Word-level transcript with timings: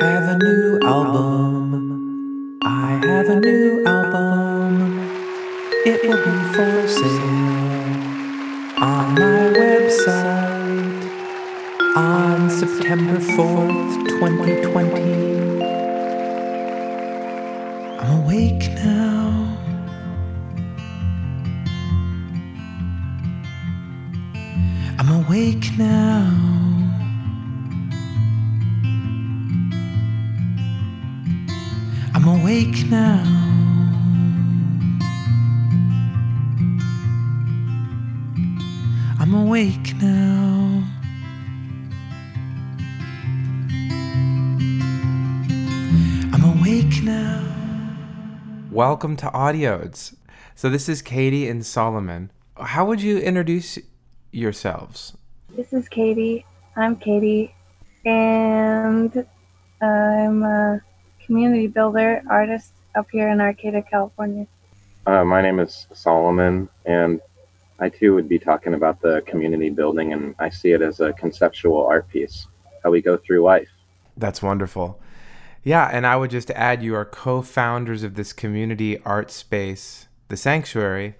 have 0.00 0.28
a 0.28 0.38
new 0.38 0.78
album. 0.82 2.58
I 2.62 3.00
have 3.04 3.28
a 3.28 3.40
new 3.40 3.84
album. 3.84 4.98
It 5.84 6.02
will 6.08 6.16
be 6.16 6.54
for 6.54 6.88
sale 6.88 7.62
on 8.78 9.14
my 9.14 9.52
website 9.60 11.02
on 11.96 12.50
September 12.50 13.18
4th, 13.18 14.08
2020. 14.08 15.62
I'm 18.00 18.24
awake 18.24 18.72
now. 18.74 19.58
I'm 24.98 25.24
awake 25.24 25.66
now. 25.76 26.41
Now. 32.92 33.22
I'm 39.18 39.32
awake 39.32 39.94
now. 39.98 40.84
I'm 46.34 46.44
awake 46.44 47.02
now. 47.02 47.42
Welcome 48.70 49.16
to 49.16 49.26
Audiodes. 49.28 50.14
So 50.54 50.68
this 50.68 50.86
is 50.86 51.00
Katie 51.00 51.48
and 51.48 51.64
Solomon. 51.64 52.30
How 52.58 52.84
would 52.84 53.00
you 53.00 53.16
introduce 53.16 53.78
yourselves? 54.32 55.16
This 55.56 55.72
is 55.72 55.88
Katie. 55.88 56.44
I'm 56.76 56.96
Katie, 56.96 57.54
and 58.04 59.26
I'm 59.80 60.42
a 60.42 60.82
community 61.24 61.68
builder 61.68 62.22
artist 62.28 62.74
up 62.94 63.06
here 63.10 63.28
in 63.28 63.40
Arcata, 63.40 63.82
California. 63.82 64.46
Uh, 65.06 65.24
my 65.24 65.42
name 65.42 65.58
is 65.58 65.86
Solomon, 65.92 66.68
and 66.84 67.20
I 67.78 67.88
too 67.88 68.14
would 68.14 68.28
be 68.28 68.38
talking 68.38 68.74
about 68.74 69.00
the 69.00 69.22
community 69.26 69.70
building, 69.70 70.12
and 70.12 70.34
I 70.38 70.50
see 70.50 70.72
it 70.72 70.82
as 70.82 71.00
a 71.00 71.12
conceptual 71.14 71.84
art 71.84 72.08
piece, 72.08 72.46
how 72.84 72.90
we 72.90 73.02
go 73.02 73.16
through 73.16 73.42
life. 73.42 73.68
That's 74.16 74.42
wonderful. 74.42 75.00
Yeah, 75.64 75.88
and 75.92 76.06
I 76.06 76.16
would 76.16 76.30
just 76.30 76.50
add 76.52 76.82
you 76.82 76.94
are 76.94 77.04
co-founders 77.04 78.02
of 78.02 78.14
this 78.14 78.32
community 78.32 78.98
art 79.04 79.30
space, 79.30 80.06
the 80.28 80.36
Sanctuary, 80.36 81.14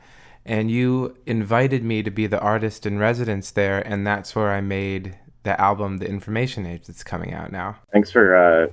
and 0.45 0.71
you 0.71 1.17
invited 1.27 1.85
me 1.85 2.03
to 2.03 2.11
be 2.11 2.27
the 2.27 2.41
artist 2.41 2.85
in 2.87 2.99
residence 2.99 3.51
there, 3.51 3.81
and 3.81 4.07
that's 4.07 4.35
where 4.35 4.51
I 4.51 4.61
made 4.61 5.19
the 5.45 5.61
album, 5.61 5.99
The 5.99 6.09
Information 6.09 6.67
Age, 6.67 6.87
that's 6.87 7.03
coming 7.03 7.33
out 7.33 7.51
now. 7.51 7.77
Thanks 7.93 8.11
for 8.11 8.37
uh, 8.37 8.67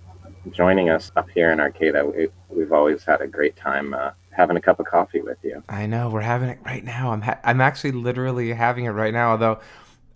joining 0.51 0.89
us 0.89 1.11
up 1.15 1.29
here 1.29 1.51
in 1.51 1.59
Arcata. 1.59 2.05
We, 2.05 2.29
we've 2.49 2.71
always 2.71 3.03
had 3.03 3.21
a 3.21 3.27
great 3.27 3.55
time 3.55 3.93
uh, 3.93 4.11
having 4.31 4.57
a 4.57 4.61
cup 4.61 4.79
of 4.79 4.85
coffee 4.85 5.21
with 5.21 5.37
you. 5.43 5.63
I 5.69 5.85
know 5.85 6.09
we're 6.09 6.21
having 6.21 6.49
it 6.49 6.59
right 6.65 6.83
now. 6.83 7.11
I'm 7.11 7.21
ha- 7.21 7.39
I'm 7.43 7.61
actually 7.61 7.91
literally 7.91 8.53
having 8.53 8.85
it 8.85 8.91
right 8.91 9.13
now, 9.13 9.31
although 9.31 9.59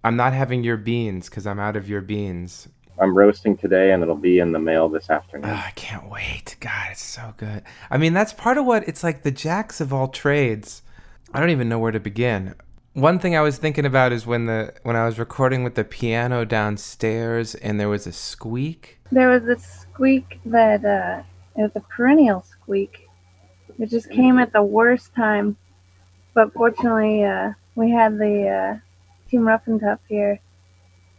I'm 0.03 0.15
not 0.15 0.33
having 0.33 0.63
your 0.63 0.77
beans 0.77 1.29
because 1.29 1.47
I'm 1.47 1.59
out 1.59 1.75
of 1.75 1.87
your 1.89 2.01
beans. 2.01 2.67
I'm 2.99 3.17
roasting 3.17 3.57
today, 3.57 3.91
and 3.91 4.03
it'll 4.03 4.15
be 4.15 4.39
in 4.39 4.51
the 4.51 4.59
mail 4.59 4.87
this 4.87 5.09
afternoon. 5.09 5.49
Oh, 5.49 5.53
I 5.53 5.71
can't 5.75 6.09
wait. 6.09 6.57
God, 6.59 6.89
it's 6.91 7.03
so 7.03 7.33
good. 7.37 7.63
I 7.89 7.97
mean, 7.97 8.13
that's 8.13 8.33
part 8.33 8.57
of 8.57 8.65
what 8.65 8.87
it's 8.87 9.03
like 9.03 9.23
the 9.23 9.31
jacks 9.31 9.81
of 9.81 9.91
all 9.91 10.07
trades. 10.07 10.83
I 11.33 11.39
don't 11.39 11.49
even 11.49 11.69
know 11.69 11.79
where 11.79 11.91
to 11.91 11.99
begin. 11.99 12.53
One 12.93 13.17
thing 13.17 13.35
I 13.35 13.41
was 13.41 13.57
thinking 13.57 13.87
about 13.87 14.11
is 14.11 14.27
when 14.27 14.45
the 14.45 14.71
when 14.83 14.95
I 14.95 15.05
was 15.05 15.17
recording 15.17 15.63
with 15.63 15.73
the 15.73 15.83
piano 15.83 16.45
downstairs 16.45 17.55
and 17.55 17.79
there 17.79 17.89
was 17.89 18.05
a 18.05 18.11
squeak. 18.11 18.99
There 19.11 19.29
was 19.29 19.43
a 19.45 19.57
squeak 19.57 20.39
that 20.45 20.85
uh, 20.85 21.23
it 21.57 21.61
was 21.63 21.71
a 21.73 21.79
perennial 21.79 22.43
squeak. 22.43 23.09
It 23.79 23.89
just 23.89 24.11
came 24.11 24.37
at 24.37 24.53
the 24.53 24.61
worst 24.61 25.15
time, 25.15 25.57
but 26.35 26.53
fortunately, 26.53 27.23
uh, 27.23 27.53
we 27.73 27.89
had 27.89 28.19
the 28.19 28.47
uh, 28.47 28.79
team 29.27 29.47
Rough 29.47 29.65
and 29.65 29.81
Tough 29.81 29.99
here 30.07 30.39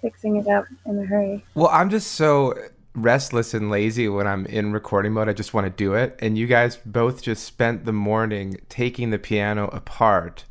fixing 0.00 0.36
it 0.36 0.46
up 0.46 0.66
in 0.86 0.96
a 1.00 1.04
hurry. 1.04 1.44
Well, 1.54 1.70
I'm 1.72 1.90
just 1.90 2.12
so 2.12 2.54
restless 2.94 3.52
and 3.52 3.68
lazy 3.68 4.08
when 4.08 4.28
I'm 4.28 4.46
in 4.46 4.72
recording 4.72 5.12
mode. 5.12 5.28
I 5.28 5.32
just 5.32 5.52
want 5.52 5.66
to 5.66 5.70
do 5.70 5.94
it. 5.94 6.16
And 6.20 6.38
you 6.38 6.46
guys 6.46 6.76
both 6.86 7.20
just 7.20 7.42
spent 7.42 7.84
the 7.84 7.92
morning 7.92 8.60
taking 8.68 9.10
the 9.10 9.18
piano 9.18 9.66
apart 9.72 10.44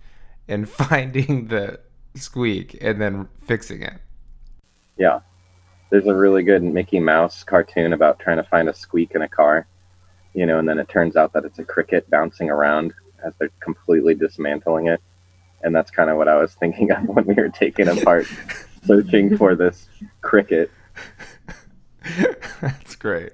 and 0.48 0.70
finding 0.70 1.48
the 1.48 1.80
squeak 2.16 2.78
and 2.82 3.02
then 3.02 3.28
fixing 3.46 3.82
it. 3.82 4.00
Yeah. 4.98 5.20
There's 5.90 6.08
a 6.08 6.16
really 6.16 6.44
good 6.44 6.64
Mickey 6.64 7.00
Mouse 7.00 7.44
cartoon 7.44 7.94
about 7.94 8.20
trying 8.20 8.38
to 8.38 8.44
find 8.44 8.68
a 8.68 8.74
squeak 8.74 9.12
in 9.14 9.22
a 9.22 9.28
car, 9.28 9.68
you 10.34 10.46
know, 10.46 10.58
and 10.58 10.68
then 10.68 10.80
it 10.80 10.90
turns 10.90 11.16
out 11.16 11.34
that 11.34 11.46
it's 11.46 11.60
a 11.60 11.64
cricket 11.64 12.10
bouncing 12.10 12.50
around 12.50 12.94
as 13.24 13.34
they're 13.40 13.52
completely 13.60 14.16
dismantling 14.16 14.88
it. 14.88 15.02
And 15.62 15.76
that's 15.76 15.92
kind 15.92 16.10
of 16.10 16.18
what 16.18 16.28
I 16.28 16.36
was 16.36 16.54
thinking 16.60 16.92
of 16.92 17.04
when 17.08 17.26
we 17.26 17.36
were 17.36 17.50
taking 17.50 17.88
apart, 17.88 18.26
searching 18.86 19.38
for 19.38 19.56
this 19.56 19.88
cricket. 20.22 20.72
That's 22.62 22.96
great. 22.96 23.34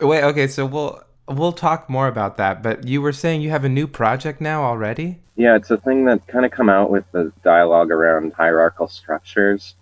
Wait, 0.00 0.24
okay, 0.24 0.46
so 0.48 0.66
we'll 0.66 1.02
we'll 1.28 1.52
talk 1.52 1.88
more 1.88 2.08
about 2.08 2.36
that, 2.36 2.62
but 2.62 2.86
you 2.86 3.00
were 3.00 3.12
saying 3.12 3.42
you 3.42 3.50
have 3.50 3.64
a 3.64 3.68
new 3.68 3.86
project 3.86 4.40
now 4.40 4.62
already? 4.62 5.20
Yeah, 5.36 5.56
it's 5.56 5.70
a 5.70 5.78
thing 5.78 6.04
that 6.06 6.26
kind 6.26 6.44
of 6.44 6.50
come 6.50 6.68
out 6.68 6.90
with 6.90 7.04
the 7.12 7.32
dialogue 7.42 7.90
around 7.90 8.32
hierarchical 8.34 8.88
structures 8.88 9.74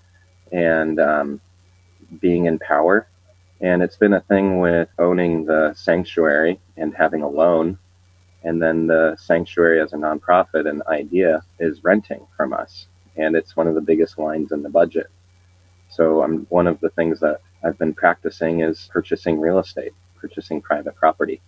and 0.52 1.00
um, 1.00 1.40
being 2.20 2.46
in 2.46 2.58
power. 2.58 3.06
And 3.60 3.82
it's 3.82 3.96
been 3.96 4.14
a 4.14 4.20
thing 4.22 4.60
with 4.60 4.88
owning 4.98 5.44
the 5.44 5.74
sanctuary 5.74 6.60
and 6.76 6.94
having 6.94 7.22
a 7.22 7.28
loan. 7.28 7.78
And 8.42 8.62
then 8.62 8.86
the 8.86 9.16
sanctuary 9.18 9.80
as 9.80 9.92
a 9.92 9.96
nonprofit 9.96 10.68
and 10.68 10.82
idea 10.88 11.42
is 11.58 11.84
renting 11.84 12.26
from 12.36 12.52
us. 12.52 12.86
And 13.16 13.36
it's 13.36 13.56
one 13.56 13.66
of 13.66 13.74
the 13.74 13.82
biggest 13.82 14.18
lines 14.18 14.52
in 14.52 14.62
the 14.62 14.70
budget. 14.70 15.08
So 15.90 16.22
I'm 16.22 16.46
one 16.48 16.66
of 16.66 16.80
the 16.80 16.90
things 16.90 17.20
that 17.20 17.40
I've 17.62 17.76
been 17.76 17.92
practicing 17.92 18.60
is 18.60 18.88
purchasing 18.90 19.38
real 19.38 19.58
estate, 19.58 19.92
purchasing 20.20 20.60
private 20.60 20.96
property. 20.96 21.40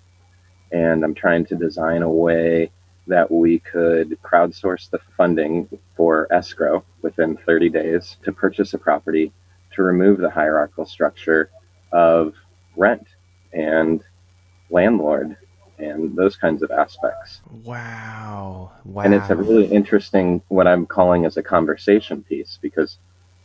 And 0.71 1.05
I'm 1.05 1.15
trying 1.15 1.45
to 1.47 1.57
design 1.57 2.03
a 2.03 2.11
way 2.11 2.71
that 3.07 3.31
we 3.31 3.59
could 3.59 4.17
crowdsource 4.23 4.89
the 4.91 5.01
funding 5.17 5.69
for 5.97 6.33
escrow 6.33 6.85
within 7.03 7.37
30 7.37 7.69
days 7.69 8.17
to 8.25 8.33
purchase 8.33 8.75
a 8.75 8.79
property 8.79 9.33
to 9.75 9.83
remove 9.83 10.19
the 10.19 10.31
hierarchical 10.31 10.87
structure 10.87 11.51
of 11.93 12.35
rent 12.77 13.07
and 13.53 14.03
landlord 14.71 15.37
and 15.79 16.17
those 16.17 16.37
kinds 16.37 16.63
of 16.63 16.71
aspects. 16.71 17.41
Wow. 17.65 18.73
Wow. 18.85 19.03
And 19.03 19.15
it's 19.15 19.31
a 19.31 19.37
really 19.37 19.67
interesting, 19.67 20.43
what 20.49 20.67
I'm 20.67 20.87
calling 20.87 21.25
as 21.27 21.37
a 21.37 21.43
conversation 21.43 22.23
piece 22.23 22.59
because, 22.63 22.99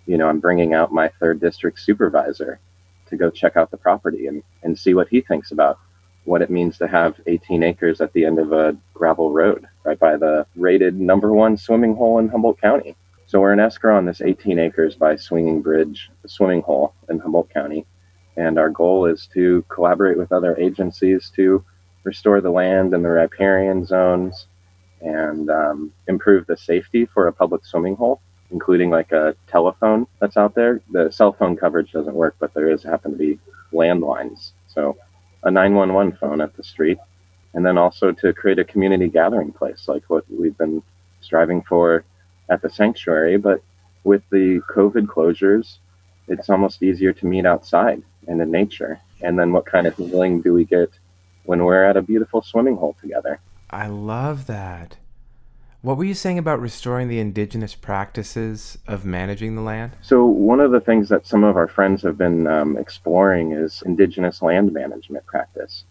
you 0.05 0.17
know, 0.17 0.29
I'm 0.29 0.39
bringing 0.39 0.73
out 0.73 0.93
my 0.93 1.09
third 1.19 1.41
district 1.41 1.79
supervisor 1.79 2.59
to 3.07 3.17
go 3.17 3.29
check 3.29 3.57
out 3.57 3.71
the 3.71 3.77
property 3.77 4.27
and, 4.27 4.43
and 4.63 4.77
see 4.77 4.93
what 4.93 5.07
he 5.09 5.21
thinks 5.21 5.51
about 5.51 5.79
what 6.25 6.41
it 6.41 6.49
means 6.49 6.77
to 6.77 6.87
have 6.87 7.19
18 7.25 7.63
acres 7.63 8.01
at 8.01 8.11
the 8.13 8.25
end 8.25 8.37
of 8.37 8.51
a 8.51 8.75
gravel 8.93 9.31
road 9.31 9.65
right 9.85 9.97
by 9.97 10.17
the 10.17 10.45
rated 10.55 10.99
number 10.99 11.33
one 11.33 11.55
swimming 11.55 11.95
hole 11.95 12.19
in 12.19 12.27
Humboldt 12.27 12.59
County. 12.59 12.95
So 13.25 13.39
we're 13.39 13.53
in 13.53 13.59
escrow 13.59 13.97
on 13.97 14.05
this 14.05 14.21
18 14.21 14.59
acres 14.59 14.95
by 14.95 15.15
Swinging 15.15 15.61
Bridge 15.61 16.09
swimming 16.25 16.61
hole 16.61 16.93
in 17.09 17.19
Humboldt 17.19 17.49
County. 17.49 17.85
And 18.35 18.59
our 18.59 18.69
goal 18.69 19.05
is 19.05 19.27
to 19.33 19.65
collaborate 19.69 20.17
with 20.17 20.31
other 20.31 20.55
agencies 20.57 21.31
to 21.35 21.63
restore 22.03 22.41
the 22.41 22.51
land 22.51 22.93
and 22.93 23.03
the 23.03 23.09
riparian 23.09 23.85
zones 23.85 24.47
and 25.01 25.49
um, 25.49 25.91
improve 26.07 26.45
the 26.47 26.57
safety 26.57 27.05
for 27.05 27.27
a 27.27 27.33
public 27.33 27.65
swimming 27.65 27.95
hole, 27.95 28.21
including 28.51 28.89
like 28.89 29.11
a 29.11 29.35
telephone 29.47 30.07
that's 30.19 30.37
out 30.37 30.55
there. 30.55 30.81
The 30.91 31.11
cell 31.11 31.33
phone 31.33 31.55
coverage 31.55 31.91
doesn't 31.91 32.13
work, 32.13 32.35
but 32.39 32.53
there 32.53 32.69
is 32.69 32.83
happen 32.83 33.11
to 33.11 33.17
be 33.17 33.39
landlines. 33.73 34.51
So 34.67 34.97
a 35.43 35.51
911 35.51 36.17
phone 36.19 36.41
at 36.41 36.55
the 36.55 36.63
street, 36.63 36.97
and 37.53 37.65
then 37.65 37.77
also 37.77 38.11
to 38.11 38.33
create 38.33 38.59
a 38.59 38.63
community 38.63 39.07
gathering 39.07 39.51
place 39.51 39.87
like 39.87 40.03
what 40.09 40.23
we've 40.29 40.57
been 40.57 40.81
striving 41.21 41.61
for 41.61 42.05
at 42.49 42.61
the 42.61 42.69
sanctuary. 42.69 43.37
But 43.37 43.61
with 44.03 44.23
the 44.31 44.61
COVID 44.69 45.07
closures, 45.07 45.77
it's 46.27 46.49
almost 46.49 46.83
easier 46.83 47.13
to 47.13 47.25
meet 47.25 47.45
outside 47.45 48.01
and 48.27 48.41
in 48.41 48.51
nature. 48.51 48.99
And 49.21 49.37
then 49.37 49.51
what 49.51 49.65
kind 49.65 49.87
of 49.87 49.95
healing 49.95 50.41
do 50.41 50.53
we 50.53 50.65
get 50.65 50.89
when 51.45 51.63
we're 51.63 51.83
at 51.83 51.97
a 51.97 52.01
beautiful 52.01 52.41
swimming 52.41 52.75
hole 52.75 52.95
together? 53.01 53.39
I 53.69 53.87
love 53.87 54.47
that. 54.47 54.97
What 55.81 55.97
were 55.97 56.05
you 56.05 56.15
saying 56.15 56.39
about 56.39 56.59
restoring 56.59 57.07
the 57.07 57.19
indigenous 57.19 57.75
practices 57.75 58.79
of 58.87 59.05
managing 59.05 59.55
the 59.55 59.61
land? 59.61 59.91
So, 60.01 60.25
one 60.25 60.59
of 60.59 60.71
the 60.71 60.79
things 60.79 61.07
that 61.09 61.27
some 61.27 61.43
of 61.43 61.55
our 61.55 61.67
friends 61.67 62.01
have 62.01 62.17
been 62.17 62.47
um, 62.47 62.77
exploring 62.77 63.51
is 63.51 63.83
indigenous 63.85 64.41
land 64.41 64.73
management 64.73 65.27
practice. 65.27 65.83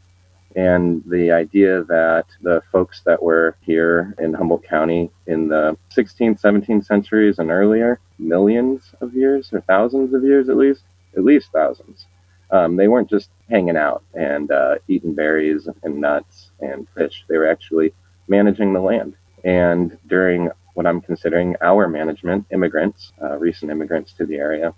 And 0.57 1.05
the 1.07 1.31
idea 1.31 1.85
that 1.85 2.25
the 2.43 2.63
folks 2.73 3.03
that 3.05 3.23
were 3.23 3.57
here 3.61 4.13
in 4.19 4.35
Humboldt 4.35 4.65
County 4.65 5.11
in 5.29 5.49
the 5.49 5.77
16th, 5.97 6.41
17th 6.41 6.85
centuries 6.85 7.39
and 7.39 7.53
earlier, 7.53 8.01
millions 8.19 8.93
of 9.01 9.15
years 9.15 9.51
or 9.53 9.61
thousands 9.61 10.15
of 10.15 10.25
years 10.25 10.49
at 10.49 10.57
least, 10.57 10.83
at 11.17 11.25
least 11.25 11.53
thousands, 11.53 12.07
Um, 12.51 12.77
they 12.77 12.89
weren't 12.89 13.11
just 13.11 13.31
hanging 13.49 13.77
out 13.77 14.03
and 14.15 14.51
uh, 14.51 14.77
eating 14.89 15.15
berries 15.15 15.69
and 15.83 16.01
nuts 16.01 16.51
and 16.61 16.89
fish. 16.97 17.25
They 17.29 17.39
were 17.39 17.49
actually 17.49 17.93
managing 18.29 18.73
the 18.73 18.81
land. 18.81 19.15
And 19.45 19.97
during 20.07 20.51
what 20.75 20.87
I'm 20.87 21.01
considering 21.01 21.57
our 21.63 21.89
management, 21.89 22.47
immigrants, 22.53 23.13
uh, 23.23 23.37
recent 23.39 23.71
immigrants 23.71 24.13
to 24.15 24.27
the 24.27 24.37
area, 24.37 24.75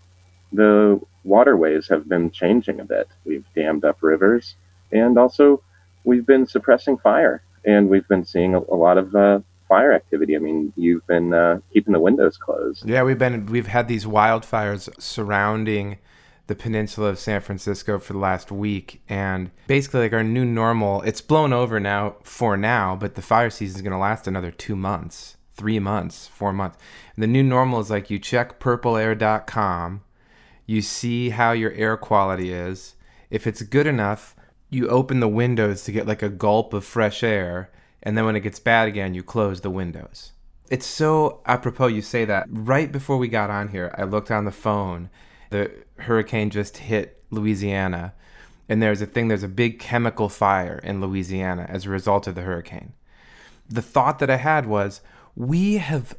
the 0.53 1.01
waterways 1.25 1.89
have 1.89 2.09
been 2.09 2.31
changing 2.31 2.81
a 2.81 2.85
bit. 2.85 3.09
We've 3.25 3.45
dammed 3.55 3.85
up 3.85 3.99
rivers, 4.03 4.55
and 4.93 5.19
also 5.19 5.63
we've 6.05 6.27
been 6.27 6.47
suppressing 6.47 6.99
fire, 6.99 7.43
and 7.65 7.89
we've 7.89 8.07
been 8.09 8.25
seeing 8.25 8.55
a, 8.55 8.59
a 8.61 8.77
lot 8.77 8.97
of 8.99 9.15
uh, 9.15 9.41
fire 9.69 9.93
activity. 9.93 10.37
I 10.37 10.39
mean, 10.39 10.73
you've 10.77 11.07
been 11.07 11.35
uh, 11.35 11.61
keeping 11.73 11.93
the 11.93 12.01
windows 12.01 12.37
closed. 12.37 12.89
Yeah, 12.89 13.03
we've 13.03 13.19
been 13.19 13.47
we've 13.47 13.67
had 13.67 13.89
these 13.89 14.07
wildfires 14.07 14.89
surrounding 15.01 15.99
the 16.49 16.55
peninsula 16.55 17.11
of 17.11 17.19
San 17.19 17.41
Francisco 17.43 17.99
for 17.99 18.15
the 18.15 18.19
last 18.19 18.51
week 18.51 19.03
and 19.09 19.51
basically 19.67 20.01
like 20.01 20.15
our 20.15 20.25
new 20.25 20.47
normal 20.47 21.03
it's 21.03 21.21
blown 21.21 21.53
over 21.53 21.79
now 21.79 22.17
for 22.23 22.57
now 22.57 22.97
but 22.97 23.15
the 23.15 23.23
fire 23.23 23.51
season 23.51 23.77
is 23.77 23.83
going 23.83 23.93
to 23.93 23.99
last 23.99 24.27
another 24.27 24.51
2 24.51 24.75
months 24.75 25.37
3 25.55 25.79
months 25.79 26.27
4 26.27 26.53
months. 26.53 26.79
And 27.15 27.23
the 27.23 27.27
new 27.27 27.43
normal 27.43 27.81
is 27.81 27.91
like 27.91 28.11
you 28.11 28.19
check 28.19 28.59
purpleair.com 28.59 30.03
you 30.67 30.83
see 30.83 31.31
how 31.31 31.53
your 31.53 31.73
air 31.73 31.97
quality 31.97 32.53
is. 32.53 32.95
If 33.31 33.47
it's 33.47 33.63
good 33.63 33.87
enough 33.87 34.35
you 34.71 34.89
open 34.89 35.21
the 35.21 35.29
windows 35.29 35.85
to 35.85 35.93
get 35.93 36.07
like 36.07 36.23
a 36.23 36.31
gulp 36.31 36.73
of 36.73 36.85
fresh 36.85 37.23
air 37.23 37.71
and 38.03 38.17
then 38.17 38.25
when 38.25 38.37
it 38.37 38.41
gets 38.41 38.59
bad 38.59 38.89
again 38.89 39.13
you 39.13 39.23
close 39.23 39.61
the 39.61 39.71
windows. 39.71 40.33
It's 40.71 40.87
so 40.87 41.43
apropos 41.45 41.89
you 41.89 42.01
say 42.01 42.25
that 42.25 42.47
right 42.49 42.91
before 42.91 43.19
we 43.19 43.29
got 43.29 43.51
on 43.51 43.69
here 43.69 43.95
i 43.99 44.05
looked 44.05 44.31
on 44.31 44.45
the 44.47 44.51
phone 44.51 45.11
the 45.51 45.71
hurricane 45.99 46.51
just 46.51 46.79
hit 46.79 47.23
Louisiana, 47.31 48.15
and 48.69 48.83
there's 48.83 49.03
a 49.03 49.07
thing, 49.07 49.29
there's 49.29 49.43
a 49.43 49.49
big 49.49 49.79
chemical 49.79 50.29
fire 50.29 50.79
in 50.83 51.01
Louisiana 51.01 51.67
as 51.69 51.87
a 51.87 51.91
result 51.91 52.27
of 52.27 52.35
the 52.35 52.43
hurricane. 52.43 52.93
The 53.69 53.83
thought 53.83 54.19
that 54.19 54.31
I 54.31 54.37
had 54.37 54.67
was, 54.67 55.01
we 55.35 55.75
have 55.75 56.17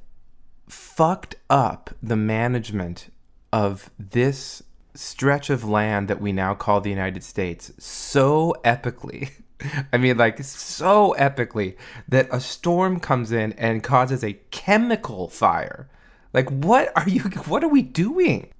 fucked 0.67 1.35
up 1.49 1.91
the 2.01 2.15
management 2.15 3.11
of 3.51 3.89
this 3.97 4.63
stretch 4.93 5.49
of 5.49 5.63
land 5.63 6.07
that 6.07 6.21
we 6.21 6.31
now 6.31 6.53
call 6.53 6.81
the 6.81 6.89
United 6.89 7.23
States 7.23 7.71
so 7.77 8.55
epically. 8.63 9.31
I 9.93 9.97
mean, 9.97 10.17
like, 10.17 10.43
so 10.43 11.15
epically 11.17 11.75
that 12.07 12.27
a 12.31 12.39
storm 12.39 12.99
comes 12.99 13.31
in 13.31 13.53
and 13.53 13.83
causes 13.83 14.23
a 14.23 14.33
chemical 14.51 15.29
fire. 15.29 15.89
Like, 16.33 16.49
what 16.49 16.91
are 16.95 17.09
you, 17.09 17.21
what 17.21 17.63
are 17.63 17.69
we 17.69 17.81
doing? 17.81 18.51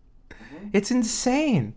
It's 0.74 0.92
insane. 0.92 1.74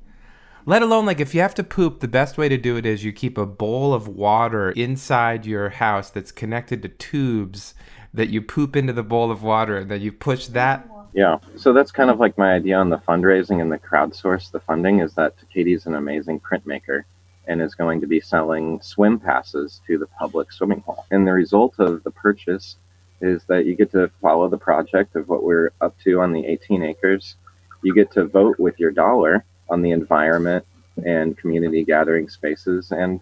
Let 0.65 0.83
alone, 0.83 1.06
like, 1.06 1.19
if 1.19 1.35
you 1.35 1.41
have 1.41 1.55
to 1.56 1.65
poop, 1.65 2.00
the 2.00 2.09
best 2.09 2.39
way 2.39 2.49
to 2.49 2.56
do 2.56 2.77
it 2.77 2.87
is 2.87 3.03
you 3.03 3.12
keep 3.12 3.37
a 3.37 3.47
bowl 3.47 3.93
of 3.93 4.06
water 4.06 4.71
inside 4.71 5.44
your 5.44 5.71
house 5.71 6.11
that's 6.11 6.31
connected 6.31 6.83
to 6.83 6.89
tubes 6.89 7.75
that 8.15 8.29
you 8.29 8.41
poop 8.43 8.77
into 8.77 8.93
the 8.93 9.03
bowl 9.03 9.31
of 9.31 9.43
water 9.43 9.79
and 9.79 9.91
then 9.91 10.00
you 10.00 10.12
push 10.12 10.47
that. 10.49 10.89
Yeah. 11.15 11.39
So 11.56 11.73
that's 11.73 11.91
kind 11.91 12.11
of 12.11 12.21
like 12.21 12.39
my 12.39 12.53
idea 12.53 12.77
on 12.77 12.91
the 12.91 12.99
fundraising 12.99 13.61
and 13.61 13.73
the 13.73 13.79
crowdsource 13.79 14.50
the 14.50 14.61
funding 14.61 15.00
is 15.00 15.15
that 15.15 15.35
Katie's 15.53 15.87
an 15.87 15.94
amazing 15.94 16.41
printmaker 16.41 17.05
and 17.49 17.61
is 17.61 17.75
going 17.75 18.00
to 18.00 18.06
be 18.06 18.21
selling 18.21 18.81
swim 18.81 19.19
passes 19.19 19.81
to 19.87 19.99
the 19.99 20.06
public 20.06 20.53
swimming 20.53 20.81
hole. 20.81 21.05
And 21.11 21.27
the 21.27 21.33
result 21.33 21.75
of 21.79 22.05
the 22.05 22.11
purchase 22.11 22.77
is 23.21 23.44
that 23.44 23.67
you 23.67 23.75
get 23.75 23.91
to 23.93 24.11
follow 24.21 24.49
the 24.49 24.59
project 24.59 25.17
of 25.17 25.29
what 25.29 25.43
we're 25.43 25.73
up 25.81 25.99
to 26.05 26.21
on 26.21 26.33
the 26.33 26.47
18 26.47 26.83
acres 26.83 27.37
you 27.82 27.94
get 27.94 28.11
to 28.12 28.25
vote 28.25 28.58
with 28.58 28.79
your 28.79 28.90
dollar 28.90 29.44
on 29.69 29.82
the 29.82 29.90
environment 29.90 30.64
and 31.05 31.37
community 31.37 31.84
gathering 31.84 32.29
spaces 32.29 32.93
and 32.93 33.20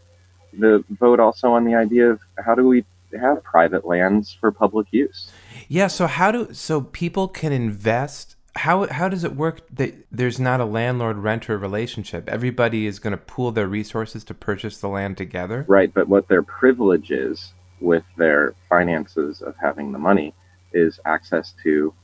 the 0.58 0.84
vote 0.90 1.20
also 1.20 1.52
on 1.52 1.64
the 1.64 1.74
idea 1.74 2.10
of 2.10 2.20
how 2.44 2.54
do 2.54 2.66
we 2.66 2.84
have 3.18 3.42
private 3.42 3.86
lands 3.86 4.36
for 4.40 4.50
public 4.50 4.88
use. 4.90 5.30
Yeah 5.68 5.86
so 5.86 6.06
how 6.06 6.30
do 6.30 6.52
so 6.52 6.80
people 6.80 7.28
can 7.28 7.52
invest 7.52 8.36
how 8.56 8.86
how 8.88 9.08
does 9.08 9.22
it 9.22 9.36
work 9.36 9.62
that 9.72 9.94
there's 10.10 10.40
not 10.40 10.60
a 10.60 10.64
landlord 10.64 11.18
renter 11.18 11.56
relationship? 11.56 12.28
Everybody 12.28 12.86
is 12.86 12.98
going 12.98 13.12
to 13.12 13.16
pool 13.16 13.52
their 13.52 13.68
resources 13.68 14.24
to 14.24 14.34
purchase 14.34 14.78
the 14.78 14.88
land 14.88 15.16
together? 15.16 15.64
Right 15.68 15.92
but 15.92 16.08
what 16.08 16.28
their 16.28 16.42
privilege 16.42 17.10
is 17.10 17.52
with 17.80 18.04
their 18.16 18.54
finances 18.68 19.40
of 19.40 19.54
having 19.60 19.92
the 19.92 19.98
money 19.98 20.34
is 20.72 21.00
access 21.06 21.54
to 21.62 21.94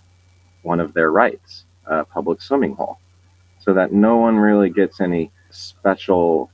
one 0.62 0.80
of 0.80 0.94
their 0.94 1.10
rights 1.10 1.65
uh, 1.86 2.04
public 2.04 2.40
swimming 2.40 2.74
hole 2.74 2.98
so 3.58 3.74
that 3.74 3.92
no 3.92 4.16
one 4.16 4.36
really 4.36 4.70
gets 4.70 5.00
any 5.00 5.30
special 5.50 6.50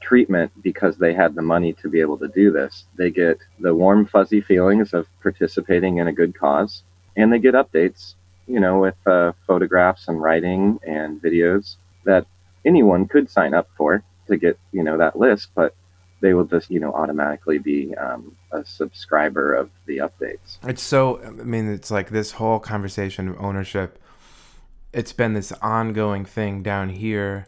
treatment 0.00 0.52
because 0.62 0.96
they 0.96 1.12
had 1.12 1.34
the 1.34 1.42
money 1.42 1.72
to 1.72 1.88
be 1.88 2.00
able 2.00 2.16
to 2.18 2.28
do 2.28 2.52
this. 2.52 2.84
They 2.96 3.10
get 3.10 3.38
the 3.58 3.74
warm, 3.74 4.06
fuzzy 4.06 4.40
feelings 4.40 4.94
of 4.94 5.06
participating 5.20 5.98
in 5.98 6.08
a 6.08 6.12
good 6.12 6.38
cause, 6.38 6.82
and 7.16 7.32
they 7.32 7.38
get 7.38 7.54
updates, 7.54 8.14
you 8.46 8.60
know, 8.60 8.78
with 8.78 8.94
uh, 9.06 9.32
photographs 9.46 10.08
and 10.08 10.22
writing 10.22 10.78
and 10.86 11.20
videos 11.20 11.76
that 12.04 12.26
anyone 12.64 13.06
could 13.06 13.28
sign 13.28 13.52
up 13.52 13.68
for 13.76 14.02
to 14.28 14.36
get, 14.36 14.58
you 14.72 14.82
know, 14.82 14.96
that 14.98 15.18
list, 15.18 15.48
but 15.54 15.74
they 16.20 16.34
will 16.34 16.44
just, 16.44 16.70
you 16.70 16.80
know, 16.80 16.92
automatically 16.92 17.58
be 17.58 17.94
um, 17.96 18.36
a 18.52 18.64
subscriber 18.64 19.54
of 19.54 19.70
the 19.86 19.98
updates. 19.98 20.58
It's 20.64 20.82
so, 20.82 21.20
I 21.22 21.30
mean, 21.30 21.70
it's 21.70 21.90
like 21.90 22.10
this 22.10 22.32
whole 22.32 22.58
conversation 22.58 23.28
of 23.28 23.40
ownership 23.40 23.98
it's 24.92 25.12
been 25.12 25.34
this 25.34 25.52
ongoing 25.52 26.24
thing 26.24 26.62
down 26.62 26.88
here. 26.90 27.46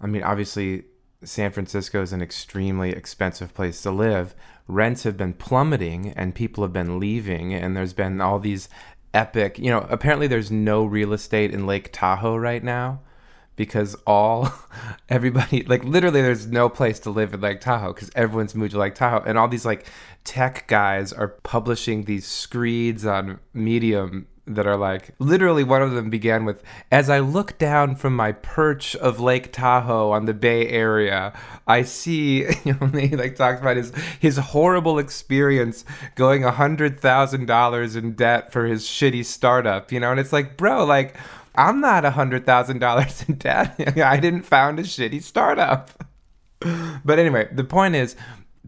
I 0.00 0.06
mean, 0.06 0.22
obviously, 0.22 0.84
San 1.24 1.50
Francisco 1.50 2.02
is 2.02 2.12
an 2.12 2.22
extremely 2.22 2.90
expensive 2.90 3.54
place 3.54 3.82
to 3.82 3.90
live. 3.90 4.34
Rents 4.68 5.02
have 5.02 5.16
been 5.16 5.32
plummeting 5.32 6.12
and 6.12 6.34
people 6.34 6.62
have 6.62 6.72
been 6.72 7.00
leaving, 7.00 7.52
and 7.52 7.76
there's 7.76 7.92
been 7.94 8.20
all 8.20 8.38
these 8.38 8.68
epic, 9.14 9.58
you 9.58 9.70
know, 9.70 9.86
apparently 9.90 10.26
there's 10.26 10.50
no 10.50 10.84
real 10.84 11.12
estate 11.12 11.52
in 11.52 11.66
Lake 11.66 11.90
Tahoe 11.92 12.36
right 12.36 12.62
now 12.62 13.00
because 13.56 13.96
all 14.06 14.52
everybody 15.08 15.64
like 15.64 15.82
literally 15.84 16.22
there's 16.22 16.46
no 16.46 16.68
place 16.68 17.00
to 17.00 17.10
live 17.10 17.34
in 17.34 17.40
Lake 17.40 17.60
Tahoe 17.60 17.92
because 17.92 18.10
everyone's 18.14 18.54
moved 18.54 18.72
to 18.72 18.78
Lake 18.78 18.94
Tahoe 18.94 19.24
and 19.26 19.36
all 19.36 19.48
these 19.48 19.66
like 19.66 19.86
tech 20.24 20.68
guys 20.68 21.12
are 21.12 21.28
publishing 21.28 22.04
these 22.04 22.26
screeds 22.26 23.04
on 23.04 23.40
Medium 23.52 24.28
that 24.54 24.66
are 24.66 24.76
like 24.76 25.10
literally 25.18 25.64
one 25.64 25.82
of 25.82 25.92
them 25.92 26.10
began 26.10 26.44
with 26.44 26.62
as 26.90 27.10
I 27.10 27.20
look 27.20 27.58
down 27.58 27.96
from 27.96 28.16
my 28.16 28.32
perch 28.32 28.96
of 28.96 29.20
Lake 29.20 29.52
Tahoe 29.52 30.10
on 30.10 30.26
the 30.26 30.34
Bay 30.34 30.68
Area, 30.68 31.32
I 31.66 31.82
see 31.82 32.46
you 32.64 32.76
know 32.80 32.86
he 32.88 33.16
like 33.16 33.36
talks 33.36 33.60
about 33.60 33.76
his 33.76 33.92
his 34.18 34.36
horrible 34.38 34.98
experience 34.98 35.84
going 36.14 36.44
a 36.44 36.52
hundred 36.52 37.00
thousand 37.00 37.46
dollars 37.46 37.96
in 37.96 38.12
debt 38.12 38.52
for 38.52 38.66
his 38.66 38.84
shitty 38.84 39.24
startup, 39.24 39.92
you 39.92 40.00
know, 40.00 40.10
and 40.10 40.20
it's 40.20 40.32
like, 40.32 40.56
bro, 40.56 40.84
like 40.84 41.16
I'm 41.54 41.80
not 41.80 42.04
a 42.04 42.12
hundred 42.12 42.46
thousand 42.46 42.78
dollars 42.78 43.24
in 43.28 43.34
debt. 43.34 43.98
I 43.98 44.18
didn't 44.18 44.42
found 44.42 44.78
a 44.78 44.82
shitty 44.82 45.22
startup. 45.22 45.90
But 47.04 47.20
anyway, 47.20 47.48
the 47.52 47.62
point 47.62 47.94
is 47.94 48.16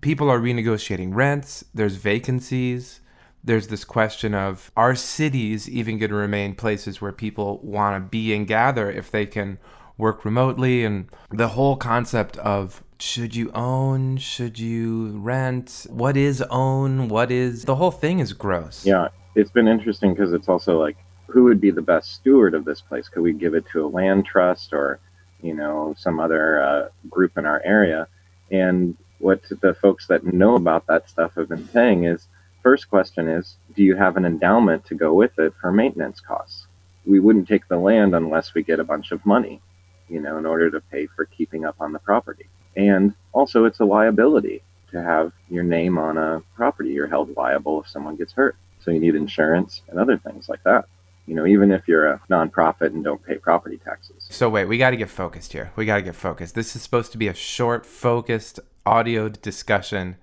people 0.00 0.30
are 0.30 0.38
renegotiating 0.38 1.12
rents, 1.12 1.64
there's 1.74 1.96
vacancies 1.96 2.99
there's 3.42 3.68
this 3.68 3.84
question 3.84 4.34
of 4.34 4.70
are 4.76 4.94
cities 4.94 5.68
even 5.68 5.98
going 5.98 6.10
to 6.10 6.16
remain 6.16 6.54
places 6.54 7.00
where 7.00 7.12
people 7.12 7.58
want 7.62 7.96
to 7.96 8.08
be 8.08 8.34
and 8.34 8.46
gather 8.46 8.90
if 8.90 9.10
they 9.10 9.26
can 9.26 9.58
work 9.96 10.24
remotely? 10.24 10.84
And 10.84 11.08
the 11.30 11.48
whole 11.48 11.76
concept 11.76 12.36
of 12.38 12.82
should 12.98 13.34
you 13.34 13.50
own? 13.52 14.18
Should 14.18 14.58
you 14.58 15.18
rent? 15.18 15.86
What 15.88 16.16
is 16.16 16.42
own? 16.50 17.08
What 17.08 17.30
is 17.30 17.64
the 17.64 17.76
whole 17.76 17.90
thing 17.90 18.18
is 18.18 18.32
gross. 18.32 18.84
Yeah 18.84 19.08
it's 19.34 19.50
been 19.50 19.68
interesting 19.68 20.14
because 20.14 20.32
it's 20.32 20.48
also 20.48 20.80
like 20.80 20.96
who 21.26 21.44
would 21.44 21.60
be 21.60 21.70
the 21.70 21.82
best 21.82 22.12
steward 22.12 22.54
of 22.54 22.64
this 22.64 22.80
place? 22.80 23.08
Could 23.08 23.22
we 23.22 23.32
give 23.32 23.54
it 23.54 23.64
to 23.72 23.84
a 23.84 23.88
land 23.88 24.26
trust 24.26 24.72
or 24.72 24.98
you 25.42 25.54
know 25.54 25.94
some 25.96 26.20
other 26.20 26.62
uh, 26.62 26.88
group 27.08 27.38
in 27.38 27.46
our 27.46 27.62
area? 27.64 28.08
And 28.50 28.96
what 29.18 29.42
the 29.60 29.74
folks 29.74 30.06
that 30.08 30.24
know 30.24 30.56
about 30.56 30.86
that 30.88 31.08
stuff 31.08 31.34
have 31.34 31.48
been 31.48 31.68
saying 31.68 32.04
is 32.04 32.26
First 32.62 32.90
question 32.90 33.28
is 33.28 33.56
Do 33.74 33.82
you 33.82 33.96
have 33.96 34.16
an 34.16 34.24
endowment 34.24 34.84
to 34.86 34.94
go 34.94 35.14
with 35.14 35.38
it 35.38 35.54
for 35.60 35.72
maintenance 35.72 36.20
costs? 36.20 36.66
We 37.06 37.20
wouldn't 37.20 37.48
take 37.48 37.66
the 37.68 37.78
land 37.78 38.14
unless 38.14 38.54
we 38.54 38.62
get 38.62 38.80
a 38.80 38.84
bunch 38.84 39.12
of 39.12 39.24
money, 39.24 39.62
you 40.08 40.20
know, 40.20 40.36
in 40.36 40.44
order 40.44 40.70
to 40.70 40.80
pay 40.80 41.06
for 41.06 41.24
keeping 41.24 41.64
up 41.64 41.76
on 41.80 41.92
the 41.92 41.98
property. 41.98 42.46
And 42.76 43.14
also, 43.32 43.64
it's 43.64 43.80
a 43.80 43.84
liability 43.84 44.62
to 44.90 45.02
have 45.02 45.32
your 45.48 45.64
name 45.64 45.98
on 45.98 46.18
a 46.18 46.42
property. 46.54 46.90
You're 46.90 47.06
held 47.06 47.34
liable 47.36 47.82
if 47.82 47.88
someone 47.88 48.16
gets 48.16 48.32
hurt. 48.32 48.56
So 48.80 48.90
you 48.90 49.00
need 49.00 49.14
insurance 49.14 49.82
and 49.88 49.98
other 49.98 50.18
things 50.18 50.48
like 50.48 50.62
that. 50.64 50.84
You 51.26 51.34
know, 51.36 51.46
even 51.46 51.70
if 51.70 51.86
you're 51.86 52.08
a 52.08 52.20
nonprofit 52.30 52.88
and 52.88 53.04
don't 53.04 53.24
pay 53.24 53.36
property 53.36 53.78
taxes. 53.78 54.26
So 54.30 54.48
wait, 54.48 54.66
we 54.66 54.78
got 54.78 54.90
to 54.90 54.96
get 54.96 55.10
focused 55.10 55.52
here. 55.52 55.70
We 55.76 55.86
got 55.86 55.96
to 55.96 56.02
get 56.02 56.16
focused. 56.16 56.54
This 56.54 56.74
is 56.74 56.82
supposed 56.82 57.12
to 57.12 57.18
be 57.18 57.28
a 57.28 57.34
short, 57.34 57.86
focused 57.86 58.58
audio 58.84 59.28
discussion 59.28 60.16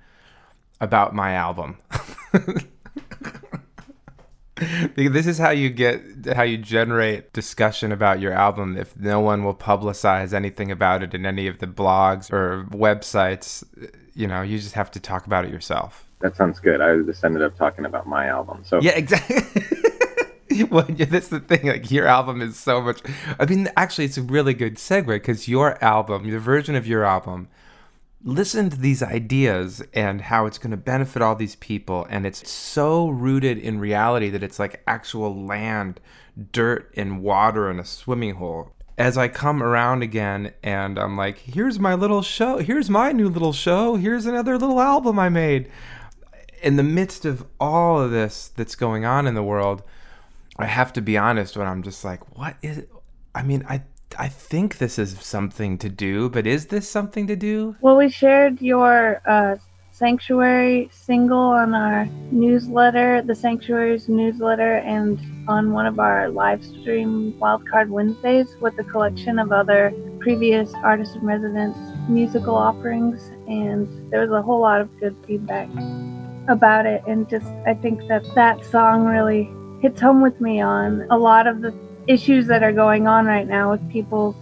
about 0.79 1.13
my 1.13 1.33
album. 1.33 1.77
this 4.95 5.27
is 5.27 5.37
how 5.37 5.49
you 5.49 5.69
get 5.69 6.01
how 6.35 6.43
you 6.43 6.57
generate 6.57 7.31
discussion 7.33 7.91
about 7.91 8.19
your 8.19 8.33
album 8.33 8.77
if 8.77 8.97
no 8.97 9.19
one 9.19 9.43
will 9.43 9.53
publicize 9.53 10.33
anything 10.33 10.71
about 10.71 11.03
it 11.03 11.13
in 11.13 11.25
any 11.25 11.47
of 11.47 11.59
the 11.59 11.67
blogs 11.67 12.31
or 12.33 12.65
websites 12.71 13.63
you 14.13 14.25
know 14.27 14.41
you 14.41 14.57
just 14.57 14.73
have 14.73 14.89
to 14.89 14.99
talk 14.99 15.25
about 15.27 15.45
it 15.45 15.51
yourself 15.51 16.07
That 16.21 16.35
sounds 16.35 16.59
good. 16.59 16.81
I 16.81 16.97
just 17.05 17.23
ended 17.23 17.43
up 17.43 17.55
talking 17.55 17.85
about 17.85 18.07
my 18.07 18.27
album. 18.27 18.63
So 18.65 18.79
yeah 18.81 18.95
exactly 18.95 19.35
well 20.71 20.85
yeah, 20.89 21.05
that's 21.05 21.27
the 21.27 21.39
thing 21.39 21.67
like 21.67 21.91
your 21.91 22.07
album 22.07 22.41
is 22.41 22.57
so 22.57 22.81
much 22.81 23.01
i 23.39 23.45
mean 23.45 23.69
actually 23.77 24.05
it's 24.05 24.17
a 24.17 24.21
really 24.21 24.53
good 24.53 24.75
segue 24.75 25.05
because 25.05 25.47
your 25.47 25.81
album 25.83 26.29
the 26.29 26.39
version 26.39 26.75
of 26.75 26.87
your 26.87 27.03
album 27.03 27.47
listen 28.23 28.69
to 28.69 28.77
these 28.77 29.03
ideas 29.03 29.83
and 29.93 30.21
how 30.21 30.45
it's 30.45 30.57
going 30.57 30.71
to 30.71 30.77
benefit 30.77 31.21
all 31.21 31.35
these 31.35 31.55
people 31.55 32.05
and 32.09 32.25
it's 32.25 32.49
so 32.49 33.09
rooted 33.09 33.57
in 33.57 33.79
reality 33.79 34.29
that 34.29 34.43
it's 34.43 34.59
like 34.59 34.81
actual 34.87 35.45
land 35.45 35.99
dirt 36.51 36.91
and 36.95 37.21
water 37.21 37.69
and 37.69 37.79
a 37.79 37.85
swimming 37.85 38.35
hole. 38.35 38.73
As 38.97 39.17
i 39.17 39.27
come 39.27 39.61
around 39.61 40.01
again 40.01 40.53
and 40.63 40.97
i'm 40.97 41.15
like 41.15 41.37
here's 41.39 41.79
my 41.79 41.93
little 41.93 42.23
show 42.23 42.57
here's 42.57 42.89
my 42.89 43.11
new 43.11 43.29
little 43.29 43.53
show 43.53 43.95
here's 43.95 44.25
another 44.25 44.57
little 44.57 44.81
album 44.81 45.19
i 45.19 45.29
made. 45.29 45.69
In 46.63 46.75
the 46.75 46.83
midst 46.83 47.23
of 47.23 47.45
all 47.59 48.01
of 48.01 48.09
this 48.09 48.47
that's 48.47 48.75
going 48.75 49.05
on 49.05 49.27
in 49.27 49.35
the 49.35 49.43
world 49.43 49.83
i 50.57 50.65
have 50.65 50.91
to 50.93 51.01
be 51.01 51.15
honest 51.15 51.55
when 51.55 51.67
i'm 51.67 51.83
just 51.83 52.03
like 52.03 52.35
what 52.35 52.57
is 52.63 52.79
it 52.79 52.91
i 53.35 53.43
mean 53.43 53.63
i 53.69 53.83
I 54.17 54.29
think 54.29 54.77
this 54.77 54.97
is 54.97 55.19
something 55.19 55.77
to 55.79 55.89
do, 55.89 56.29
but 56.29 56.47
is 56.47 56.67
this 56.67 56.89
something 56.89 57.27
to 57.27 57.35
do? 57.35 57.75
Well, 57.81 57.97
we 57.97 58.09
shared 58.09 58.61
your 58.61 59.21
uh, 59.25 59.57
Sanctuary 59.97 60.89
single 60.91 61.39
on 61.39 61.73
our 61.73 62.05
newsletter, 62.31 63.23
the 63.23 63.33
Sanctuary's 63.33 64.07
newsletter, 64.07 64.75
and 64.77 65.19
on 65.49 65.73
one 65.73 65.87
of 65.87 65.99
our 65.99 66.29
live 66.29 66.63
stream 66.63 67.33
Wildcard 67.39 67.89
Wednesdays 67.89 68.55
with 68.61 68.77
a 68.77 68.83
collection 68.83 69.39
of 69.39 69.51
other 69.51 69.91
previous 70.19 70.71
artists 70.83 71.15
in 71.15 71.25
residence 71.25 71.75
musical 72.07 72.53
offerings. 72.53 73.31
And 73.47 74.11
there 74.11 74.21
was 74.21 74.29
a 74.29 74.41
whole 74.43 74.61
lot 74.61 74.81
of 74.81 74.99
good 74.99 75.15
feedback 75.25 75.67
about 76.47 76.85
it. 76.85 77.01
And 77.07 77.27
just, 77.27 77.47
I 77.65 77.73
think 77.73 78.07
that 78.07 78.23
that 78.35 78.63
song 78.65 79.05
really 79.05 79.49
hits 79.81 79.99
home 79.99 80.21
with 80.21 80.39
me 80.39 80.61
on 80.61 81.07
a 81.09 81.17
lot 81.17 81.47
of 81.47 81.61
the 81.61 81.71
issues 82.07 82.47
that 82.47 82.63
are 82.63 82.71
going 82.71 83.07
on 83.07 83.25
right 83.25 83.47
now 83.47 83.71
with 83.71 83.91
people's 83.91 84.35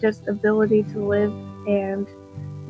just 0.00 0.26
ability 0.26 0.82
to 0.84 0.98
live 0.98 1.32
and 1.66 2.06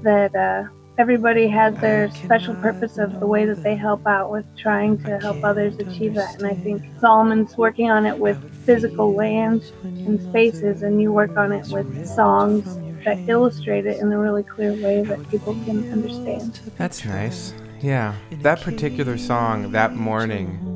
that 0.02 0.35
uh, 0.35 0.68
everybody 0.99 1.49
has 1.49 1.75
their 1.76 2.11
special 2.11 2.54
purpose 2.56 2.99
of 2.99 3.18
the 3.21 3.26
way 3.26 3.47
that 3.47 3.62
they 3.62 3.75
help 3.75 4.06
out 4.06 4.30
with 4.30 4.44
trying 4.56 5.02
to 5.04 5.18
help 5.21 5.42
others 5.42 5.76
achieve 5.78 6.14
that. 6.14 6.35
And 6.37 6.47
i 6.47 6.54
think 6.54 6.82
solomon's 7.00 7.56
working 7.56 7.90
on 7.90 8.04
it 8.04 8.18
with 8.18 8.38
physical 8.66 9.14
land 9.14 9.62
and 9.82 10.21
spaces 10.21 10.82
and 10.82 11.00
you 11.00 11.12
work 11.12 11.37
on 11.37 11.52
it 11.52 11.66
with 11.68 12.06
songs 12.06 12.78
that 13.04 13.18
illustrate 13.28 13.87
it 13.87 13.99
in 14.00 14.12
a 14.12 14.18
really 14.18 14.42
clear 14.42 14.73
way 14.75 15.02
that 15.02 15.28
people 15.28 15.54
can 15.64 15.90
understand. 15.92 16.61
That's 16.78 17.04
nice. 17.04 17.52
Yeah. 17.80 18.14
That 18.42 18.61
particular 18.61 19.18
song, 19.18 19.73
that 19.73 19.94
morning, 19.94 20.68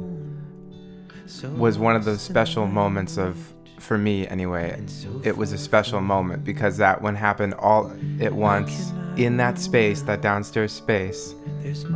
was 1.56 1.78
one 1.78 1.95
of 1.97 2.04
those 2.04 2.21
special 2.21 2.66
moments 2.66 3.16
of, 3.16 3.52
for 3.87 3.97
me 3.97 4.26
anyway, 4.26 4.83
it 5.23 5.37
was 5.37 5.52
a 5.52 5.59
special 5.59 6.00
moment 6.00 6.45
because 6.45 6.76
that 6.78 7.00
one 7.00 7.14
happened 7.14 7.55
all 7.55 7.93
at 8.21 8.33
once 8.33 8.93
in 9.16 9.37
that 9.38 9.59
space, 9.59 10.02
that 10.02 10.21
downstairs 10.21 10.73
space. 10.73 11.35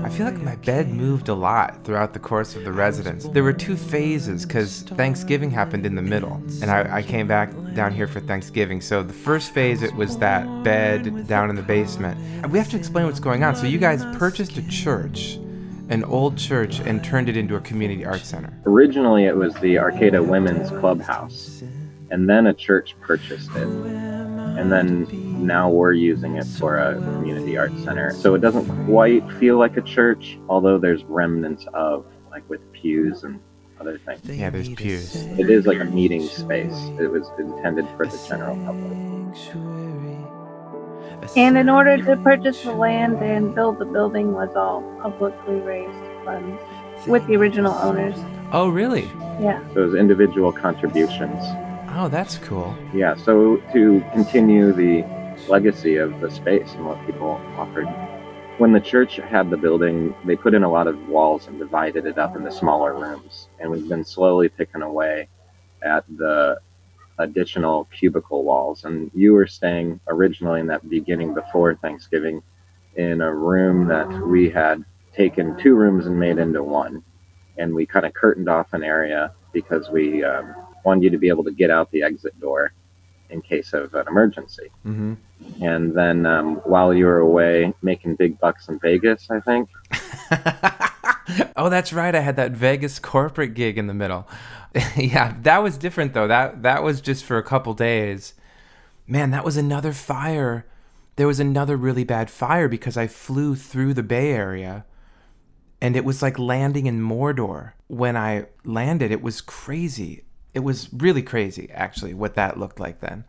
I 0.02 0.08
feel 0.08 0.26
like 0.26 0.38
my 0.38 0.56
bed 0.56 0.88
moved 0.88 1.28
a 1.28 1.34
lot 1.34 1.84
throughout 1.84 2.12
the 2.12 2.18
course 2.18 2.56
of 2.56 2.64
the 2.64 2.72
residence. 2.72 3.28
There 3.28 3.44
were 3.44 3.52
two 3.52 3.76
phases 3.76 4.44
because 4.44 4.82
Thanksgiving 4.82 5.50
happened 5.50 5.86
in 5.86 5.94
the 5.94 6.02
middle, 6.02 6.42
and 6.60 6.70
I, 6.70 6.98
I 6.98 7.02
came 7.02 7.28
back 7.28 7.52
down 7.74 7.92
here 7.92 8.08
for 8.08 8.20
Thanksgiving. 8.20 8.80
So 8.80 9.02
the 9.02 9.12
first 9.12 9.52
phase, 9.52 9.82
it 9.82 9.94
was 9.94 10.18
that 10.18 10.64
bed 10.64 11.28
down 11.28 11.50
in 11.50 11.56
the 11.56 11.62
basement. 11.62 12.18
We 12.50 12.58
have 12.58 12.68
to 12.70 12.76
explain 12.76 13.06
what's 13.06 13.20
going 13.20 13.44
on. 13.44 13.54
So 13.54 13.66
you 13.66 13.78
guys 13.78 14.04
purchased 14.16 14.56
a 14.56 14.68
church, 14.68 15.38
an 15.88 16.02
old 16.04 16.36
church, 16.36 16.80
and 16.80 17.04
turned 17.04 17.28
it 17.28 17.36
into 17.36 17.54
a 17.54 17.60
community 17.60 18.04
art 18.04 18.22
center. 18.22 18.52
originally 18.66 19.24
it 19.26 19.36
was 19.36 19.54
the 19.56 19.78
Arcata 19.78 20.20
Women's 20.20 20.70
Clubhouse, 20.70 21.59
and 22.10 22.28
then 22.28 22.46
a 22.48 22.54
church 22.54 22.96
purchased 23.00 23.50
it, 23.56 23.66
and 23.66 24.70
then 24.70 25.06
now 25.46 25.70
we're 25.70 25.92
using 25.92 26.36
it 26.36 26.44
for 26.46 26.76
a 26.78 26.94
community 26.94 27.56
arts 27.56 27.82
center. 27.84 28.10
So 28.12 28.34
it 28.34 28.40
doesn't 28.40 28.66
quite 28.86 29.28
feel 29.34 29.58
like 29.58 29.76
a 29.76 29.82
church, 29.82 30.38
although 30.48 30.78
there's 30.78 31.04
remnants 31.04 31.66
of 31.74 32.04
like 32.30 32.48
with 32.50 32.60
pews 32.72 33.24
and 33.24 33.40
other 33.80 33.98
things. 33.98 34.20
Yeah, 34.24 34.50
there's 34.50 34.68
pews. 34.68 35.16
It 35.16 35.48
is 35.50 35.66
like 35.66 35.80
a 35.80 35.84
meeting 35.84 36.22
space. 36.26 36.76
It 36.98 37.10
was 37.10 37.28
intended 37.38 37.86
for 37.96 38.06
the 38.06 38.20
general 38.28 38.56
public. 38.66 38.98
and 41.36 41.56
in 41.56 41.68
order 41.68 41.96
to 41.96 42.16
purchase 42.18 42.62
the 42.62 42.72
land 42.72 43.16
and 43.22 43.54
build 43.54 43.78
the 43.78 43.84
building 43.84 44.32
was 44.32 44.54
all 44.56 44.82
publicly 45.02 45.56
raised 45.60 46.24
funds 46.24 46.60
with 47.06 47.26
the 47.26 47.36
original 47.36 47.72
owners 47.74 48.16
Oh, 48.52 48.68
really? 48.68 49.04
yeah 49.40 49.62
Those 49.74 49.94
individual 49.94 50.50
contributions. 50.52 51.40
Oh, 51.92 52.08
that's 52.08 52.38
cool. 52.38 52.76
Yeah, 52.94 53.16
so 53.16 53.56
to 53.72 54.04
continue 54.12 54.72
the 54.72 55.04
legacy 55.48 55.96
of 55.96 56.20
the 56.20 56.30
space 56.30 56.72
and 56.74 56.86
what 56.86 57.04
people 57.04 57.40
offered. 57.56 57.86
When 58.58 58.72
the 58.72 58.80
church 58.80 59.16
had 59.16 59.50
the 59.50 59.56
building, 59.56 60.14
they 60.24 60.36
put 60.36 60.54
in 60.54 60.62
a 60.62 60.70
lot 60.70 60.86
of 60.86 61.08
walls 61.08 61.48
and 61.48 61.58
divided 61.58 62.06
it 62.06 62.18
up 62.18 62.36
into 62.36 62.52
smaller 62.52 62.94
rooms. 62.94 63.48
And 63.58 63.70
we've 63.70 63.88
been 63.88 64.04
slowly 64.04 64.48
picking 64.48 64.82
away 64.82 65.28
at 65.82 66.04
the 66.16 66.60
additional 67.18 67.88
cubicle 67.98 68.44
walls. 68.44 68.84
And 68.84 69.10
you 69.14 69.32
were 69.32 69.46
staying 69.46 69.98
originally 70.08 70.60
in 70.60 70.66
that 70.68 70.88
beginning 70.88 71.34
before 71.34 71.74
Thanksgiving 71.74 72.42
in 72.96 73.20
a 73.20 73.34
room 73.34 73.88
that 73.88 74.08
we 74.26 74.50
had 74.50 74.84
taken 75.14 75.56
two 75.56 75.74
rooms 75.74 76.06
and 76.06 76.18
made 76.18 76.38
into 76.38 76.62
one. 76.62 77.02
And 77.58 77.74
we 77.74 77.84
kind 77.84 78.06
of 78.06 78.14
curtained 78.14 78.48
off 78.48 78.74
an 78.74 78.84
area 78.84 79.32
because 79.52 79.90
we 79.90 80.22
um, 80.22 80.54
wanted 80.84 81.04
you 81.04 81.10
to 81.10 81.18
be 81.18 81.28
able 81.28 81.44
to 81.44 81.52
get 81.52 81.70
out 81.70 81.90
the 81.90 82.02
exit 82.02 82.38
door 82.40 82.72
in 83.30 83.40
case 83.40 83.72
of 83.72 83.94
an 83.94 84.06
emergency. 84.08 84.70
Mm-hmm. 84.84 85.14
And 85.62 85.96
then 85.96 86.26
um, 86.26 86.56
while 86.64 86.92
you 86.92 87.06
were 87.06 87.18
away 87.18 87.72
making 87.82 88.16
big 88.16 88.38
bucks 88.40 88.68
in 88.68 88.78
Vegas, 88.80 89.28
I 89.30 89.40
think, 89.40 89.68
oh, 91.56 91.68
that's 91.68 91.92
right. 91.92 92.14
I 92.14 92.20
had 92.20 92.36
that 92.36 92.52
Vegas 92.52 92.98
corporate 92.98 93.54
gig 93.54 93.78
in 93.78 93.86
the 93.86 93.94
middle. 93.94 94.28
yeah, 94.96 95.34
that 95.42 95.62
was 95.62 95.78
different 95.78 96.12
though. 96.14 96.28
That 96.28 96.62
that 96.62 96.82
was 96.82 97.00
just 97.00 97.24
for 97.24 97.38
a 97.38 97.42
couple 97.42 97.74
days. 97.74 98.34
Man, 99.06 99.30
that 99.30 99.44
was 99.44 99.56
another 99.56 99.92
fire. 99.92 100.66
There 101.16 101.26
was 101.26 101.40
another 101.40 101.76
really 101.76 102.04
bad 102.04 102.30
fire 102.30 102.68
because 102.68 102.96
I 102.96 103.06
flew 103.06 103.54
through 103.56 103.94
the 103.94 104.02
Bay 104.02 104.30
Area 104.30 104.84
and 105.80 105.96
it 105.96 106.04
was 106.04 106.22
like 106.22 106.38
landing 106.38 106.86
in 106.86 107.00
Mordor. 107.00 107.72
When 107.88 108.16
I 108.16 108.46
landed, 108.64 109.10
it 109.10 109.22
was 109.22 109.40
crazy. 109.40 110.24
It 110.54 110.60
was 110.60 110.88
really 110.92 111.22
crazy 111.22 111.70
actually 111.72 112.14
what 112.14 112.34
that 112.34 112.58
looked 112.58 112.80
like 112.80 113.00
then. 113.00 113.24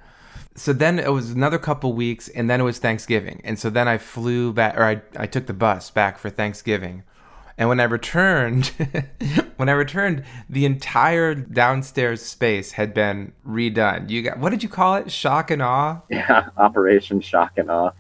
So 0.55 0.73
then 0.73 0.99
it 0.99 1.13
was 1.13 1.31
another 1.31 1.57
couple 1.57 1.93
weeks 1.93 2.27
and 2.27 2.49
then 2.49 2.59
it 2.59 2.63
was 2.63 2.77
Thanksgiving. 2.77 3.41
And 3.43 3.57
so 3.57 3.69
then 3.69 3.87
I 3.87 3.97
flew 3.97 4.51
back 4.53 4.77
or 4.77 4.83
I 4.83 5.01
I 5.15 5.27
took 5.27 5.45
the 5.45 5.53
bus 5.53 5.89
back 5.91 6.17
for 6.17 6.29
Thanksgiving. 6.29 7.03
And 7.57 7.69
when 7.69 7.79
I 7.79 7.83
returned, 7.83 8.67
when 9.57 9.69
I 9.69 9.73
returned, 9.73 10.23
the 10.49 10.65
entire 10.65 11.35
downstairs 11.35 12.21
space 12.21 12.71
had 12.71 12.93
been 12.93 13.33
redone. 13.47 14.09
You 14.09 14.23
got 14.23 14.39
what 14.39 14.49
did 14.49 14.63
you 14.63 14.69
call 14.69 14.95
it? 14.95 15.11
Shock 15.11 15.51
and 15.51 15.61
awe. 15.61 16.01
yeah, 16.09 16.49
Operation 16.57 17.21
Shock 17.21 17.53
and 17.57 17.69
Awe, 17.69 17.91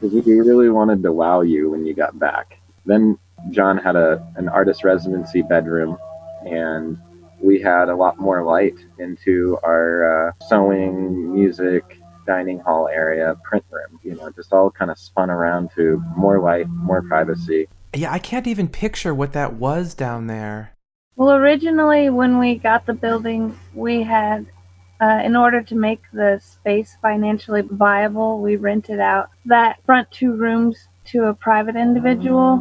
because 0.00 0.24
we 0.24 0.40
really 0.40 0.68
wanted 0.68 1.02
to 1.02 1.12
wow 1.12 1.40
you 1.40 1.70
when 1.70 1.84
you 1.84 1.94
got 1.94 2.18
back. 2.18 2.60
Then 2.86 3.18
John 3.50 3.76
had 3.76 3.96
a 3.96 4.24
an 4.36 4.48
artist 4.48 4.84
residency 4.84 5.42
bedroom, 5.42 5.98
and 6.46 6.96
we 7.40 7.60
had 7.60 7.88
a 7.88 7.96
lot 7.96 8.18
more 8.18 8.42
light 8.44 8.74
into 8.98 9.58
our 9.62 10.28
uh, 10.28 10.32
sewing, 10.48 11.34
music, 11.34 11.98
dining 12.26 12.58
hall 12.60 12.88
area, 12.88 13.34
print 13.44 13.64
room. 13.70 13.98
You 14.02 14.14
know, 14.16 14.30
just 14.30 14.52
all 14.52 14.70
kind 14.70 14.90
of 14.90 14.98
spun 14.98 15.30
around 15.30 15.70
to 15.76 16.02
more 16.16 16.40
light, 16.40 16.68
more 16.68 17.02
privacy. 17.02 17.68
Yeah, 17.94 18.12
I 18.12 18.18
can't 18.18 18.46
even 18.46 18.68
picture 18.68 19.14
what 19.14 19.32
that 19.32 19.54
was 19.54 19.94
down 19.94 20.26
there. 20.26 20.74
Well, 21.16 21.32
originally, 21.32 22.10
when 22.10 22.38
we 22.38 22.56
got 22.56 22.86
the 22.86 22.92
building, 22.92 23.58
we 23.74 24.02
had, 24.02 24.46
uh, 25.00 25.20
in 25.24 25.34
order 25.34 25.62
to 25.62 25.74
make 25.74 26.02
the 26.12 26.40
space 26.40 26.96
financially 27.02 27.62
viable, 27.62 28.40
we 28.40 28.56
rented 28.56 29.00
out 29.00 29.30
that 29.46 29.84
front 29.84 30.10
two 30.12 30.34
rooms 30.34 30.86
to 31.06 31.24
a 31.24 31.34
private 31.34 31.74
individual 31.74 32.58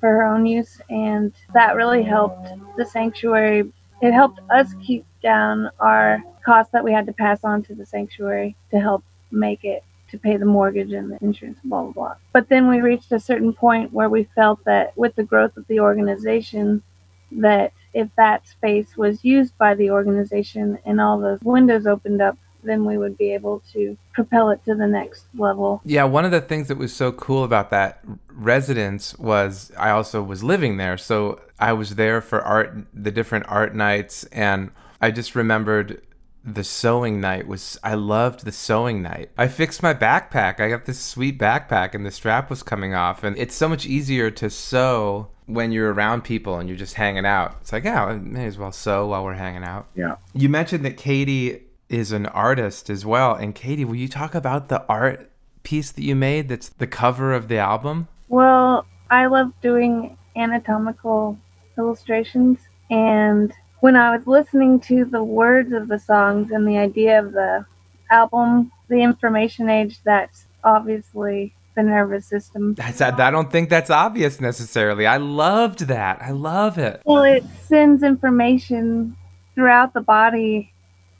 for 0.00 0.08
her 0.08 0.22
own 0.24 0.46
use, 0.46 0.80
and 0.88 1.32
that 1.52 1.76
really 1.76 2.02
helped 2.02 2.48
the 2.76 2.86
sanctuary. 2.86 3.70
It 4.02 4.12
helped 4.12 4.40
us 4.50 4.74
keep 4.84 5.06
down 5.22 5.70
our 5.78 6.22
costs 6.44 6.72
that 6.72 6.82
we 6.82 6.92
had 6.92 7.06
to 7.06 7.12
pass 7.12 7.44
on 7.44 7.62
to 7.62 7.74
the 7.74 7.86
sanctuary 7.86 8.56
to 8.72 8.80
help 8.80 9.04
make 9.30 9.64
it 9.64 9.84
to 10.10 10.18
pay 10.18 10.36
the 10.36 10.44
mortgage 10.44 10.92
and 10.92 11.10
the 11.10 11.18
insurance, 11.22 11.58
blah, 11.64 11.84
blah, 11.84 11.92
blah. 11.92 12.14
But 12.32 12.48
then 12.48 12.68
we 12.68 12.80
reached 12.80 13.12
a 13.12 13.20
certain 13.20 13.52
point 13.52 13.92
where 13.92 14.08
we 14.08 14.24
felt 14.34 14.62
that 14.64 14.96
with 14.98 15.14
the 15.14 15.22
growth 15.22 15.56
of 15.56 15.66
the 15.68 15.78
organization, 15.78 16.82
that 17.30 17.72
if 17.94 18.08
that 18.16 18.46
space 18.48 18.96
was 18.96 19.24
used 19.24 19.56
by 19.56 19.74
the 19.74 19.90
organization 19.90 20.78
and 20.84 21.00
all 21.00 21.20
those 21.20 21.40
windows 21.42 21.86
opened 21.86 22.20
up, 22.20 22.36
then 22.62 22.84
we 22.84 22.98
would 22.98 23.16
be 23.18 23.32
able 23.32 23.62
to 23.72 23.96
propel 24.12 24.50
it 24.50 24.64
to 24.64 24.74
the 24.74 24.86
next 24.86 25.24
level. 25.34 25.80
Yeah, 25.84 26.04
one 26.04 26.24
of 26.24 26.30
the 26.30 26.40
things 26.40 26.68
that 26.68 26.78
was 26.78 26.94
so 26.94 27.12
cool 27.12 27.44
about 27.44 27.70
that 27.70 28.00
residence 28.28 29.18
was 29.18 29.72
I 29.78 29.90
also 29.90 30.22
was 30.22 30.42
living 30.42 30.76
there. 30.76 30.96
So 30.96 31.40
I 31.58 31.72
was 31.72 31.96
there 31.96 32.20
for 32.20 32.40
art, 32.40 32.86
the 32.92 33.10
different 33.10 33.46
art 33.48 33.74
nights, 33.74 34.24
and 34.24 34.70
I 35.00 35.10
just 35.10 35.34
remembered 35.34 36.02
the 36.44 36.64
sewing 36.64 37.20
night 37.20 37.46
was 37.46 37.78
I 37.82 37.94
loved 37.94 38.44
the 38.44 38.52
sewing 38.52 39.02
night. 39.02 39.30
I 39.38 39.48
fixed 39.48 39.82
my 39.82 39.94
backpack. 39.94 40.60
I 40.60 40.68
got 40.68 40.86
this 40.86 40.98
sweet 40.98 41.38
backpack 41.38 41.94
and 41.94 42.04
the 42.04 42.10
strap 42.10 42.50
was 42.50 42.62
coming 42.62 42.94
off 42.94 43.22
and 43.22 43.36
it's 43.38 43.54
so 43.54 43.68
much 43.68 43.86
easier 43.86 44.30
to 44.32 44.50
sew 44.50 45.28
when 45.46 45.72
you're 45.72 45.92
around 45.92 46.22
people 46.22 46.58
and 46.58 46.68
you're 46.68 46.78
just 46.78 46.94
hanging 46.94 47.26
out. 47.26 47.56
It's 47.60 47.72
like, 47.72 47.84
yeah, 47.84 48.04
I 48.04 48.14
may 48.14 48.46
as 48.46 48.58
well 48.58 48.72
sew 48.72 49.06
while 49.06 49.24
we're 49.24 49.34
hanging 49.34 49.64
out. 49.64 49.88
Yeah. 49.94 50.16
You 50.34 50.48
mentioned 50.48 50.84
that 50.84 50.96
Katie 50.96 51.62
is 51.92 52.12
an 52.12 52.26
artist 52.26 52.90
as 52.90 53.04
well. 53.04 53.34
And 53.34 53.54
Katie, 53.54 53.84
will 53.84 53.96
you 53.96 54.08
talk 54.08 54.34
about 54.34 54.68
the 54.68 54.84
art 54.88 55.30
piece 55.62 55.92
that 55.92 56.02
you 56.02 56.16
made 56.16 56.48
that's 56.48 56.68
the 56.68 56.86
cover 56.86 57.32
of 57.32 57.48
the 57.48 57.58
album? 57.58 58.08
Well, 58.28 58.86
I 59.10 59.26
love 59.26 59.52
doing 59.60 60.16
anatomical 60.36 61.38
illustrations 61.76 62.58
and 62.90 63.52
when 63.82 63.96
I 63.96 64.16
was 64.16 64.26
listening 64.28 64.78
to 64.80 65.04
the 65.04 65.24
words 65.24 65.72
of 65.72 65.88
the 65.88 65.98
songs 65.98 66.52
and 66.52 66.68
the 66.68 66.78
idea 66.78 67.18
of 67.18 67.32
the 67.32 67.66
album, 68.12 68.70
the 68.88 69.02
information 69.02 69.68
age, 69.68 69.98
that's 70.04 70.46
obviously 70.62 71.52
the 71.74 71.82
nervous 71.82 72.26
system. 72.26 72.74
That's 72.74 73.00
I 73.00 73.30
don't 73.30 73.50
think 73.50 73.70
that's 73.70 73.90
obvious 73.90 74.40
necessarily. 74.40 75.04
I 75.04 75.16
loved 75.16 75.80
that. 75.88 76.22
I 76.22 76.30
love 76.30 76.78
it. 76.78 77.02
Well, 77.04 77.24
it 77.24 77.44
sends 77.62 78.04
information 78.04 79.16
throughout 79.56 79.94
the 79.94 80.00
body, 80.00 80.71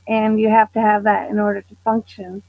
and 0.09 0.41
you 0.41 0.49
have 0.49 0.73
to 0.73 0.81
have 0.81 1.05
that 1.05 1.31
in 1.31 1.39
order 1.39 1.63
to 1.63 1.77
function. 1.85 2.43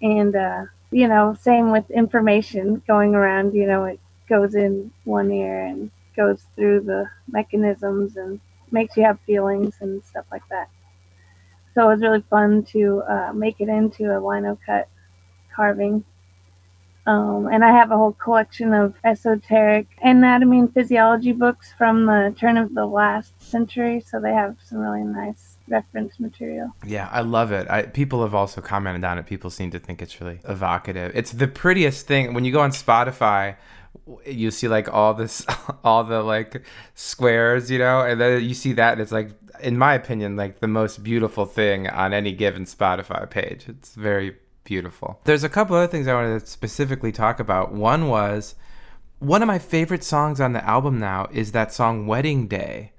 And 0.00 0.34
uh, 0.34 0.64
you 0.90 1.08
know, 1.08 1.34
same 1.40 1.72
with 1.72 1.90
information 1.90 2.82
going 2.86 3.14
around. 3.14 3.54
You 3.54 3.66
know, 3.66 3.84
it 3.84 4.00
goes 4.28 4.54
in 4.54 4.92
one 5.04 5.30
ear 5.32 5.64
and 5.64 5.90
goes 6.16 6.46
through 6.54 6.80
the 6.80 7.08
mechanisms 7.28 8.16
and 8.16 8.40
makes 8.70 8.96
you 8.96 9.04
have 9.04 9.18
feelings 9.20 9.76
and 9.80 10.02
stuff 10.04 10.26
like 10.30 10.46
that. 10.50 10.68
So 11.74 11.88
it 11.88 11.94
was 11.94 12.02
really 12.02 12.24
fun 12.28 12.64
to 12.64 13.02
uh, 13.08 13.32
make 13.32 13.60
it 13.60 13.68
into 13.68 14.16
a 14.16 14.20
lino 14.20 14.58
cut 14.66 14.88
carving. 15.54 16.04
Um, 17.06 17.48
and 17.50 17.64
I 17.64 17.72
have 17.72 17.90
a 17.90 17.96
whole 17.96 18.12
collection 18.12 18.72
of 18.72 18.94
esoteric 19.02 19.88
anatomy 20.02 20.60
and 20.60 20.72
physiology 20.72 21.32
books 21.32 21.72
from 21.76 22.06
the 22.06 22.34
turn 22.38 22.56
of 22.56 22.74
the 22.74 22.86
last 22.86 23.32
century. 23.42 24.00
So 24.00 24.20
they 24.20 24.32
have 24.32 24.56
some 24.64 24.78
really 24.78 25.02
nice 25.02 25.58
reference 25.68 26.18
material. 26.18 26.74
Yeah, 26.86 27.08
I 27.10 27.22
love 27.22 27.52
it. 27.52 27.68
I, 27.70 27.82
people 27.82 28.22
have 28.22 28.34
also 28.34 28.60
commented 28.60 29.04
on 29.04 29.18
it. 29.18 29.26
People 29.26 29.50
seem 29.50 29.70
to 29.70 29.78
think 29.78 30.02
it's 30.02 30.20
really 30.20 30.40
evocative. 30.48 31.12
It's 31.14 31.32
the 31.32 31.48
prettiest 31.48 32.06
thing. 32.06 32.34
When 32.34 32.44
you 32.44 32.52
go 32.52 32.60
on 32.60 32.70
Spotify, 32.70 33.56
you 34.26 34.50
see 34.50 34.68
like 34.68 34.92
all 34.92 35.14
this 35.14 35.46
all 35.84 36.04
the 36.04 36.22
like 36.22 36.62
squares 36.94 37.70
you 37.70 37.78
know 37.78 38.00
and 38.00 38.20
then 38.20 38.42
you 38.42 38.54
see 38.54 38.72
that 38.72 38.92
and 38.92 39.00
it's 39.00 39.12
like 39.12 39.30
in 39.60 39.76
my 39.76 39.94
opinion 39.94 40.36
like 40.36 40.60
the 40.60 40.68
most 40.68 41.02
beautiful 41.02 41.44
thing 41.44 41.88
on 41.88 42.12
any 42.12 42.32
given 42.32 42.64
spotify 42.64 43.28
page 43.28 43.66
it's 43.68 43.94
very 43.94 44.36
beautiful 44.64 45.20
there's 45.24 45.44
a 45.44 45.48
couple 45.48 45.76
other 45.76 45.86
things 45.86 46.08
i 46.08 46.14
wanted 46.14 46.40
to 46.40 46.46
specifically 46.46 47.12
talk 47.12 47.38
about 47.38 47.72
one 47.72 48.08
was 48.08 48.54
one 49.18 49.42
of 49.42 49.46
my 49.46 49.58
favorite 49.58 50.02
songs 50.02 50.40
on 50.40 50.52
the 50.52 50.64
album 50.64 50.98
now 50.98 51.28
is 51.30 51.52
that 51.52 51.72
song 51.72 52.06
wedding 52.06 52.48
day 52.48 52.91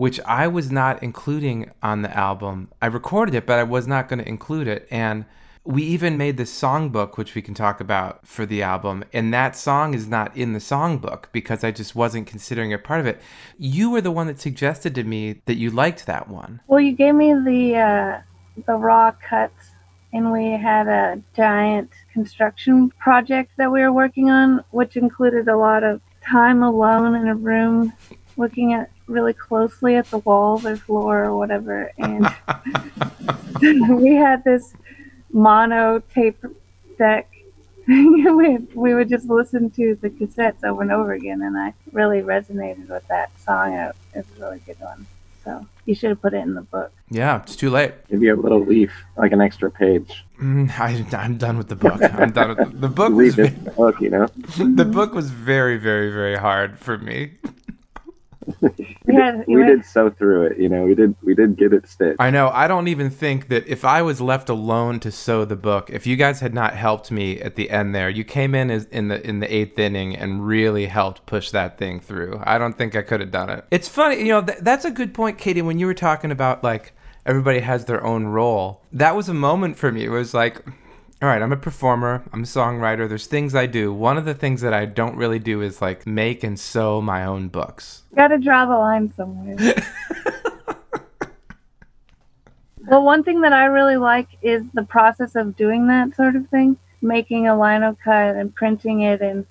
which 0.00 0.18
i 0.20 0.46
was 0.46 0.70
not 0.70 1.02
including 1.02 1.70
on 1.82 2.02
the 2.02 2.16
album 2.16 2.68
i 2.80 2.86
recorded 2.86 3.34
it 3.34 3.46
but 3.46 3.58
i 3.58 3.62
was 3.62 3.86
not 3.86 4.08
going 4.08 4.18
to 4.18 4.28
include 4.28 4.66
it 4.66 4.86
and 4.90 5.24
we 5.64 5.82
even 5.82 6.16
made 6.16 6.36
the 6.36 6.44
songbook, 6.44 7.16
which 7.16 7.34
we 7.34 7.42
can 7.42 7.54
talk 7.54 7.80
about 7.80 8.26
for 8.26 8.46
the 8.46 8.62
album, 8.62 9.04
and 9.12 9.32
that 9.34 9.54
song 9.54 9.92
is 9.94 10.08
not 10.08 10.34
in 10.36 10.52
the 10.54 10.58
songbook 10.58 11.26
because 11.32 11.62
I 11.62 11.70
just 11.70 11.94
wasn't 11.94 12.26
considering 12.26 12.70
it 12.70 12.82
part 12.82 13.00
of 13.00 13.06
it. 13.06 13.20
You 13.58 13.90
were 13.90 14.00
the 14.00 14.10
one 14.10 14.26
that 14.28 14.40
suggested 14.40 14.94
to 14.94 15.04
me 15.04 15.42
that 15.44 15.56
you 15.56 15.70
liked 15.70 16.06
that 16.06 16.28
one. 16.28 16.60
Well, 16.66 16.80
you 16.80 16.92
gave 16.92 17.14
me 17.14 17.34
the 17.34 17.76
uh, 17.76 18.20
the 18.66 18.74
raw 18.74 19.12
cuts, 19.28 19.70
and 20.12 20.32
we 20.32 20.52
had 20.52 20.88
a 20.88 21.22
giant 21.36 21.90
construction 22.12 22.90
project 22.98 23.52
that 23.58 23.70
we 23.70 23.82
were 23.82 23.92
working 23.92 24.30
on, 24.30 24.64
which 24.70 24.96
included 24.96 25.46
a 25.46 25.56
lot 25.56 25.84
of 25.84 26.00
time 26.26 26.62
alone 26.62 27.14
in 27.14 27.28
a 27.28 27.34
room, 27.34 27.92
looking 28.36 28.72
at 28.72 28.90
really 29.06 29.32
closely 29.32 29.96
at 29.96 30.06
the 30.06 30.18
walls 30.18 30.64
or 30.64 30.76
floor 30.76 31.24
or 31.24 31.36
whatever, 31.36 31.92
and 31.98 32.28
we 34.00 34.14
had 34.14 34.44
this 34.44 34.74
mono 35.32 36.02
tape 36.14 36.44
deck. 36.98 37.28
we, 37.88 38.58
we 38.74 38.94
would 38.94 39.08
just 39.08 39.26
listen 39.26 39.70
to 39.70 39.96
the 40.00 40.10
cassettes 40.10 40.62
over 40.64 40.82
and 40.82 40.92
over 40.92 41.12
again, 41.12 41.42
and 41.42 41.56
I 41.56 41.74
really 41.92 42.20
resonated 42.20 42.88
with 42.88 43.06
that 43.08 43.30
song. 43.40 43.72
It, 43.72 43.94
was 44.14 44.24
a 44.36 44.40
really 44.40 44.60
good 44.60 44.78
one. 44.80 45.06
So 45.44 45.66
you 45.86 45.94
should 45.94 46.10
have 46.10 46.20
put 46.20 46.34
it 46.34 46.38
in 46.38 46.54
the 46.54 46.62
book. 46.62 46.92
Yeah, 47.10 47.42
it's 47.42 47.56
too 47.56 47.70
late. 47.70 47.94
Maybe 48.10 48.28
a 48.28 48.36
little 48.36 48.64
leaf, 48.64 48.92
like 49.16 49.32
an 49.32 49.40
extra 49.40 49.70
page. 49.70 50.24
Mm, 50.40 50.70
I, 51.14 51.22
am 51.24 51.38
done 51.38 51.58
with 51.58 51.68
the 51.68 51.76
book. 51.76 52.00
I'm 52.02 52.30
done 52.32 52.50
with 52.50 52.58
the, 52.58 52.76
the 52.76 52.88
book. 52.88 53.12
Leave 53.12 53.38
was, 53.38 53.48
it 53.48 53.76
book, 53.76 54.00
you 54.00 54.10
know. 54.10 54.26
the 54.58 54.84
book 54.84 55.14
was 55.14 55.30
very, 55.30 55.78
very, 55.78 56.12
very 56.12 56.36
hard 56.36 56.78
for 56.78 56.98
me. 56.98 57.32
we, 58.60 59.16
did, 59.16 59.46
we 59.46 59.64
did 59.64 59.84
sew 59.84 60.10
through 60.10 60.46
it, 60.46 60.58
you 60.58 60.68
know. 60.68 60.84
We 60.84 60.94
did 60.94 61.14
we 61.22 61.34
did 61.34 61.56
get 61.56 61.72
it 61.72 61.86
stitched. 61.88 62.16
I 62.18 62.30
know. 62.30 62.50
I 62.52 62.68
don't 62.68 62.88
even 62.88 63.10
think 63.10 63.48
that 63.48 63.66
if 63.66 63.84
I 63.84 64.02
was 64.02 64.20
left 64.20 64.48
alone 64.48 65.00
to 65.00 65.10
sew 65.10 65.44
the 65.44 65.56
book, 65.56 65.90
if 65.90 66.06
you 66.06 66.16
guys 66.16 66.40
had 66.40 66.54
not 66.54 66.74
helped 66.74 67.10
me 67.10 67.40
at 67.40 67.56
the 67.56 67.70
end 67.70 67.94
there, 67.94 68.08
you 68.08 68.24
came 68.24 68.54
in 68.54 68.70
as, 68.70 68.86
in 68.86 69.08
the 69.08 69.26
in 69.26 69.40
the 69.40 69.54
eighth 69.54 69.78
inning 69.78 70.16
and 70.16 70.46
really 70.46 70.86
helped 70.86 71.26
push 71.26 71.50
that 71.50 71.78
thing 71.78 72.00
through. 72.00 72.40
I 72.44 72.58
don't 72.58 72.76
think 72.76 72.96
I 72.96 73.02
could 73.02 73.20
have 73.20 73.30
done 73.30 73.50
it. 73.50 73.64
It's 73.70 73.88
funny, 73.88 74.18
you 74.18 74.28
know. 74.28 74.42
Th- 74.42 74.58
that's 74.60 74.84
a 74.84 74.90
good 74.90 75.14
point, 75.14 75.38
Katie. 75.38 75.62
When 75.62 75.78
you 75.78 75.86
were 75.86 75.94
talking 75.94 76.30
about 76.30 76.64
like 76.64 76.92
everybody 77.26 77.60
has 77.60 77.84
their 77.84 78.04
own 78.04 78.26
role, 78.26 78.82
that 78.92 79.14
was 79.14 79.28
a 79.28 79.34
moment 79.34 79.76
for 79.76 79.92
me. 79.92 80.04
It 80.04 80.10
was 80.10 80.34
like 80.34 80.64
all 81.22 81.28
right, 81.28 81.42
I'm 81.42 81.52
a 81.52 81.56
performer, 81.56 82.24
I'm 82.32 82.44
a 82.44 82.46
songwriter. 82.46 83.06
There's 83.06 83.26
things 83.26 83.54
I 83.54 83.66
do. 83.66 83.92
One 83.92 84.16
of 84.16 84.24
the 84.24 84.32
things 84.32 84.62
that 84.62 84.72
I 84.72 84.86
don't 84.86 85.16
really 85.16 85.38
do 85.38 85.60
is 85.60 85.82
like 85.82 86.06
make 86.06 86.42
and 86.42 86.58
sew 86.58 87.02
my 87.02 87.26
own 87.26 87.48
books. 87.48 88.04
Got 88.16 88.28
to 88.28 88.38
draw 88.38 88.64
the 88.64 88.78
line 88.78 89.12
somewhere. 89.14 89.56
well, 92.88 93.04
one 93.04 93.22
thing 93.22 93.42
that 93.42 93.52
I 93.52 93.66
really 93.66 93.98
like 93.98 94.28
is 94.40 94.62
the 94.72 94.84
process 94.84 95.36
of 95.36 95.56
doing 95.56 95.88
that 95.88 96.16
sort 96.16 96.36
of 96.36 96.48
thing, 96.48 96.78
making 97.02 97.46
a 97.46 97.60
lino 97.60 97.98
cut 98.02 98.36
and 98.36 98.54
printing 98.54 99.02
it 99.02 99.20
and 99.20 99.44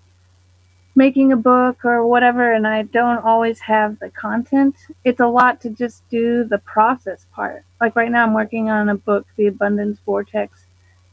making 0.95 1.31
a 1.31 1.37
book 1.37 1.85
or 1.85 2.07
whatever 2.07 2.51
and 2.51 2.65
I 2.65 2.81
don't 2.81 3.23
always 3.23 3.59
have 3.59 3.99
the 3.99 4.09
content. 4.09 4.75
It's 5.05 5.19
a 5.19 5.27
lot 5.27 5.61
to 5.61 5.69
just 5.69 6.01
do 6.09 6.45
the 6.45 6.57
process 6.57 7.27
part. 7.31 7.63
Like 7.79 7.95
right 7.95 8.09
now 8.09 8.23
I'm 8.23 8.33
working 8.33 8.71
on 8.71 8.89
a 8.89 8.95
book, 8.95 9.27
The 9.37 9.45
Abundance 9.45 9.99
Vortex 10.03 10.65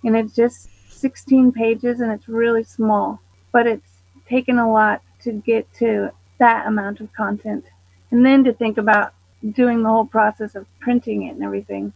and 0.07 0.16
it's 0.16 0.35
just 0.35 0.69
16 0.88 1.53
pages 1.53 2.01
and 2.01 2.12
it's 2.12 2.29
really 2.29 2.62
small, 2.62 3.21
but 3.53 3.66
it's 3.66 4.03
taken 4.29 4.59
a 4.59 4.73
lot 4.73 5.03
to 5.23 5.33
get 5.33 5.66
to 5.75 6.11
that 6.38 6.66
amount 6.66 7.01
of 7.01 7.12
content. 7.12 7.64
And 8.11 8.25
then 8.25 8.45
to 8.45 8.53
think 8.53 8.79
about 8.79 9.12
doing 9.53 9.83
the 9.83 9.88
whole 9.88 10.07
process 10.07 10.55
of 10.55 10.66
printing 10.81 11.25
it 11.25 11.35
and 11.35 11.42
everything. 11.42 11.92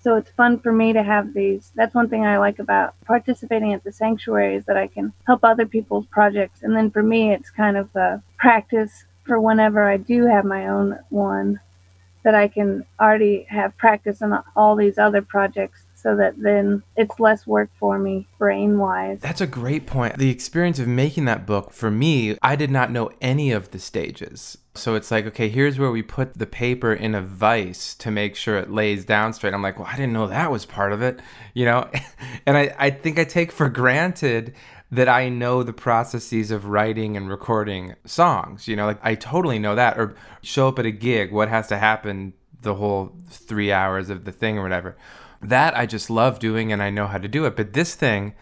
So 0.00 0.16
it's 0.16 0.30
fun 0.30 0.58
for 0.58 0.72
me 0.72 0.92
to 0.92 1.02
have 1.02 1.32
these. 1.32 1.72
That's 1.74 1.94
one 1.94 2.08
thing 2.08 2.26
I 2.26 2.38
like 2.38 2.58
about 2.58 2.94
participating 3.04 3.72
at 3.72 3.84
the 3.84 3.92
sanctuary 3.92 4.56
is 4.56 4.64
that 4.66 4.76
I 4.76 4.88
can 4.88 5.12
help 5.26 5.44
other 5.44 5.66
people's 5.66 6.06
projects. 6.06 6.62
And 6.62 6.76
then 6.76 6.90
for 6.90 7.02
me, 7.02 7.32
it's 7.32 7.50
kind 7.50 7.76
of 7.76 7.94
a 7.94 8.22
practice 8.36 9.04
for 9.24 9.40
whenever 9.40 9.88
I 9.88 9.96
do 9.96 10.26
have 10.26 10.44
my 10.44 10.68
own 10.68 10.98
one 11.10 11.60
that 12.24 12.34
I 12.34 12.48
can 12.48 12.84
already 13.00 13.46
have 13.48 13.76
practice 13.76 14.22
on 14.22 14.42
all 14.56 14.74
these 14.74 14.98
other 14.98 15.22
projects 15.22 15.84
so 16.08 16.16
that 16.16 16.32
then 16.38 16.82
it's 16.96 17.20
less 17.20 17.46
work 17.46 17.68
for 17.78 17.98
me 17.98 18.26
brain 18.38 18.78
wise. 18.78 19.18
That's 19.20 19.42
a 19.42 19.46
great 19.46 19.86
point. 19.86 20.16
The 20.16 20.30
experience 20.30 20.78
of 20.78 20.88
making 20.88 21.26
that 21.26 21.46
book 21.46 21.70
for 21.70 21.90
me, 21.90 22.38
I 22.40 22.56
did 22.56 22.70
not 22.70 22.90
know 22.90 23.10
any 23.20 23.52
of 23.52 23.72
the 23.72 23.78
stages. 23.78 24.56
So 24.74 24.94
it's 24.94 25.10
like, 25.10 25.26
okay, 25.26 25.50
here's 25.50 25.78
where 25.78 25.90
we 25.90 26.00
put 26.00 26.38
the 26.38 26.46
paper 26.46 26.94
in 26.94 27.14
a 27.14 27.20
vise 27.20 27.94
to 27.96 28.10
make 28.10 28.36
sure 28.36 28.56
it 28.56 28.70
lays 28.70 29.04
down 29.04 29.34
straight. 29.34 29.52
I'm 29.52 29.60
like, 29.60 29.78
well, 29.78 29.88
I 29.90 29.96
didn't 29.96 30.14
know 30.14 30.28
that 30.28 30.50
was 30.50 30.64
part 30.64 30.94
of 30.94 31.02
it, 31.02 31.20
you 31.52 31.66
know? 31.66 31.90
and 32.46 32.56
I, 32.56 32.74
I 32.78 32.88
think 32.88 33.18
I 33.18 33.24
take 33.24 33.52
for 33.52 33.68
granted 33.68 34.54
that 34.90 35.10
I 35.10 35.28
know 35.28 35.62
the 35.62 35.74
processes 35.74 36.50
of 36.50 36.64
writing 36.64 37.18
and 37.18 37.28
recording 37.28 37.96
songs, 38.06 38.66
you 38.66 38.76
know, 38.76 38.86
like 38.86 39.00
I 39.02 39.14
totally 39.14 39.58
know 39.58 39.74
that. 39.74 39.98
Or 39.98 40.14
show 40.40 40.68
up 40.68 40.78
at 40.78 40.86
a 40.86 40.90
gig, 40.90 41.32
what 41.32 41.50
has 41.50 41.68
to 41.68 41.76
happen 41.76 42.32
the 42.62 42.76
whole 42.76 43.12
three 43.28 43.70
hours 43.70 44.08
of 44.08 44.24
the 44.24 44.32
thing 44.32 44.56
or 44.56 44.62
whatever 44.62 44.96
that 45.42 45.76
I 45.76 45.86
just 45.86 46.10
love 46.10 46.38
doing 46.38 46.72
and 46.72 46.82
I 46.82 46.90
know 46.90 47.06
how 47.06 47.18
to 47.18 47.28
do 47.28 47.44
it. 47.46 47.56
But 47.56 47.72
this 47.72 47.94
thing, 47.94 48.34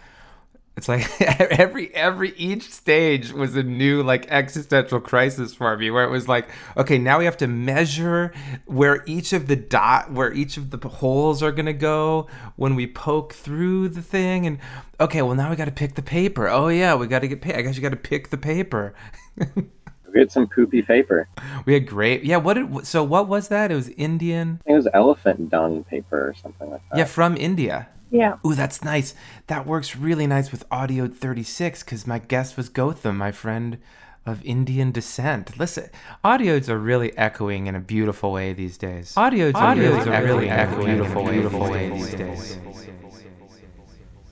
It's 0.77 0.89
like 0.89 1.09
every 1.59 1.95
every 1.95 2.35
each 2.37 2.71
stage 2.71 3.33
was 3.33 3.57
a 3.57 3.63
new 3.63 4.03
like 4.03 4.27
existential 4.31 5.01
crisis 5.01 5.55
for 5.55 5.75
me 5.79 5.91
where 5.91 6.05
it 6.05 6.11
was 6.11 6.29
like, 6.29 6.49
okay, 6.77 6.99
now 6.99 7.19
we 7.19 7.25
have 7.25 7.39
to 7.39 7.47
measure 7.47 8.33
where 8.67 9.03
each 9.07 9.33
of 9.33 9.47
the 9.49 9.57
dot 9.57 10.13
where 10.13 10.33
each 10.33 10.59
of 10.59 10.71
the 10.71 10.89
holes 10.89 11.43
are 11.43 11.53
gonna 11.53 11.73
go 11.73 12.27
when 12.57 12.75
we 12.75 12.87
poke 12.87 13.33
through 13.33 13.89
the 13.89 14.03
thing 14.03 14.47
and 14.47 14.59
okay, 15.01 15.23
well 15.23 15.35
now 15.35 15.49
we 15.49 15.57
gotta 15.57 15.71
pick 15.73 15.95
the 15.95 16.03
paper. 16.03 16.47
Oh 16.49 16.69
yeah, 16.69 16.95
we 16.95 17.07
gotta 17.07 17.29
get 17.29 17.41
paid 17.41 17.57
I 17.57 17.63
guess 17.63 17.77
you 17.77 17.83
gotta 17.83 17.97
pick 17.97 18.29
the 18.31 18.39
paper. 18.39 18.95
We 20.17 20.21
had 20.21 20.33
some 20.33 20.47
poopy 20.47 20.81
paper. 20.81 21.29
we 21.67 21.75
had 21.75 21.87
great 21.87 22.25
yeah, 22.25 22.39
what 22.39 22.55
did 22.55 22.87
so 22.87 23.05
what 23.05 23.29
was 23.29 23.49
that? 23.49 23.71
It 23.71 23.75
was 23.75 23.91
Indian 23.91 24.61
I 24.63 24.65
think 24.65 24.73
it 24.73 24.77
was 24.77 24.89
elephant 24.95 25.51
dung 25.51 25.85
paper 25.85 26.29
or 26.29 26.35
something 26.41 26.71
like 26.71 26.81
that. 26.89 26.97
Yeah, 26.97 27.05
from 27.05 27.37
India. 27.37 27.89
Yeah. 28.11 28.39
Ooh, 28.47 28.55
that's 28.55 28.83
nice. 28.83 29.15
That 29.49 29.67
works 29.67 29.95
really 29.95 30.27
nice 30.27 30.51
with 30.51 30.65
Audio 30.71 31.07
36 31.07 31.83
because 31.83 32.07
my 32.07 32.19
guest 32.19 32.57
was 32.57 32.71
Gotham, 32.71 33.19
my 33.19 33.31
friend 33.31 33.77
of 34.25 34.43
Indian 34.43 34.91
descent. 34.91 35.59
Listen, 35.59 35.91
audios 36.25 36.71
are 36.71 36.79
really 36.79 37.15
echoing 37.19 37.67
in 37.67 37.75
a 37.75 37.81
beautiful 37.81 38.33
way 38.33 38.55
these 38.55 38.79
days. 38.79 39.13
Audios, 39.17 39.53
Audiodes 39.53 40.07
are 40.07 40.15
are 40.15 40.23
really 40.23 40.47
really 40.47 40.49
echoing 40.49 40.89
in 40.89 41.01
a 41.01 41.05
echoing 41.05 41.31
beautiful, 41.31 41.71
way 41.71 41.91
these 41.91 42.15
days. 42.15 42.59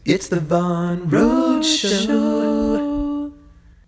It's 0.07 0.29
the 0.29 0.41
Von 0.41 1.11
Road 1.11 1.63
Show. 1.63 2.94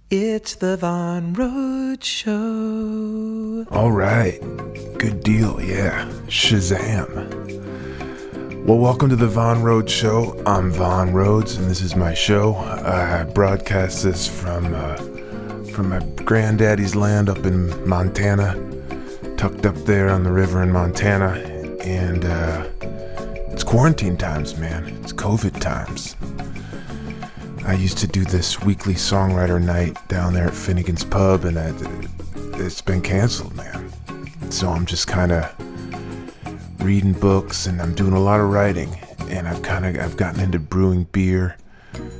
It's 0.08 0.54
the 0.54 0.76
Von 0.76 1.32
Road 1.32 2.04
Show. 2.04 3.66
All 3.72 3.90
right. 3.90 4.38
Good 4.98 5.24
deal. 5.24 5.60
Yeah. 5.60 6.04
Shazam. 6.28 7.10
Well, 8.64 8.78
welcome 8.78 9.08
to 9.08 9.16
the 9.16 9.26
Von 9.26 9.64
Rhodes 9.64 9.90
Show. 9.90 10.40
I'm 10.46 10.70
Von 10.70 11.12
Rhodes, 11.12 11.56
and 11.56 11.68
this 11.68 11.80
is 11.80 11.96
my 11.96 12.14
show. 12.14 12.54
I 12.54 13.24
broadcast 13.24 14.04
this 14.04 14.28
from 14.28 14.72
uh, 14.72 14.94
from 15.72 15.88
my 15.88 15.98
granddaddy's 16.24 16.94
land 16.94 17.28
up 17.28 17.44
in 17.44 17.88
Montana, 17.88 18.54
tucked 19.36 19.66
up 19.66 19.74
there 19.86 20.08
on 20.08 20.22
the 20.22 20.30
river 20.30 20.62
in 20.62 20.70
Montana, 20.70 21.32
and 21.82 22.24
uh, 22.24 22.64
it's 23.50 23.64
quarantine 23.64 24.16
times, 24.16 24.56
man. 24.56 24.86
It's 25.02 25.12
COVID 25.12 25.60
times. 25.60 26.14
I 27.66 27.74
used 27.74 27.98
to 27.98 28.06
do 28.06 28.24
this 28.24 28.62
weekly 28.62 28.94
songwriter 28.94 29.60
night 29.60 29.98
down 30.06 30.34
there 30.34 30.46
at 30.46 30.54
Finnegan's 30.54 31.02
Pub, 31.02 31.44
and 31.44 31.58
I, 31.58 31.74
it's 32.62 32.80
been 32.80 33.00
canceled, 33.02 33.56
man. 33.56 33.92
So 34.50 34.70
I'm 34.70 34.86
just 34.86 35.08
kind 35.08 35.32
of 35.32 35.52
reading 36.80 37.12
books, 37.12 37.66
and 37.66 37.82
I'm 37.82 37.92
doing 37.92 38.12
a 38.12 38.20
lot 38.20 38.38
of 38.38 38.50
writing. 38.50 38.96
And 39.28 39.48
I've 39.48 39.62
kind 39.62 39.84
of 39.84 39.96
I've 40.00 40.16
gotten 40.16 40.40
into 40.40 40.60
brewing 40.60 41.08
beer, 41.10 41.56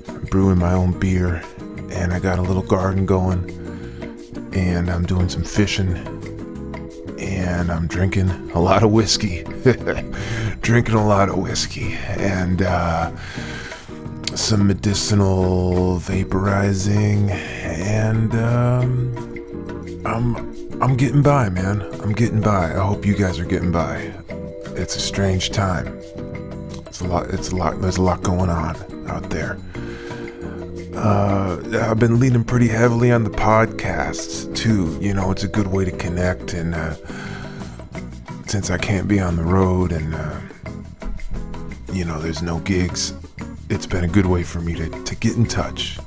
I'm 0.09 0.25
brewing 0.25 0.59
my 0.59 0.73
own 0.73 0.99
beer, 0.99 1.41
and 1.93 2.13
I 2.13 2.19
got 2.19 2.41
a 2.41 2.43
little 2.43 2.65
garden 2.65 3.07
going, 3.07 3.49
and 4.53 4.91
I'm 4.91 5.07
doing 5.07 5.29
some 5.29 5.45
fishing, 5.45 5.95
and 7.21 7.71
I'm 7.71 7.87
drinking 7.87 8.31
a 8.51 8.61
lot 8.61 8.83
of 8.83 8.91
whiskey, 8.91 9.45
drinking 10.61 10.97
a 10.97 11.07
lot 11.07 11.29
of 11.29 11.39
whiskey, 11.39 11.93
and. 12.09 12.63
uh 12.63 13.13
some 14.37 14.67
medicinal 14.67 15.99
vaporizing, 15.99 17.31
and 17.31 18.35
um, 18.35 20.03
I'm 20.05 20.37
I'm 20.83 20.97
getting 20.97 21.23
by, 21.23 21.49
man. 21.49 21.81
I'm 22.03 22.13
getting 22.13 22.41
by. 22.41 22.73
I 22.73 22.79
hope 22.79 23.07
you 23.07 23.17
guys 23.17 23.39
are 23.39 23.45
getting 23.47 23.73
by. 23.73 24.13
It's 24.77 24.95
a 24.95 25.01
strange 25.01 25.51
time. 25.51 25.87
It's 26.87 27.01
a 27.01 27.07
lot. 27.07 27.31
It's 27.31 27.51
a 27.51 27.57
lot. 27.57 27.81
There's 27.81 27.97
a 27.97 28.03
lot 28.03 28.23
going 28.23 28.51
on 28.51 28.77
out 29.09 29.31
there. 29.31 29.59
Uh, 30.95 31.59
I've 31.91 31.99
been 31.99 32.21
leaning 32.21 32.45
pretty 32.45 32.69
heavily 32.69 33.11
on 33.11 33.25
the 33.25 33.31
podcasts 33.31 34.55
too. 34.55 34.99
You 35.01 35.15
know, 35.15 35.31
it's 35.31 35.45
a 35.45 35.49
good 35.49 35.69
way 35.69 35.87
to 35.87 35.91
connect, 35.93 36.53
and 36.53 36.75
uh, 36.75 36.95
since 38.47 38.71
I 38.71 38.77
can't 38.77 39.09
be 39.09 39.19
on 39.19 39.37
the 39.37 39.45
road, 39.45 39.93
and 39.93 40.15
uh, 40.15 40.41
you 41.93 42.05
know, 42.05 42.21
there's 42.21 42.43
no 42.43 42.59
gigs 42.61 43.15
it's 43.69 43.87
been 43.87 44.05
a 44.05 44.09
good 44.09 44.27
way 44.27 44.43
for 44.43 44.61
me 44.61 44.75
to, 44.75 44.89
to 45.05 45.17
get 45.17 45.37
in 45.37 45.47
touch, 45.47 45.99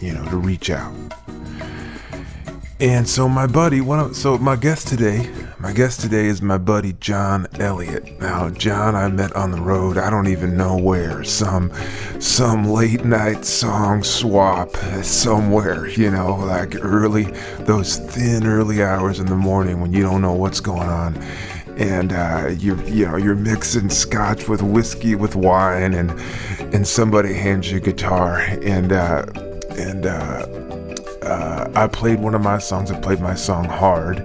you 0.00 0.12
know, 0.12 0.24
to 0.26 0.36
reach 0.36 0.70
out. 0.70 0.94
And 2.80 3.08
so 3.08 3.28
my 3.28 3.46
buddy, 3.46 3.80
one 3.80 4.00
of, 4.00 4.16
so 4.16 4.36
my 4.38 4.56
guest 4.56 4.88
today, 4.88 5.30
my 5.60 5.72
guest 5.72 6.00
today 6.00 6.26
is 6.26 6.42
my 6.42 6.58
buddy 6.58 6.94
John 6.94 7.46
Elliott. 7.60 8.18
Now, 8.18 8.50
John, 8.50 8.96
I 8.96 9.06
met 9.06 9.32
on 9.36 9.52
the 9.52 9.60
road. 9.60 9.96
I 9.96 10.10
don't 10.10 10.26
even 10.26 10.56
know 10.56 10.76
where. 10.76 11.22
Some, 11.22 11.72
some 12.18 12.64
late 12.64 13.04
night 13.04 13.44
song 13.44 14.02
swap 14.02 14.74
somewhere. 15.04 15.86
You 15.86 16.10
know, 16.10 16.34
like 16.34 16.74
early, 16.82 17.26
those 17.60 17.98
thin 17.98 18.44
early 18.48 18.82
hours 18.82 19.20
in 19.20 19.26
the 19.26 19.36
morning 19.36 19.80
when 19.80 19.92
you 19.92 20.02
don't 20.02 20.20
know 20.20 20.34
what's 20.34 20.58
going 20.58 20.88
on 20.88 21.14
and 21.82 22.12
uh, 22.12 22.54
you're 22.58 22.80
you 22.84 23.06
know 23.06 23.16
you're 23.16 23.34
mixing 23.34 23.90
scotch 23.90 24.48
with 24.48 24.62
whiskey 24.62 25.16
with 25.16 25.34
wine 25.34 25.94
and 25.94 26.10
and 26.72 26.86
somebody 26.86 27.34
hands 27.34 27.70
you 27.70 27.78
a 27.78 27.80
guitar. 27.80 28.38
And 28.38 28.92
uh, 28.92 29.26
and 29.76 30.06
uh, 30.06 30.46
uh, 31.22 31.72
I 31.74 31.88
played 31.88 32.20
one 32.20 32.34
of 32.34 32.42
my 32.42 32.58
songs 32.58 32.92
I 32.92 33.00
played 33.00 33.20
my 33.20 33.34
song 33.34 33.64
hard. 33.64 34.20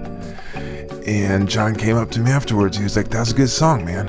And 1.07 1.49
John 1.49 1.73
came 1.73 1.95
up 1.95 2.11
to 2.11 2.19
me 2.19 2.29
afterwards. 2.31 2.77
He 2.77 2.83
was 2.83 2.95
like 2.95 3.09
"That's 3.09 3.31
a 3.31 3.35
good 3.35 3.49
song 3.49 3.83
man. 3.85 4.05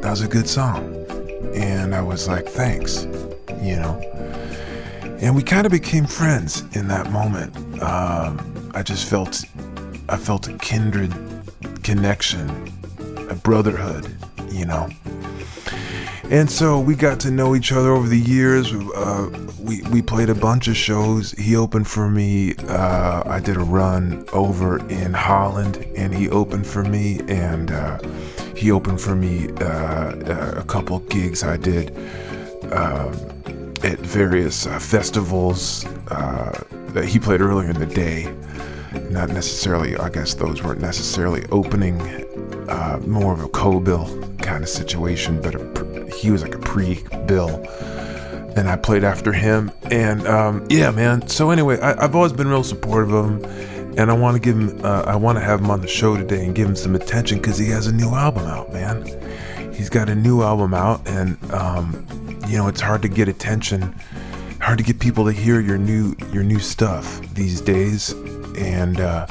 That 0.00 0.10
was 0.10 0.22
a 0.22 0.28
good 0.28 0.48
song. 0.48 1.04
And 1.54 1.94
I 1.94 2.00
was 2.00 2.28
like 2.28 2.46
thanks 2.46 3.06
you 3.60 3.76
know. 3.76 4.00
And 5.20 5.36
we 5.36 5.42
kind 5.42 5.66
of 5.66 5.72
became 5.72 6.06
friends 6.06 6.64
in 6.74 6.88
that 6.88 7.12
moment. 7.12 7.54
Um, 7.82 8.70
I 8.74 8.82
just 8.82 9.08
felt 9.08 9.44
I 10.08 10.16
felt 10.16 10.48
a 10.48 10.54
kindred 10.54 11.12
connection, 11.82 12.48
a 13.28 13.34
brotherhood, 13.34 14.14
you 14.50 14.64
know. 14.64 14.88
And 16.30 16.50
so 16.50 16.80
we 16.80 16.94
got 16.94 17.20
to 17.20 17.30
know 17.30 17.54
each 17.54 17.72
other 17.72 17.90
over 17.90 18.08
the 18.08 18.18
years. 18.18 18.72
Uh, 18.72 19.28
we, 19.58 19.82
we 19.92 20.00
played 20.00 20.30
a 20.30 20.34
bunch 20.34 20.66
of 20.66 20.76
shows. 20.76 21.32
He 21.32 21.56
opened 21.56 21.86
for 21.86 22.08
me. 22.08 22.54
Uh, 22.68 23.22
I 23.26 23.38
did 23.38 23.56
a 23.56 23.64
run 23.64 24.24
over 24.32 24.78
in 24.88 25.12
Holland, 25.12 25.84
and 25.94 26.14
he 26.14 26.30
opened 26.30 26.66
for 26.66 26.84
me. 26.84 27.20
And 27.28 27.70
uh, 27.70 27.98
he 28.56 28.70
opened 28.70 29.00
for 29.00 29.14
me 29.14 29.50
uh, 29.60 30.58
a 30.58 30.64
couple 30.64 31.00
gigs 31.00 31.42
I 31.42 31.58
did 31.58 31.90
um, 32.72 33.12
at 33.82 33.98
various 33.98 34.66
uh, 34.66 34.78
festivals 34.78 35.84
uh, 36.08 36.58
that 36.94 37.04
he 37.04 37.18
played 37.18 37.42
earlier 37.42 37.68
in 37.68 37.78
the 37.78 37.86
day 37.86 38.32
not 39.10 39.28
necessarily, 39.30 39.96
I 39.96 40.08
guess 40.08 40.34
those 40.34 40.62
weren't 40.62 40.80
necessarily 40.80 41.44
opening, 41.50 42.00
uh, 42.68 43.00
more 43.06 43.32
of 43.32 43.42
a 43.42 43.48
co-bill 43.48 44.06
kind 44.38 44.62
of 44.62 44.68
situation, 44.68 45.40
but 45.40 45.54
a, 45.54 46.10
he 46.14 46.30
was 46.30 46.42
like 46.42 46.54
a 46.54 46.58
pre-bill. 46.58 47.48
And 48.56 48.68
I 48.68 48.76
played 48.76 49.02
after 49.02 49.32
him. 49.32 49.72
And 49.90 50.26
um, 50.26 50.66
yeah, 50.68 50.90
man. 50.90 51.26
So 51.28 51.50
anyway, 51.50 51.80
I, 51.80 52.00
have 52.02 52.14
always 52.14 52.32
been 52.32 52.48
real 52.48 52.64
supportive 52.64 53.12
of 53.12 53.26
him. 53.26 53.44
And 53.98 54.10
I 54.10 54.14
want 54.14 54.36
to 54.36 54.40
give 54.40 54.58
him, 54.58 54.84
uh, 54.84 55.02
I 55.06 55.16
want 55.16 55.36
to 55.36 55.44
have 55.44 55.60
him 55.60 55.70
on 55.70 55.80
the 55.80 55.88
show 55.88 56.16
today 56.16 56.44
and 56.44 56.54
give 56.54 56.68
him 56.68 56.76
some 56.76 56.94
attention 56.94 57.38
because 57.38 57.58
he 57.58 57.68
has 57.68 57.86
a 57.86 57.92
new 57.92 58.10
album 58.10 58.44
out, 58.44 58.72
man. 58.72 59.04
He's 59.74 59.90
got 59.90 60.08
a 60.08 60.14
new 60.14 60.42
album 60.42 60.72
out. 60.72 61.06
And, 61.06 61.36
um, 61.52 62.06
you 62.48 62.56
know, 62.56 62.68
it's 62.68 62.80
hard 62.80 63.02
to 63.02 63.08
get 63.08 63.28
attention 63.28 63.94
hard 64.62 64.78
to 64.78 64.84
get 64.84 65.00
people 65.00 65.24
to 65.24 65.32
hear 65.32 65.60
your 65.60 65.76
new 65.76 66.14
your 66.32 66.44
new 66.44 66.60
stuff 66.60 67.20
these 67.34 67.60
days 67.60 68.14
and 68.62 69.00
uh, 69.00 69.26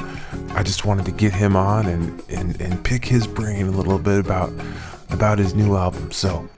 I 0.54 0.62
just 0.62 0.84
wanted 0.84 1.06
to 1.06 1.12
get 1.12 1.32
him 1.32 1.56
on 1.56 1.86
and, 1.86 2.22
and, 2.28 2.60
and 2.60 2.84
pick 2.84 3.04
his 3.04 3.26
brain 3.26 3.66
a 3.66 3.70
little 3.70 3.98
bit 3.98 4.18
about 4.18 4.52
about 5.10 5.38
his 5.38 5.54
new 5.54 5.76
album. 5.76 6.10
So, 6.10 6.48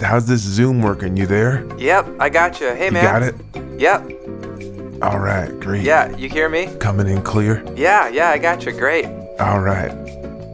how's 0.00 0.26
this 0.26 0.40
Zoom 0.40 0.82
working? 0.82 1.16
You 1.16 1.26
there? 1.26 1.66
Yep, 1.78 2.06
I 2.20 2.28
got 2.28 2.60
you. 2.60 2.68
Hey, 2.68 2.86
you 2.86 2.92
man. 2.92 3.04
got 3.04 3.22
it? 3.22 3.34
Yep. 3.80 5.02
All 5.02 5.18
right, 5.18 5.50
great. 5.58 5.82
Yeah, 5.82 6.16
you 6.16 6.28
hear 6.28 6.48
me? 6.48 6.68
Coming 6.78 7.08
in 7.08 7.22
clear? 7.22 7.64
Yeah, 7.74 8.08
yeah, 8.08 8.30
I 8.30 8.38
got 8.38 8.64
you. 8.64 8.72
Great. 8.72 9.06
All 9.40 9.60
right. 9.60 9.90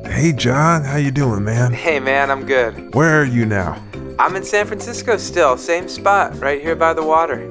Hey, 0.06 0.32
John, 0.32 0.84
how 0.84 0.96
you 0.96 1.10
doing, 1.10 1.44
man? 1.44 1.72
Hey, 1.72 2.00
man, 2.00 2.30
I'm 2.30 2.46
good. 2.46 2.94
Where 2.94 3.20
are 3.20 3.26
you 3.26 3.44
now? 3.44 3.82
I'm 4.18 4.34
in 4.36 4.42
San 4.42 4.66
Francisco 4.66 5.18
still, 5.18 5.58
same 5.58 5.86
spot, 5.86 6.40
right 6.40 6.62
here 6.62 6.74
by 6.74 6.94
the 6.94 7.04
water. 7.04 7.46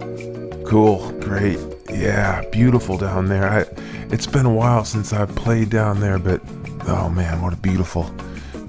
Cool, 0.67 1.13
great. 1.21 1.57
Yeah, 1.89 2.43
beautiful 2.49 2.97
down 2.97 3.27
there. 3.29 3.47
I, 3.47 3.65
it's 4.11 4.27
been 4.27 4.45
a 4.45 4.53
while 4.53 4.83
since 4.83 5.13
I 5.13 5.25
played 5.25 5.69
down 5.69 6.01
there, 6.01 6.19
but 6.19 6.41
oh 6.89 7.09
man, 7.09 7.41
what 7.41 7.53
a 7.53 7.55
beautiful, 7.55 8.13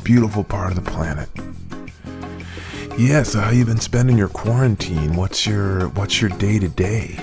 beautiful 0.04 0.44
part 0.44 0.70
of 0.70 0.76
the 0.84 0.88
planet. 0.88 1.28
Yeah, 2.96 3.24
so 3.24 3.40
how 3.40 3.50
you 3.50 3.64
been 3.64 3.80
spending 3.80 4.16
your 4.16 4.28
quarantine? 4.28 5.16
What's 5.16 5.44
your 5.44 5.88
what's 5.88 6.20
your 6.20 6.30
day 6.30 6.60
to 6.60 6.68
day? 6.68 7.18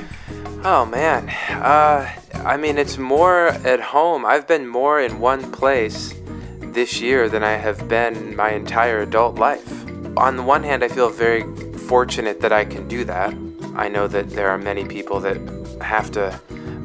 Oh 0.65 0.85
man, 0.85 1.29
uh, 1.51 2.11
I 2.33 2.57
mean 2.57 2.77
it's 2.77 2.97
more 2.97 3.47
at 3.47 3.79
home. 3.79 4.25
I've 4.25 4.45
been 4.45 4.67
more 4.67 4.99
in 4.99 5.21
one 5.21 5.53
place 5.53 6.13
this 6.59 6.99
year 6.99 7.29
than 7.29 7.45
I 7.45 7.53
have 7.53 7.87
been 7.87 8.35
my 8.35 8.51
entire 8.51 8.99
adult 8.99 9.35
life. 9.35 9.85
On 10.17 10.35
the 10.35 10.43
one 10.43 10.63
hand, 10.63 10.83
I 10.83 10.89
feel 10.89 11.09
very 11.09 11.43
fortunate 11.87 12.41
that 12.41 12.51
I 12.51 12.65
can 12.65 12.89
do 12.89 13.05
that 13.05 13.33
I 13.75 13.89
know 13.89 14.07
that 14.07 14.29
there 14.29 14.49
are 14.49 14.57
many 14.57 14.85
people 14.85 15.19
that 15.19 15.37
have 15.81 16.09
to 16.11 16.39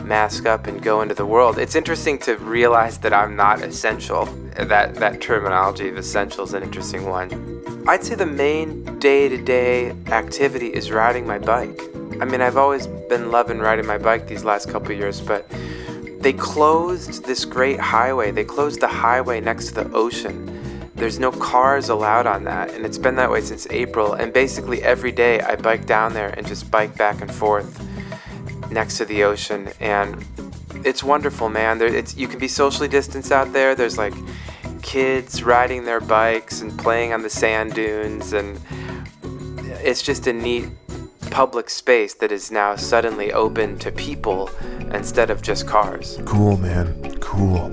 mask 0.04 0.46
up 0.46 0.66
and 0.66 0.82
go 0.82 1.02
into 1.02 1.14
the 1.14 1.24
world. 1.24 1.58
It's 1.58 1.76
interesting 1.76 2.18
to 2.20 2.36
realize 2.36 2.98
that 2.98 3.12
I'm 3.12 3.36
not 3.36 3.62
essential. 3.62 4.26
That 4.56 4.96
that 4.96 5.20
terminology 5.20 5.88
of 5.88 5.96
essential 5.96 6.44
is 6.44 6.52
an 6.52 6.62
interesting 6.62 7.08
one. 7.08 7.62
I'd 7.86 8.02
say 8.02 8.16
the 8.16 8.26
main 8.26 8.98
day-to-day 8.98 9.90
activity 10.08 10.66
is 10.66 10.90
riding 10.90 11.26
my 11.26 11.38
bike. 11.38 11.80
I 12.20 12.24
mean, 12.24 12.40
I've 12.42 12.56
always 12.56 12.86
been 12.86 13.30
loving 13.30 13.58
riding 13.58 13.86
my 13.86 13.96
bike 13.96 14.26
these 14.26 14.44
last 14.44 14.68
couple 14.68 14.92
years, 14.92 15.20
but 15.20 15.48
they 16.20 16.32
closed 16.32 17.24
this 17.24 17.44
great 17.44 17.80
highway. 17.80 18.30
They 18.32 18.44
closed 18.44 18.80
the 18.80 18.88
highway 18.88 19.40
next 19.40 19.68
to 19.68 19.74
the 19.74 19.90
ocean. 19.92 20.59
There's 21.00 21.18
no 21.18 21.32
cars 21.32 21.88
allowed 21.88 22.26
on 22.26 22.44
that, 22.44 22.74
and 22.74 22.84
it's 22.84 22.98
been 22.98 23.14
that 23.16 23.30
way 23.30 23.40
since 23.40 23.66
April. 23.70 24.12
And 24.12 24.34
basically, 24.34 24.82
every 24.82 25.12
day 25.12 25.40
I 25.40 25.56
bike 25.56 25.86
down 25.86 26.12
there 26.12 26.28
and 26.36 26.46
just 26.46 26.70
bike 26.70 26.94
back 26.94 27.22
and 27.22 27.32
forth 27.32 27.80
next 28.70 28.98
to 28.98 29.06
the 29.06 29.24
ocean. 29.24 29.70
And 29.80 30.22
it's 30.84 31.02
wonderful, 31.02 31.48
man. 31.48 31.78
There, 31.78 31.88
it's, 31.88 32.18
you 32.18 32.28
can 32.28 32.38
be 32.38 32.48
socially 32.48 32.86
distanced 32.86 33.32
out 33.32 33.50
there. 33.54 33.74
There's 33.74 33.96
like 33.96 34.12
kids 34.82 35.42
riding 35.42 35.86
their 35.86 36.02
bikes 36.02 36.60
and 36.60 36.78
playing 36.78 37.14
on 37.14 37.22
the 37.22 37.30
sand 37.30 37.72
dunes, 37.72 38.34
and 38.34 38.60
it's 39.82 40.02
just 40.02 40.26
a 40.26 40.34
neat 40.34 40.68
public 41.30 41.70
space 41.70 42.12
that 42.12 42.30
is 42.30 42.50
now 42.50 42.76
suddenly 42.76 43.32
open 43.32 43.78
to 43.78 43.90
people 43.90 44.50
instead 44.92 45.30
of 45.30 45.40
just 45.40 45.66
cars. 45.66 46.18
Cool, 46.26 46.58
man. 46.58 47.18
Cool. 47.20 47.72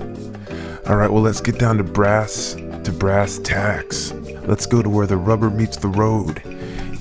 All 0.86 0.96
right, 0.96 1.12
well, 1.12 1.20
let's 1.20 1.42
get 1.42 1.58
down 1.58 1.76
to 1.76 1.84
brass 1.84 2.56
to 2.88 2.94
brass 2.94 3.38
tacks. 3.40 4.12
Let's 4.46 4.64
go 4.64 4.80
to 4.80 4.88
where 4.88 5.06
the 5.06 5.18
rubber 5.18 5.50
meets 5.50 5.76
the 5.76 5.88
road. 5.88 6.42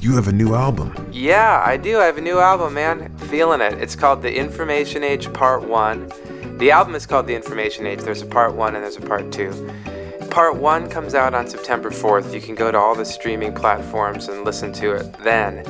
You 0.01 0.15
have 0.15 0.27
a 0.27 0.33
new 0.33 0.53
album. 0.53 0.93
Yeah, 1.13 1.63
I 1.65 1.77
do. 1.77 1.99
I 1.99 2.05
have 2.05 2.17
a 2.17 2.21
new 2.21 2.39
album, 2.39 2.73
man. 2.73 3.15
Feeling 3.29 3.61
it. 3.61 3.73
It's 3.75 3.95
called 3.95 4.21
The 4.21 4.35
Information 4.35 5.01
Age 5.01 5.31
Part 5.31 5.63
1. 5.63 6.57
The 6.57 6.71
album 6.71 6.93
is 6.93 7.05
called 7.05 7.25
The 7.27 7.35
Information 7.35 7.85
Age. 7.85 7.99
There's 7.99 8.21
a 8.21 8.25
part 8.25 8.53
1 8.53 8.75
and 8.75 8.83
there's 8.83 8.97
a 8.97 9.01
part 9.01 9.31
2. 9.31 10.27
Part 10.29 10.57
1 10.57 10.89
comes 10.89 11.15
out 11.15 11.33
on 11.33 11.47
September 11.47 11.89
4th. 11.89 12.33
You 12.33 12.41
can 12.41 12.55
go 12.55 12.69
to 12.69 12.77
all 12.77 12.93
the 12.93 13.05
streaming 13.05 13.53
platforms 13.53 14.27
and 14.27 14.43
listen 14.43 14.73
to 14.73 14.91
it 14.91 15.13
then. 15.23 15.63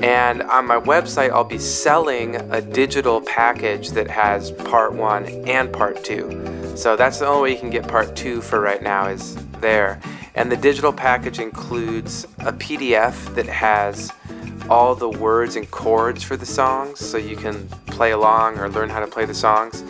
And 0.00 0.42
on 0.42 0.66
my 0.66 0.78
website, 0.78 1.30
I'll 1.30 1.44
be 1.44 1.58
selling 1.58 2.36
a 2.52 2.60
digital 2.60 3.20
package 3.22 3.90
that 3.90 4.08
has 4.08 4.50
part 4.50 4.92
one 4.92 5.26
and 5.48 5.72
part 5.72 6.04
two. 6.04 6.74
So 6.76 6.96
that's 6.96 7.18
the 7.18 7.26
only 7.26 7.42
way 7.42 7.54
you 7.54 7.60
can 7.60 7.70
get 7.70 7.88
part 7.88 8.14
two 8.14 8.42
for 8.42 8.60
right 8.60 8.82
now 8.82 9.06
is 9.08 9.36
there. 9.60 10.00
And 10.34 10.52
the 10.52 10.56
digital 10.56 10.92
package 10.92 11.38
includes 11.38 12.24
a 12.40 12.52
PDF 12.52 13.34
that 13.34 13.46
has 13.46 14.12
all 14.68 14.94
the 14.94 15.08
words 15.08 15.56
and 15.56 15.70
chords 15.70 16.22
for 16.22 16.36
the 16.36 16.44
songs 16.44 16.98
so 16.98 17.16
you 17.16 17.36
can 17.36 17.66
play 17.86 18.10
along 18.10 18.58
or 18.58 18.68
learn 18.68 18.90
how 18.90 19.00
to 19.00 19.06
play 19.06 19.24
the 19.24 19.34
songs. 19.34 19.82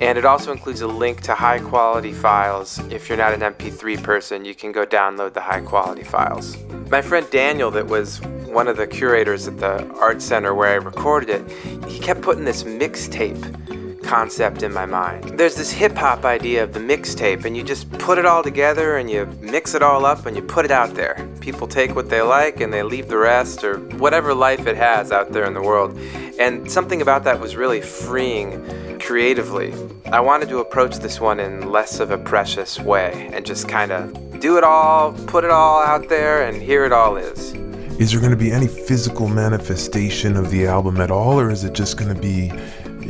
And 0.00 0.16
it 0.16 0.24
also 0.24 0.50
includes 0.50 0.80
a 0.80 0.86
link 0.86 1.20
to 1.22 1.34
high 1.34 1.58
quality 1.58 2.12
files. 2.12 2.78
If 2.90 3.08
you're 3.08 3.18
not 3.18 3.34
an 3.34 3.40
MP3 3.40 4.02
person, 4.02 4.44
you 4.46 4.54
can 4.54 4.72
go 4.72 4.86
download 4.86 5.34
the 5.34 5.42
high 5.42 5.60
quality 5.60 6.04
files. 6.04 6.56
My 6.90 7.02
friend 7.02 7.26
Daniel, 7.30 7.70
that 7.72 7.86
was 7.86 8.20
one 8.46 8.66
of 8.66 8.78
the 8.78 8.86
curators 8.86 9.46
at 9.46 9.58
the 9.58 9.86
art 9.94 10.22
center 10.22 10.54
where 10.54 10.70
I 10.70 10.74
recorded 10.74 11.28
it, 11.28 11.86
he 11.86 11.98
kept 11.98 12.22
putting 12.22 12.44
this 12.44 12.64
mixtape 12.64 13.79
concept 14.10 14.64
in 14.64 14.72
my 14.72 14.84
mind. 14.84 15.38
There's 15.38 15.54
this 15.54 15.70
hip 15.70 15.96
hop 15.96 16.24
idea 16.24 16.64
of 16.64 16.72
the 16.72 16.80
mixtape, 16.80 17.44
and 17.44 17.56
you 17.56 17.62
just 17.62 17.88
put 17.92 18.18
it 18.18 18.26
all 18.26 18.42
together 18.42 18.96
and 18.96 19.08
you 19.08 19.24
mix 19.40 19.72
it 19.76 19.82
all 19.82 20.04
up 20.04 20.26
and 20.26 20.34
you 20.34 20.42
put 20.42 20.64
it 20.64 20.72
out 20.72 20.94
there. 20.94 21.14
People 21.38 21.68
take 21.68 21.94
what 21.94 22.10
they 22.10 22.20
like 22.20 22.60
and 22.60 22.72
they 22.72 22.82
leave 22.82 23.06
the 23.06 23.16
rest, 23.16 23.62
or 23.62 23.78
whatever 23.98 24.34
life 24.34 24.66
it 24.66 24.76
has 24.76 25.12
out 25.12 25.30
there 25.30 25.44
in 25.44 25.54
the 25.54 25.62
world. 25.62 25.96
And 26.40 26.68
something 26.68 27.00
about 27.00 27.22
that 27.22 27.38
was 27.38 27.54
really 27.54 27.80
freeing 27.80 28.98
creatively. 28.98 29.72
I 30.06 30.18
wanted 30.18 30.48
to 30.48 30.58
approach 30.58 30.96
this 30.96 31.20
one 31.20 31.38
in 31.38 31.70
less 31.70 32.00
of 32.00 32.10
a 32.10 32.18
precious 32.18 32.80
way 32.80 33.30
and 33.32 33.46
just 33.46 33.68
kind 33.68 33.92
of 33.92 34.40
do 34.40 34.58
it 34.58 34.64
all, 34.64 35.12
put 35.28 35.44
it 35.44 35.50
all 35.50 35.80
out 35.80 36.08
there, 36.08 36.48
and 36.48 36.60
here 36.60 36.84
it 36.84 36.92
all 36.92 37.16
is. 37.16 37.52
Is 38.00 38.10
there 38.10 38.18
going 38.18 38.32
to 38.32 38.44
be 38.44 38.50
any 38.50 38.66
physical 38.66 39.28
manifestation 39.28 40.34
of 40.34 40.50
the 40.50 40.66
album 40.66 41.00
at 41.00 41.10
all, 41.10 41.38
or 41.38 41.50
is 41.50 41.64
it 41.64 41.74
just 41.74 41.96
going 41.96 42.12
to 42.12 42.20
be 42.20 42.50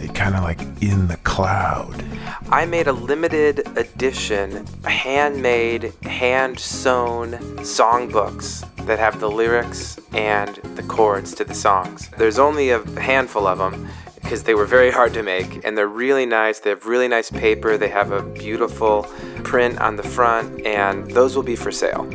kind 0.08 0.34
of 0.34 0.42
like 0.42 0.60
in 0.82 1.08
the 1.08 1.16
cloud? 1.24 2.04
I 2.50 2.66
made 2.66 2.88
a 2.88 2.92
limited 2.92 3.66
edition, 3.76 4.66
handmade, 4.84 5.92
hand 6.02 6.58
sewn 6.58 7.32
songbooks 7.58 8.66
that 8.86 8.98
have 8.98 9.20
the 9.20 9.30
lyrics 9.30 9.98
and 10.12 10.56
the 10.76 10.82
chords 10.82 11.34
to 11.36 11.44
the 11.44 11.54
songs. 11.54 12.08
There's 12.18 12.38
only 12.38 12.70
a 12.70 12.82
handful 13.00 13.46
of 13.46 13.58
them 13.58 13.88
because 14.20 14.42
they 14.44 14.54
were 14.54 14.66
very 14.66 14.90
hard 14.90 15.14
to 15.14 15.22
make 15.22 15.64
and 15.64 15.76
they're 15.76 15.88
really 15.88 16.26
nice. 16.26 16.60
They 16.60 16.70
have 16.70 16.86
really 16.86 17.08
nice 17.08 17.30
paper, 17.30 17.76
they 17.76 17.88
have 17.88 18.12
a 18.12 18.22
beautiful 18.22 19.04
print 19.44 19.80
on 19.80 19.96
the 19.96 20.02
front, 20.02 20.66
and 20.66 21.10
those 21.10 21.34
will 21.34 21.42
be 21.42 21.56
for 21.56 21.72
sale. 21.72 22.08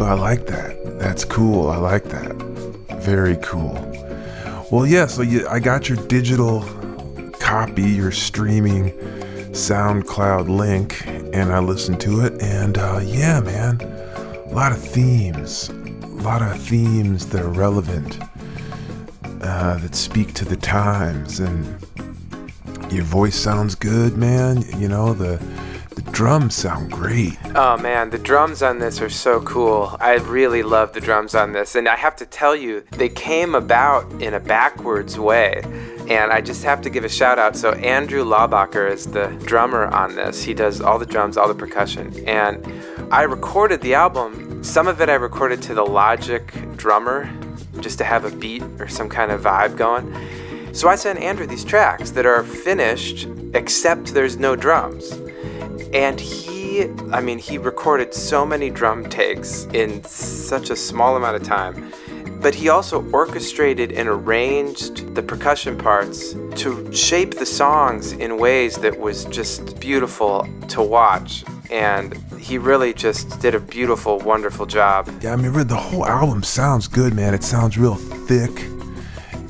I 0.00 0.14
like 0.14 0.46
that. 0.46 0.98
That's 0.98 1.24
cool. 1.24 1.68
I 1.68 1.76
like 1.76 2.04
that. 2.04 2.34
Very 3.00 3.36
cool. 3.42 3.74
Well, 4.70 4.86
yeah, 4.86 5.06
so 5.06 5.22
you, 5.22 5.48
I 5.48 5.60
got 5.60 5.88
your 5.88 5.98
digital 6.08 6.60
copy, 7.48 7.82
your 7.82 8.12
streaming 8.12 8.90
SoundCloud 9.52 10.50
link, 10.50 11.06
and 11.32 11.50
I 11.50 11.60
listened 11.60 11.98
to 12.02 12.20
it. 12.20 12.42
And 12.42 12.76
uh, 12.76 13.00
yeah, 13.02 13.40
man, 13.40 13.80
a 13.80 14.52
lot 14.52 14.70
of 14.70 14.78
themes, 14.78 15.70
a 15.70 16.06
lot 16.20 16.42
of 16.42 16.60
themes 16.60 17.24
that 17.30 17.42
are 17.42 17.48
relevant, 17.48 18.18
uh, 19.40 19.78
that 19.78 19.94
speak 19.94 20.34
to 20.34 20.44
the 20.44 20.58
times. 20.58 21.40
And 21.40 21.64
your 22.92 23.04
voice 23.04 23.34
sounds 23.34 23.74
good, 23.74 24.18
man. 24.18 24.62
You 24.76 24.88
know, 24.88 25.14
the 25.14 25.38
drums 26.12 26.54
sound 26.54 26.90
great. 26.90 27.38
Oh 27.54 27.76
man, 27.76 28.10
the 28.10 28.18
drums 28.18 28.62
on 28.62 28.78
this 28.78 29.00
are 29.00 29.10
so 29.10 29.40
cool. 29.42 29.96
I 30.00 30.14
really 30.14 30.62
love 30.62 30.92
the 30.92 31.00
drums 31.00 31.34
on 31.34 31.52
this. 31.52 31.74
And 31.74 31.88
I 31.88 31.96
have 31.96 32.16
to 32.16 32.26
tell 32.26 32.56
you, 32.56 32.84
they 32.92 33.08
came 33.08 33.54
about 33.54 34.10
in 34.20 34.34
a 34.34 34.40
backwards 34.40 35.18
way. 35.18 35.62
And 36.08 36.32
I 36.32 36.40
just 36.40 36.64
have 36.64 36.80
to 36.82 36.90
give 36.90 37.04
a 37.04 37.08
shout 37.08 37.38
out. 37.38 37.56
So, 37.56 37.72
Andrew 37.72 38.24
Laubacher 38.24 38.90
is 38.90 39.06
the 39.06 39.26
drummer 39.44 39.86
on 39.88 40.14
this. 40.14 40.42
He 40.42 40.54
does 40.54 40.80
all 40.80 40.98
the 40.98 41.06
drums, 41.06 41.36
all 41.36 41.48
the 41.48 41.54
percussion. 41.54 42.26
And 42.26 42.66
I 43.12 43.22
recorded 43.22 43.80
the 43.82 43.94
album. 43.94 44.64
Some 44.64 44.88
of 44.88 45.00
it 45.00 45.08
I 45.08 45.14
recorded 45.14 45.60
to 45.62 45.74
the 45.74 45.84
Logic 45.84 46.50
drummer 46.76 47.30
just 47.80 47.98
to 47.98 48.04
have 48.04 48.24
a 48.24 48.34
beat 48.34 48.62
or 48.78 48.88
some 48.88 49.08
kind 49.08 49.30
of 49.30 49.42
vibe 49.42 49.76
going. 49.76 50.14
So 50.74 50.88
I 50.88 50.96
sent 50.96 51.18
Andrew 51.18 51.46
these 51.46 51.64
tracks 51.64 52.10
that 52.12 52.26
are 52.26 52.42
finished, 52.42 53.28
except 53.54 54.14
there's 54.14 54.36
no 54.36 54.56
drums. 54.56 55.10
And 55.92 56.20
he, 56.20 56.88
I 57.12 57.20
mean, 57.20 57.38
he 57.38 57.58
recorded 57.58 58.14
so 58.14 58.44
many 58.44 58.70
drum 58.70 59.08
takes 59.08 59.64
in 59.66 60.02
such 60.04 60.70
a 60.70 60.76
small 60.76 61.16
amount 61.16 61.36
of 61.36 61.42
time. 61.42 61.92
But 62.40 62.54
he 62.54 62.68
also 62.68 63.04
orchestrated 63.10 63.90
and 63.92 64.08
arranged 64.08 65.14
the 65.14 65.22
percussion 65.22 65.76
parts 65.76 66.34
to 66.56 66.92
shape 66.92 67.34
the 67.34 67.46
songs 67.46 68.12
in 68.12 68.38
ways 68.38 68.76
that 68.76 68.98
was 68.98 69.24
just 69.24 69.80
beautiful 69.80 70.48
to 70.68 70.82
watch. 70.82 71.44
And 71.70 72.14
he 72.38 72.56
really 72.56 72.94
just 72.94 73.40
did 73.40 73.54
a 73.54 73.60
beautiful, 73.60 74.18
wonderful 74.20 74.66
job. 74.66 75.10
Yeah, 75.20 75.32
I 75.32 75.36
mean, 75.36 75.52
the 75.66 75.76
whole 75.76 76.06
album 76.06 76.42
sounds 76.42 76.86
good, 76.86 77.12
man. 77.12 77.34
It 77.34 77.42
sounds 77.42 77.76
real 77.76 77.96
thick 77.96 78.64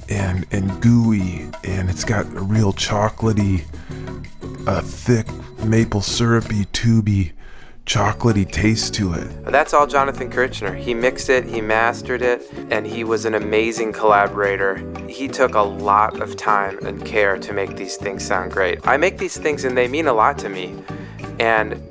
and 0.08 0.46
and 0.50 0.80
gooey, 0.80 1.50
and 1.64 1.90
it's 1.90 2.04
got 2.04 2.26
a 2.26 2.40
real 2.40 2.72
chocolatey, 2.72 3.64
uh, 4.66 4.80
thick 4.80 5.26
maple 5.64 6.00
syrupy, 6.00 6.64
tubey, 6.66 7.32
chocolatey 7.88 8.50
taste 8.50 8.92
to 8.94 9.14
it. 9.14 9.44
That's 9.46 9.72
all 9.72 9.86
Jonathan 9.86 10.30
Kirchner. 10.30 10.74
He 10.74 10.92
mixed 10.92 11.30
it, 11.30 11.44
he 11.44 11.62
mastered 11.62 12.20
it, 12.20 12.42
and 12.70 12.86
he 12.86 13.02
was 13.02 13.24
an 13.24 13.34
amazing 13.34 13.94
collaborator. 13.94 14.76
He 15.08 15.26
took 15.26 15.54
a 15.54 15.62
lot 15.62 16.20
of 16.20 16.36
time 16.36 16.78
and 16.84 17.02
care 17.04 17.38
to 17.38 17.52
make 17.54 17.76
these 17.76 17.96
things 17.96 18.26
sound 18.26 18.52
great. 18.52 18.86
I 18.86 18.98
make 18.98 19.16
these 19.16 19.38
things 19.38 19.64
and 19.64 19.76
they 19.76 19.88
mean 19.88 20.06
a 20.06 20.12
lot 20.12 20.38
to 20.40 20.50
me. 20.50 20.82
And 21.40 21.82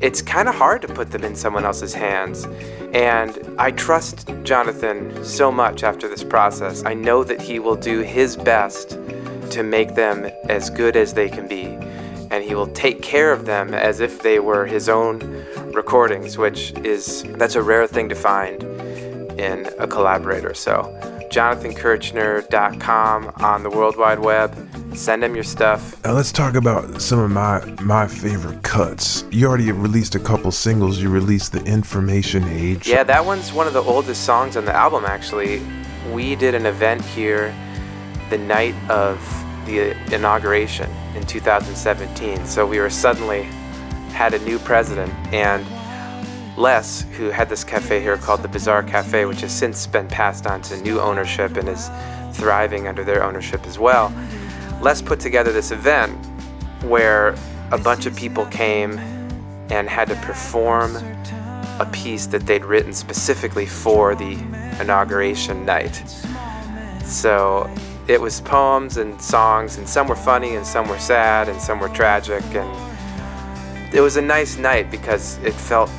it's 0.00 0.20
kind 0.20 0.48
of 0.48 0.56
hard 0.56 0.82
to 0.82 0.88
put 0.88 1.12
them 1.12 1.22
in 1.22 1.36
someone 1.36 1.64
else's 1.64 1.94
hands. 1.94 2.44
And 2.92 3.38
I 3.56 3.70
trust 3.70 4.30
Jonathan 4.42 5.24
so 5.24 5.52
much 5.52 5.84
after 5.84 6.08
this 6.08 6.24
process. 6.24 6.84
I 6.84 6.94
know 6.94 7.22
that 7.22 7.40
he 7.40 7.60
will 7.60 7.76
do 7.76 8.00
his 8.00 8.36
best 8.36 8.98
to 9.50 9.62
make 9.62 9.94
them 9.94 10.28
as 10.48 10.70
good 10.70 10.96
as 10.96 11.14
they 11.14 11.28
can 11.28 11.46
be 11.46 11.78
and 12.34 12.44
he 12.44 12.54
will 12.54 12.66
take 12.66 13.00
care 13.00 13.32
of 13.32 13.46
them 13.46 13.72
as 13.72 14.00
if 14.00 14.22
they 14.22 14.40
were 14.40 14.66
his 14.66 14.88
own 14.88 15.20
recordings, 15.72 16.36
which 16.36 16.72
is 16.78 17.22
that's 17.38 17.54
a 17.54 17.62
rare 17.62 17.86
thing 17.86 18.08
to 18.08 18.16
find 18.16 18.64
in 19.38 19.68
a 19.78 19.86
collaborator. 19.86 20.52
So, 20.52 20.82
jonathankirchner.com 21.30 23.32
on 23.36 23.62
the 23.62 23.70
World 23.70 23.96
Wide 23.96 24.18
Web. 24.18 24.52
Send 24.94 25.22
him 25.22 25.34
your 25.34 25.44
stuff. 25.44 26.02
Now 26.04 26.12
let's 26.12 26.32
talk 26.32 26.54
about 26.54 27.00
some 27.00 27.20
of 27.20 27.30
my 27.30 27.64
my 27.80 28.08
favorite 28.08 28.64
cuts. 28.64 29.24
You 29.30 29.46
already 29.46 29.70
released 29.70 30.16
a 30.16 30.20
couple 30.20 30.50
singles. 30.50 31.00
You 31.00 31.10
released 31.10 31.52
the 31.52 31.62
Information 31.64 32.42
Age. 32.48 32.88
Yeah, 32.88 33.04
that 33.04 33.24
one's 33.24 33.52
one 33.52 33.68
of 33.68 33.74
the 33.74 33.82
oldest 33.82 34.24
songs 34.24 34.56
on 34.56 34.64
the 34.64 34.74
album 34.74 35.04
actually 35.04 35.62
we 36.12 36.36
did 36.36 36.54
an 36.54 36.66
event 36.66 37.02
here 37.02 37.54
the 38.30 38.38
night 38.38 38.74
of 38.90 39.18
the 39.66 39.96
inauguration 40.14 40.90
in 41.14 41.24
2017. 41.26 42.44
So 42.46 42.66
we 42.66 42.78
were 42.78 42.90
suddenly 42.90 43.42
had 44.12 44.34
a 44.34 44.38
new 44.40 44.58
president 44.58 45.12
and 45.32 45.66
Les, 46.56 47.02
who 47.16 47.30
had 47.30 47.48
this 47.48 47.64
cafe 47.64 48.00
here 48.00 48.16
called 48.16 48.42
the 48.42 48.48
Bazaar 48.48 48.82
Cafe, 48.82 49.24
which 49.24 49.40
has 49.40 49.52
since 49.52 49.86
been 49.86 50.06
passed 50.06 50.46
on 50.46 50.62
to 50.62 50.80
new 50.82 51.00
ownership 51.00 51.56
and 51.56 51.68
is 51.68 51.90
thriving 52.32 52.86
under 52.86 53.02
their 53.02 53.24
ownership 53.24 53.66
as 53.66 53.78
well. 53.78 54.12
Les 54.80 55.02
put 55.02 55.18
together 55.18 55.52
this 55.52 55.72
event 55.72 56.12
where 56.84 57.34
a 57.72 57.78
bunch 57.78 58.06
of 58.06 58.14
people 58.14 58.46
came 58.46 58.98
and 59.70 59.88
had 59.88 60.08
to 60.08 60.16
perform 60.16 60.96
a 61.80 61.88
piece 61.92 62.26
that 62.26 62.46
they'd 62.46 62.64
written 62.64 62.92
specifically 62.92 63.66
for 63.66 64.14
the 64.14 64.32
inauguration 64.80 65.64
night. 65.64 65.96
So 67.04 67.68
it 68.06 68.20
was 68.20 68.40
poems 68.42 68.96
and 68.98 69.20
songs, 69.20 69.78
and 69.78 69.88
some 69.88 70.08
were 70.08 70.16
funny, 70.16 70.56
and 70.56 70.66
some 70.66 70.88
were 70.88 70.98
sad, 70.98 71.48
and 71.48 71.60
some 71.60 71.80
were 71.80 71.88
tragic. 71.88 72.42
And 72.54 73.94
it 73.94 74.00
was 74.00 74.16
a 74.16 74.22
nice 74.22 74.58
night 74.58 74.90
because 74.90 75.38
it 75.38 75.54
felt 75.54 75.90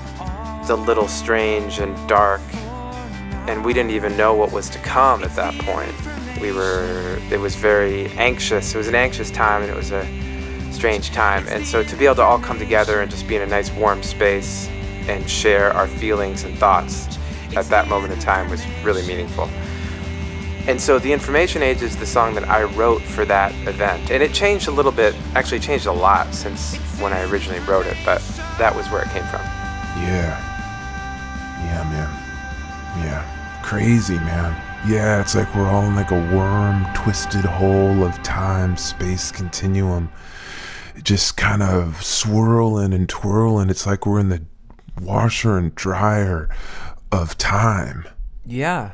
a 0.70 0.76
little 0.76 1.08
strange 1.08 1.80
and 1.80 1.96
dark, 2.08 2.41
and 3.48 3.63
we 3.63 3.74
didn't 3.74 3.91
even 3.91 4.15
know 4.18 4.34
what 4.34 4.52
was 4.52 4.70
to 4.72 4.80
come 4.80 5.24
at 5.24 5.36
that 5.36 5.54
point. 5.62 5.94
We 6.41 6.52
were, 6.52 7.20
it 7.32 7.39
was 7.39 7.56
very 7.56 8.08
anxious. 8.18 8.76
It 8.76 8.78
was 8.78 8.88
an 8.88 8.96
anxious 8.96 9.32
time, 9.32 9.63
and 9.63 9.72
it 9.72 9.76
was 9.76 9.91
a 9.91 10.06
strange 10.72 11.12
time. 11.12 11.48
And 11.48 11.65
so 11.65 11.84
to 11.84 11.96
be 11.96 12.06
able 12.06 12.15
to 12.15 12.24
all 12.24 12.39
come 12.39 12.60
together 12.60 13.02
and 13.02 13.10
just 13.10 13.28
be 13.28 13.36
in 13.36 13.41
a 13.41 13.48
nice 13.48 13.72
warm 13.72 14.04
space 14.04 14.68
and 15.08 15.28
share 15.30 15.72
our 15.74 15.88
feelings 15.88 16.44
and 16.44 16.58
thoughts 16.58 17.18
at 17.56 17.65
that 17.65 17.88
moment 17.88 18.13
in 18.13 18.20
time 18.20 18.50
was 18.50 18.63
really 18.84 19.06
meaningful. 19.08 19.50
And 20.67 20.82
so 20.82 20.97
The 20.97 21.13
Information 21.13 21.62
Age 21.62 21.84
is 21.84 21.95
the 21.95 22.08
song 22.08 22.34
that 22.34 22.49
I 22.49 22.63
wrote 22.63 23.01
for 23.04 23.23
that 23.25 23.54
event. 23.67 24.10
And 24.10 24.23
it 24.23 24.34
changed 24.34 24.67
a 24.67 24.71
little 24.71 24.91
bit, 24.91 25.15
actually 25.36 25.60
changed 25.60 25.86
a 25.86 25.91
lot 25.91 26.34
since 26.34 26.75
when 26.99 27.13
I 27.13 27.21
originally 27.30 27.60
wrote 27.62 27.86
it, 27.86 27.97
but 28.04 28.19
that 28.58 28.75
was 28.75 28.89
where 28.89 29.04
it 29.04 29.10
came 29.10 29.23
from. 29.25 29.41
Yeah. 30.01 30.41
Yeah, 31.65 31.84
man. 31.84 33.06
Yeah. 33.06 33.62
Crazy, 33.63 34.15
man. 34.15 34.60
Yeah, 34.88 35.21
it's 35.21 35.36
like 35.36 35.54
we're 35.56 35.67
all 35.67 35.86
in 35.86 35.95
like 35.95 36.12
a 36.12 36.36
worm 36.36 36.86
twisted 36.95 37.45
hole 37.45 38.04
of 38.04 38.21
time 38.23 38.78
space 38.78 39.32
continuum. 39.32 40.12
Just 41.01 41.38
kind 41.38 41.62
of 41.62 42.04
swirling 42.04 42.93
and 42.93 43.08
twirling. 43.10 43.69
It's 43.69 43.86
like 43.86 44.06
we're 44.06 44.19
in 44.19 44.30
the 44.30 44.43
washer 45.01 45.58
and 45.58 45.75
dryer 45.75 46.49
of 47.12 47.38
time. 47.38 48.08
Yeah. 48.45 48.93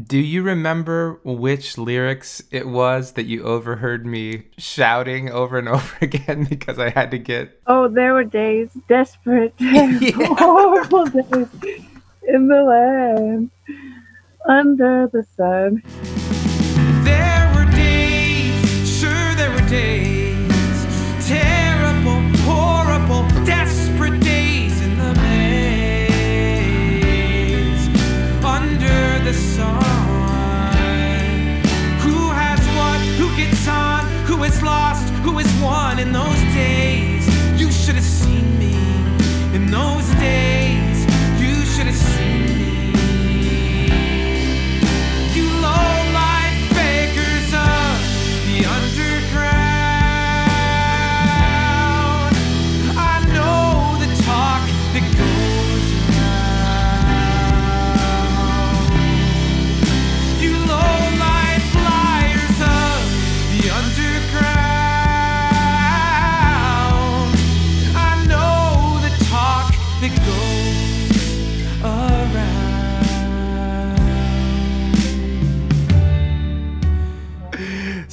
Do 0.00 0.18
you 0.18 0.44
remember 0.44 1.18
which 1.24 1.76
lyrics 1.76 2.40
it 2.52 2.68
was 2.68 3.12
that 3.14 3.24
you 3.24 3.42
overheard 3.42 4.06
me 4.06 4.44
shouting 4.56 5.28
over 5.28 5.58
and 5.58 5.68
over 5.68 5.96
again 6.00 6.44
because 6.44 6.78
I 6.78 6.90
had 6.90 7.10
to 7.10 7.18
get. 7.18 7.60
Oh, 7.66 7.88
there 7.88 8.14
were 8.14 8.24
days, 8.24 8.70
desperate, 8.88 9.54
horrible 9.58 11.06
days 11.06 11.48
in 12.28 12.46
the 12.46 12.62
land 12.62 13.50
under 14.46 15.08
the 15.08 15.26
sun. 15.36 15.82
Is 34.48 34.62
lost? 34.62 35.08
Who 35.24 35.38
is 35.38 35.50
won 35.60 35.98
in 35.98 36.12
those 36.12 36.42
days? 36.54 37.24
You 37.60 37.70
should 37.70 37.96
have 37.96 38.04
seen 38.04 38.58
me 38.58 38.74
in 39.54 39.70
those 39.70 40.08
days. 40.14 40.57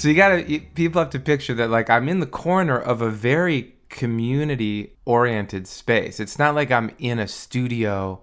So 0.06 0.10
you 0.10 0.15
gotta, 0.18 0.48
you, 0.48 0.62
people 0.62 1.02
have 1.02 1.10
to 1.13 1.20
picture 1.20 1.56
that 1.56 1.72
like 1.72 1.89
I'm 1.89 2.08
in 2.08 2.20
the 2.20 2.28
corner 2.28 2.78
of 2.78 3.02
a 3.02 3.10
very 3.10 3.74
community 3.89 4.94
oriented 5.04 5.65
space. 5.65 6.20
It's 6.20 6.38
not 6.38 6.54
like 6.54 6.70
I'm 6.70 6.91
in 7.00 7.18
a 7.18 7.28
studio 7.28 8.22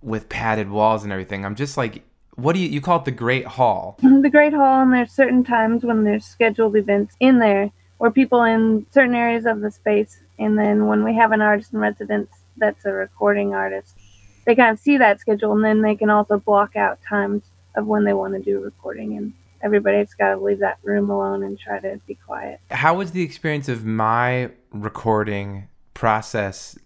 with 0.00 0.28
padded 0.28 0.68
walls 0.68 1.04
and 1.04 1.12
everything. 1.12 1.44
I'm 1.44 1.54
just 1.54 1.76
like, 1.76 2.02
what 2.34 2.54
do 2.54 2.58
you, 2.58 2.68
you 2.68 2.80
call 2.80 2.98
it 2.98 3.04
the 3.04 3.12
Great 3.12 3.46
Hall? 3.46 4.00
Mm-hmm, 4.02 4.22
the 4.22 4.30
Great 4.30 4.52
Hall, 4.52 4.82
and 4.82 4.92
there's 4.92 5.12
certain 5.12 5.44
times 5.44 5.84
when 5.84 6.02
there's 6.02 6.24
scheduled 6.24 6.74
events 6.74 7.14
in 7.20 7.38
there 7.38 7.70
where 7.98 8.10
people 8.10 8.42
in 8.42 8.84
certain 8.90 9.14
areas 9.14 9.46
of 9.46 9.60
the 9.60 9.70
space, 9.70 10.18
and 10.40 10.58
then 10.58 10.88
when 10.88 11.04
we 11.04 11.14
have 11.14 11.30
an 11.30 11.40
artist 11.40 11.72
in 11.72 11.78
residence 11.78 12.32
that's 12.56 12.84
a 12.84 12.90
recording 12.92 13.54
artist, 13.54 13.96
they 14.44 14.56
kind 14.56 14.72
of 14.72 14.80
see 14.80 14.96
that 14.96 15.20
schedule, 15.20 15.52
and 15.52 15.64
then 15.64 15.82
they 15.82 15.94
can 15.94 16.10
also 16.10 16.40
block 16.40 16.74
out 16.74 16.98
times 17.08 17.44
of 17.76 17.86
when 17.86 18.02
they 18.02 18.12
want 18.12 18.34
to 18.34 18.40
do 18.40 18.58
recording, 18.58 19.16
and 19.16 19.32
everybody's 19.62 20.14
got 20.14 20.34
to 20.34 20.40
leave 20.40 20.60
that 20.60 20.78
room 20.82 21.10
alone 21.10 21.42
and 21.42 21.58
try 21.58 21.78
to 21.80 22.00
be 22.06 22.14
quiet. 22.26 22.60
How 22.70 22.94
was 22.94 23.12
the 23.12 23.22
experience 23.22 23.68
of 23.68 23.84
my 23.84 24.50
recording 24.70 25.68
process 25.94 26.78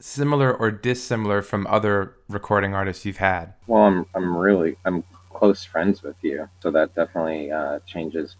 similar 0.00 0.52
or 0.52 0.70
dissimilar 0.70 1.42
from 1.42 1.66
other 1.68 2.16
recording 2.28 2.74
artists 2.74 3.04
you've 3.04 3.18
had? 3.18 3.54
Well, 3.66 3.82
I'm 3.82 4.06
I'm 4.14 4.36
really 4.36 4.76
I'm 4.84 5.04
close 5.30 5.64
friends 5.64 6.02
with 6.02 6.16
you, 6.22 6.48
so 6.60 6.70
that 6.70 6.94
definitely 6.94 7.50
uh, 7.50 7.80
changes 7.86 8.36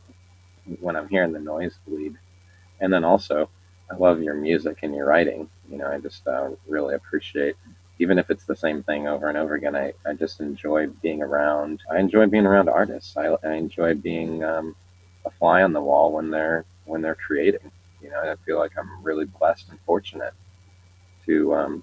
when 0.81 0.97
I'm 0.97 1.09
hearing 1.09 1.33
the 1.33 1.41
noise 1.41 1.79
bleed. 1.87 2.17
And 2.81 2.93
then 2.93 3.05
also, 3.05 3.49
I 3.91 3.97
love 3.97 4.23
your 4.23 4.35
music 4.35 4.79
and 4.83 4.95
your 4.95 5.07
writing. 5.07 5.49
You 5.71 5.79
know, 5.79 5.87
I 5.87 5.99
just 5.99 6.27
uh, 6.27 6.51
really 6.67 6.95
appreciate, 6.95 7.57
even 7.99 8.19
if 8.19 8.31
it's 8.31 8.45
the 8.45 8.57
same 8.57 8.83
thing 8.83 9.07
over 9.07 9.29
and 9.29 9.39
over 9.39 9.55
again. 9.55 9.77
I, 9.77 9.93
I 10.07 10.15
just 10.15 10.41
enjoy 10.41 10.89
being 11.03 11.23
around. 11.23 11.81
I 11.91 11.99
enjoy 11.99 12.27
being 12.27 12.47
around 12.47 12.69
artists. 12.69 13.17
I, 13.17 13.37
I 13.45 13.55
enjoy 13.55 13.95
being 13.95 14.43
um, 14.43 14.75
a 15.25 15.31
fly 15.31 15.63
on 15.63 15.73
the 15.73 15.81
wall 15.81 16.13
when 16.13 16.31
they're 16.31 16.65
when 16.85 17.03
they're 17.03 17.15
creating. 17.15 17.71
You 18.01 18.11
know, 18.11 18.19
I 18.19 18.35
feel 18.45 18.59
like 18.59 18.73
I'm 18.77 19.03
really 19.03 19.27
blessed 19.27 19.69
and 19.71 19.79
fortunate 19.87 20.35
to, 21.27 21.55
um, 21.55 21.83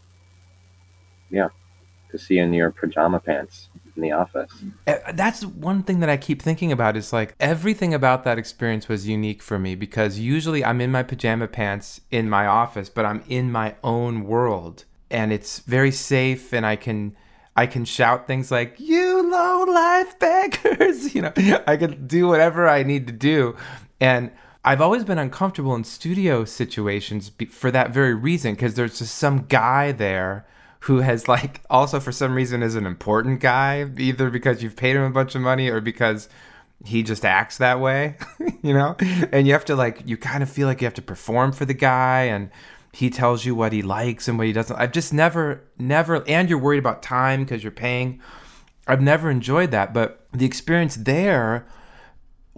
yeah, 1.30 1.48
to 2.12 2.18
see 2.18 2.40
in 2.40 2.52
your 2.54 2.72
pajama 2.72 3.22
pants 3.22 3.70
in 3.96 4.02
the 4.02 4.12
office. 4.12 4.52
Uh, 4.86 4.98
That's 5.14 5.46
one 5.46 5.84
thing 5.84 6.02
that 6.02 6.10
I 6.10 6.18
keep 6.18 6.42
thinking 6.42 6.74
about 6.74 6.98
is 6.98 7.14
like 7.14 7.36
everything 7.40 7.94
about 7.94 8.26
that 8.26 8.38
experience 8.38 8.90
was 8.90 9.08
unique 9.08 9.42
for 9.42 9.58
me 9.58 9.76
because 9.76 10.20
usually 10.20 10.66
I'm 10.66 10.82
in 10.82 10.92
my 10.92 11.04
pajama 11.04 11.48
pants 11.48 12.02
in 12.12 12.30
my 12.30 12.46
office, 12.46 12.90
but 12.90 13.06
I'm 13.06 13.24
in 13.30 13.50
my 13.50 13.76
own 13.82 14.26
world 14.26 14.84
and 15.12 15.32
it's 15.32 15.60
very 15.60 15.92
safe 15.92 16.54
and 16.54 16.66
I 16.66 16.76
can 16.76 17.16
I 17.56 17.66
can 17.66 17.84
shout 17.84 18.26
things 18.26 18.52
like 18.52 18.80
you 18.80 19.30
low 19.30 19.64
life 19.64 20.18
beggars, 20.20 21.14
you 21.16 21.24
know. 21.24 21.34
I 21.68 21.76
can 21.76 22.08
do 22.08 22.28
whatever 22.28 22.70
I 22.70 22.84
need 22.84 23.08
to 23.08 23.14
do 23.14 23.56
and 24.00 24.32
I've 24.64 24.82
always 24.82 25.04
been 25.04 25.18
uncomfortable 25.18 25.74
in 25.76 25.84
studio 25.84 26.44
situations 26.46 27.32
for 27.50 27.72
that 27.72 27.92
very 27.92 28.14
reason 28.14 28.54
because 28.54 28.76
there's 28.76 29.00
just 29.00 29.16
some 29.16 29.46
guy 29.48 29.92
there 29.92 30.46
who 30.82 31.00
has 31.00 31.28
like 31.28 31.62
also 31.70 32.00
for 32.00 32.12
some 32.12 32.34
reason 32.34 32.64
is 32.64 32.76
an 32.76 32.86
important 32.86 33.40
guy 33.40 33.90
either 33.98 34.30
because 34.30 34.62
you've 34.62 34.76
paid 34.76 34.96
him 34.96 35.04
a 35.04 35.10
bunch 35.10 35.36
of 35.36 35.42
money 35.42 35.70
or 35.70 35.82
because 35.82 36.30
he 36.86 37.04
just 37.04 37.26
acts 37.26 37.58
that 37.58 37.80
way 37.80 38.16
you 38.62 38.74
know 38.74 38.96
and 39.32 39.48
you 39.48 39.54
have 39.54 39.66
to 39.66 39.76
like 39.76 40.02
you 40.06 40.16
kind 40.16 40.44
of 40.44 40.50
feel 40.50 40.68
like 40.68 40.82
you 40.82 40.86
have 40.86 40.94
to 40.94 41.02
perform 41.02 41.52
for 41.52 41.66
the 41.66 41.74
guy 41.74 42.24
and 42.24 42.50
he 42.92 43.10
tells 43.10 43.46
you 43.46 43.54
what 43.54 43.74
he 43.74 43.82
likes 43.82 44.28
and 44.28 44.38
what 44.38 44.48
he 44.48 44.54
doesn't 44.54 44.78
i've 44.78 44.92
just 44.92 45.14
never 45.14 45.64
never 45.78 46.28
and 46.28 46.50
you're 46.50 46.58
worried 46.58 46.80
about 46.80 47.02
time 47.02 47.44
because 47.44 47.64
you're 47.64 47.72
paying 47.72 48.20
i've 48.88 49.02
never 49.02 49.30
enjoyed 49.30 49.72
that 49.72 49.94
but 49.94 50.26
the 50.34 50.46
experience 50.46 50.96
there 50.96 51.66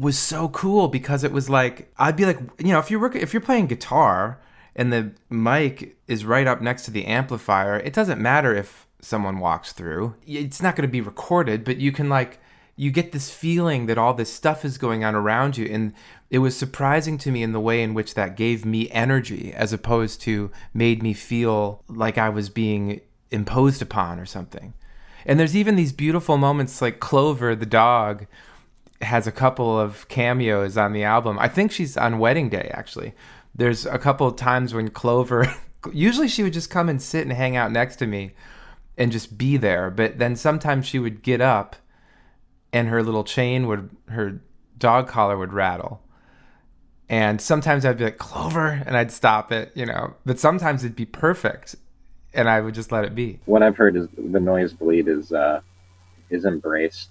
was 0.01 0.17
so 0.17 0.49
cool 0.49 0.87
because 0.87 1.23
it 1.23 1.31
was 1.31 1.49
like 1.49 1.91
I'd 1.97 2.15
be 2.15 2.25
like, 2.25 2.39
you 2.57 2.69
know, 2.69 2.79
if 2.79 2.89
you're 2.89 2.99
working, 2.99 3.21
if 3.21 3.33
you're 3.33 3.41
playing 3.41 3.67
guitar 3.67 4.41
and 4.75 4.91
the 4.91 5.11
mic 5.29 5.97
is 6.07 6.25
right 6.25 6.47
up 6.47 6.59
next 6.59 6.85
to 6.85 6.91
the 6.91 7.05
amplifier, 7.05 7.77
it 7.77 7.93
doesn't 7.93 8.19
matter 8.19 8.55
if 8.55 8.87
someone 8.99 9.39
walks 9.39 9.73
through. 9.73 10.15
It's 10.25 10.61
not 10.61 10.75
going 10.75 10.87
to 10.87 10.91
be 10.91 11.01
recorded, 11.01 11.63
but 11.63 11.77
you 11.77 11.91
can 11.91 12.09
like 12.09 12.39
you 12.75 12.91
get 12.91 13.11
this 13.11 13.29
feeling 13.29 13.85
that 13.85 13.97
all 13.97 14.13
this 14.13 14.31
stuff 14.31 14.65
is 14.65 14.77
going 14.77 15.03
on 15.03 15.15
around 15.15 15.57
you 15.57 15.65
and 15.65 15.93
it 16.29 16.39
was 16.39 16.55
surprising 16.55 17.17
to 17.19 17.31
me 17.31 17.43
in 17.43 17.51
the 17.51 17.59
way 17.59 17.83
in 17.83 17.93
which 17.93 18.13
that 18.13 18.37
gave 18.37 18.65
me 18.65 18.89
energy 18.91 19.53
as 19.53 19.73
opposed 19.73 20.21
to 20.21 20.49
made 20.73 21.03
me 21.03 21.13
feel 21.13 21.83
like 21.87 22.17
I 22.17 22.29
was 22.29 22.49
being 22.49 23.01
imposed 23.29 23.81
upon 23.81 24.19
or 24.19 24.25
something. 24.25 24.73
And 25.25 25.39
there's 25.39 25.55
even 25.55 25.75
these 25.75 25.91
beautiful 25.91 26.37
moments 26.37 26.81
like 26.81 26.99
Clover 26.99 27.55
the 27.55 27.65
dog 27.65 28.25
has 29.01 29.27
a 29.27 29.31
couple 29.31 29.79
of 29.79 30.07
cameos 30.07 30.77
on 30.77 30.93
the 30.93 31.03
album. 31.03 31.37
I 31.39 31.47
think 31.47 31.71
she's 31.71 31.97
on 31.97 32.19
wedding 32.19 32.49
day 32.49 32.71
actually. 32.73 33.13
There's 33.53 33.85
a 33.85 33.99
couple 33.99 34.25
of 34.27 34.37
times 34.37 34.73
when 34.73 34.89
Clover 34.89 35.53
usually 35.93 36.27
she 36.27 36.43
would 36.43 36.53
just 36.53 36.69
come 36.69 36.87
and 36.87 37.01
sit 37.01 37.23
and 37.23 37.33
hang 37.33 37.57
out 37.57 37.71
next 37.71 37.97
to 37.97 38.07
me 38.07 38.33
and 38.97 39.11
just 39.11 39.37
be 39.37 39.57
there, 39.57 39.89
but 39.89 40.19
then 40.19 40.35
sometimes 40.35 40.85
she 40.85 40.99
would 40.99 41.23
get 41.23 41.41
up 41.41 41.75
and 42.73 42.87
her 42.87 43.03
little 43.03 43.23
chain 43.23 43.67
would 43.67 43.89
her 44.09 44.41
dog 44.77 45.07
collar 45.07 45.37
would 45.37 45.53
rattle. 45.53 46.01
And 47.09 47.41
sometimes 47.41 47.85
I'd 47.85 47.97
be 47.97 48.05
like, 48.05 48.17
Clover, 48.17 48.83
and 48.85 48.95
I'd 48.95 49.11
stop 49.11 49.51
it, 49.51 49.71
you 49.75 49.85
know. 49.85 50.15
But 50.25 50.39
sometimes 50.39 50.85
it'd 50.85 50.95
be 50.95 51.05
perfect 51.05 51.75
and 52.33 52.49
I 52.49 52.61
would 52.61 52.73
just 52.73 52.91
let 52.91 53.05
it 53.05 53.15
be. 53.15 53.39
What 53.45 53.63
I've 53.63 53.77
heard 53.77 53.95
is 53.95 54.07
the 54.17 54.39
noise 54.39 54.73
bleed 54.73 55.07
is 55.07 55.31
uh, 55.31 55.61
is 56.29 56.45
embraced, 56.45 57.09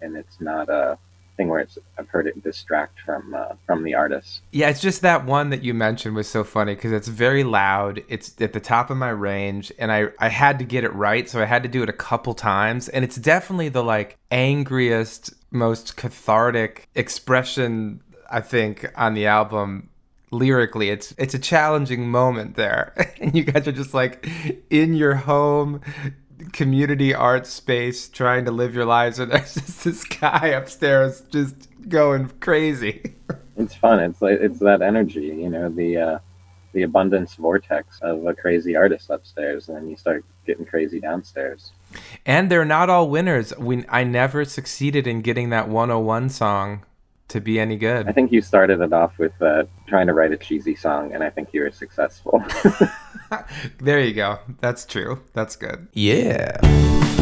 and 0.00 0.16
it's 0.16 0.40
not 0.40 0.68
a 0.68 0.98
thing 1.38 1.48
where 1.48 1.60
it's. 1.60 1.78
I've 1.96 2.08
heard 2.08 2.26
it 2.26 2.42
distract 2.44 3.00
from 3.00 3.34
uh, 3.34 3.54
from 3.64 3.84
the 3.84 3.94
artist. 3.94 4.42
Yeah, 4.52 4.68
it's 4.68 4.82
just 4.82 5.00
that 5.00 5.24
one 5.24 5.48
that 5.48 5.64
you 5.64 5.72
mentioned 5.72 6.14
was 6.14 6.28
so 6.28 6.44
funny 6.44 6.74
because 6.74 6.92
it's 6.92 7.08
very 7.08 7.44
loud. 7.44 8.02
It's 8.08 8.38
at 8.42 8.52
the 8.52 8.60
top 8.60 8.90
of 8.90 8.98
my 8.98 9.08
range, 9.08 9.72
and 9.78 9.90
I 9.90 10.08
I 10.18 10.28
had 10.28 10.58
to 10.58 10.66
get 10.66 10.84
it 10.84 10.92
right, 10.92 11.26
so 11.26 11.40
I 11.40 11.46
had 11.46 11.62
to 11.62 11.68
do 11.70 11.82
it 11.82 11.88
a 11.88 11.94
couple 11.94 12.34
times, 12.34 12.90
and 12.90 13.02
it's 13.02 13.16
definitely 13.16 13.70
the 13.70 13.82
like 13.82 14.18
angriest, 14.30 15.32
most 15.50 15.96
cathartic 15.96 16.88
expression 16.94 18.02
I 18.28 18.40
think 18.42 18.92
on 18.94 19.14
the 19.14 19.26
album 19.26 19.88
lyrically 20.30 20.90
it's 20.90 21.14
it's 21.16 21.32
a 21.32 21.38
challenging 21.38 22.06
moment 22.06 22.54
there 22.54 22.92
and 23.20 23.34
you 23.34 23.44
guys 23.44 23.66
are 23.66 23.72
just 23.72 23.94
like 23.94 24.28
in 24.68 24.92
your 24.92 25.14
home 25.14 25.80
community 26.52 27.14
art 27.14 27.46
space 27.46 28.08
trying 28.08 28.44
to 28.44 28.50
live 28.50 28.74
your 28.74 28.84
lives 28.84 29.18
and 29.18 29.32
there's 29.32 29.54
just 29.54 29.84
this 29.84 30.04
guy 30.04 30.48
upstairs 30.48 31.22
just 31.30 31.68
going 31.88 32.28
crazy. 32.40 33.14
It's 33.56 33.74
fun. 33.74 34.00
It's 34.00 34.22
like 34.22 34.38
it's 34.40 34.60
that 34.60 34.82
energy 34.82 35.26
you 35.26 35.50
know 35.50 35.68
the 35.68 35.96
uh 35.96 36.18
the 36.72 36.82
abundance 36.82 37.34
vortex 37.34 37.98
of 38.02 38.26
a 38.26 38.34
crazy 38.34 38.76
artist 38.76 39.10
upstairs 39.10 39.68
and 39.68 39.76
then 39.76 39.88
you 39.88 39.96
start 39.96 40.24
getting 40.46 40.64
crazy 40.64 41.00
downstairs. 41.00 41.72
And 42.26 42.50
they're 42.50 42.64
not 42.64 42.90
all 42.90 43.08
winners. 43.08 43.56
We 43.58 43.84
i 43.88 44.04
never 44.04 44.44
succeeded 44.44 45.06
in 45.06 45.22
getting 45.22 45.50
that 45.50 45.68
101 45.68 46.28
song 46.30 46.84
to 47.28 47.40
be 47.40 47.60
any 47.60 47.76
good. 47.76 48.08
I 48.08 48.12
think 48.12 48.32
you 48.32 48.40
started 48.40 48.80
it 48.80 48.92
off 48.92 49.18
with 49.18 49.40
uh, 49.40 49.64
trying 49.86 50.06
to 50.06 50.14
write 50.14 50.32
a 50.32 50.36
cheesy 50.36 50.74
song, 50.74 51.12
and 51.12 51.22
I 51.22 51.30
think 51.30 51.50
you 51.52 51.62
were 51.62 51.70
successful. 51.70 52.42
there 53.78 54.00
you 54.00 54.14
go. 54.14 54.38
That's 54.60 54.84
true. 54.84 55.22
That's 55.34 55.56
good. 55.56 55.88
Yeah. 55.92 57.17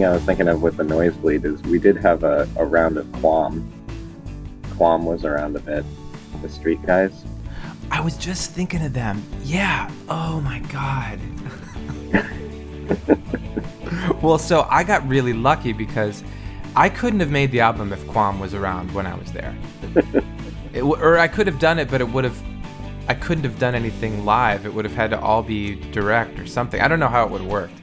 Thing 0.00 0.08
I 0.08 0.14
was 0.14 0.22
thinking 0.22 0.48
of 0.48 0.62
with 0.62 0.78
the 0.78 0.84
noise 0.84 1.14
bleed 1.14 1.44
is 1.44 1.60
we 1.62 1.78
did 1.78 1.98
have 1.98 2.24
a, 2.24 2.48
a 2.56 2.64
round 2.64 2.96
of 2.96 3.12
Quam. 3.12 3.70
Quam 4.76 5.04
was 5.04 5.26
around 5.26 5.56
a 5.56 5.60
bit. 5.60 5.84
The 6.40 6.48
street 6.48 6.80
guys. 6.86 7.24
I 7.90 8.00
was 8.00 8.16
just 8.16 8.52
thinking 8.52 8.82
of 8.82 8.94
them. 8.94 9.22
Yeah. 9.42 9.90
Oh 10.08 10.40
my 10.40 10.60
god. 10.60 11.20
well, 14.22 14.38
so 14.38 14.66
I 14.70 14.84
got 14.84 15.06
really 15.06 15.34
lucky 15.34 15.74
because 15.74 16.24
I 16.74 16.88
couldn't 16.88 17.20
have 17.20 17.30
made 17.30 17.50
the 17.50 17.60
album 17.60 17.92
if 17.92 18.06
Quam 18.08 18.40
was 18.40 18.54
around 18.54 18.94
when 18.94 19.06
I 19.06 19.14
was 19.14 19.30
there. 19.32 19.54
it, 20.72 20.80
or 20.80 21.18
I 21.18 21.28
could 21.28 21.46
have 21.46 21.58
done 21.58 21.78
it, 21.78 21.90
but 21.90 22.00
it 22.00 22.08
would 22.08 22.24
have. 22.24 22.42
I 23.06 23.12
couldn't 23.12 23.44
have 23.44 23.58
done 23.58 23.74
anything 23.74 24.24
live. 24.24 24.64
It 24.64 24.72
would 24.72 24.86
have 24.86 24.94
had 24.94 25.10
to 25.10 25.20
all 25.20 25.42
be 25.42 25.74
direct 25.90 26.38
or 26.38 26.46
something. 26.46 26.80
I 26.80 26.88
don't 26.88 27.00
know 27.00 27.08
how 27.08 27.26
it 27.26 27.30
would 27.30 27.42
have 27.42 27.50
worked. 27.50 27.74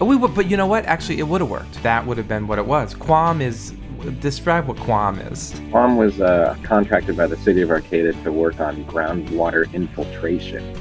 We 0.00 0.14
would, 0.14 0.34
but 0.34 0.50
you 0.50 0.56
know 0.56 0.66
what? 0.66 0.84
Actually, 0.84 1.20
it 1.20 1.28
would 1.28 1.40
have 1.40 1.50
worked. 1.50 1.82
That 1.82 2.06
would 2.06 2.18
have 2.18 2.28
been 2.28 2.46
what 2.46 2.58
it 2.58 2.66
was. 2.66 2.94
Quam 2.94 3.40
is. 3.40 3.72
Describe 4.20 4.68
what 4.68 4.76
Quam 4.76 5.18
is. 5.18 5.58
Quam 5.70 5.96
was 5.96 6.20
uh, 6.20 6.54
contracted 6.62 7.16
by 7.16 7.26
the 7.26 7.36
city 7.38 7.62
of 7.62 7.70
Arcata 7.70 8.12
to 8.24 8.30
work 8.30 8.60
on 8.60 8.84
groundwater 8.84 9.72
infiltration, 9.72 10.74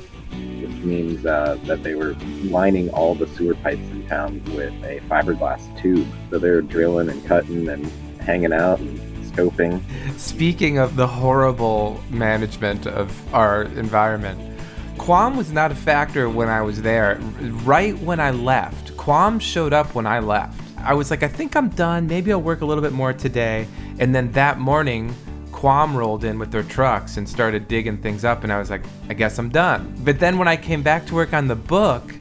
which 0.61 0.83
means 0.83 1.25
uh, 1.25 1.57
that 1.63 1.81
they 1.81 1.95
were 1.95 2.13
lining 2.43 2.89
all 2.89 3.15
the 3.15 3.25
sewer 3.27 3.55
pipes 3.55 3.81
in 3.89 4.05
town 4.07 4.43
with 4.53 4.73
a 4.83 4.99
fiberglass 5.09 5.81
tube. 5.81 6.07
So 6.29 6.39
they 6.39 6.49
were 6.49 6.61
drilling 6.61 7.09
and 7.09 7.25
cutting 7.25 7.69
and 7.69 7.89
hanging 8.19 8.53
out 8.53 8.79
and 8.79 8.99
scoping. 9.33 9.81
Speaking 10.19 10.77
of 10.77 10.97
the 10.97 11.07
horrible 11.07 12.03
management 12.09 12.85
of 12.85 13.33
our 13.33 13.63
environment, 13.63 14.54
Quam 14.97 15.37
was 15.37 15.51
not 15.51 15.71
a 15.71 15.75
factor 15.75 16.29
when 16.29 16.49
I 16.49 16.61
was 16.61 16.81
there. 16.81 17.19
Right 17.63 17.97
when 17.99 18.19
I 18.19 18.31
left, 18.31 18.95
Quam 18.97 19.39
showed 19.39 19.73
up 19.73 19.93
when 19.93 20.07
I 20.07 20.19
left. 20.19 20.59
I 20.77 20.93
was 20.93 21.11
like, 21.11 21.23
I 21.23 21.27
think 21.27 21.55
I'm 21.55 21.69
done. 21.69 22.07
Maybe 22.07 22.31
I'll 22.31 22.41
work 22.41 22.61
a 22.61 22.65
little 22.65 22.83
bit 22.83 22.91
more 22.91 23.13
today. 23.13 23.67
And 23.99 24.13
then 24.15 24.31
that 24.31 24.59
morning, 24.59 25.13
Quam 25.51 25.95
rolled 25.95 26.23
in 26.23 26.39
with 26.39 26.51
their 26.51 26.63
trucks 26.63 27.17
and 27.17 27.27
started 27.27 27.67
digging 27.67 27.97
things 27.97 28.23
up. 28.23 28.43
And 28.43 28.53
I 28.53 28.59
was 28.59 28.69
like, 28.69 28.83
I 29.09 29.13
guess 29.13 29.37
I'm 29.37 29.49
done. 29.49 29.95
But 30.03 30.19
then 30.19 30.37
when 30.37 30.47
I 30.47 30.57
came 30.57 30.81
back 30.81 31.05
to 31.07 31.15
work 31.15 31.33
on 31.33 31.47
the 31.47 31.55
book, 31.55 32.13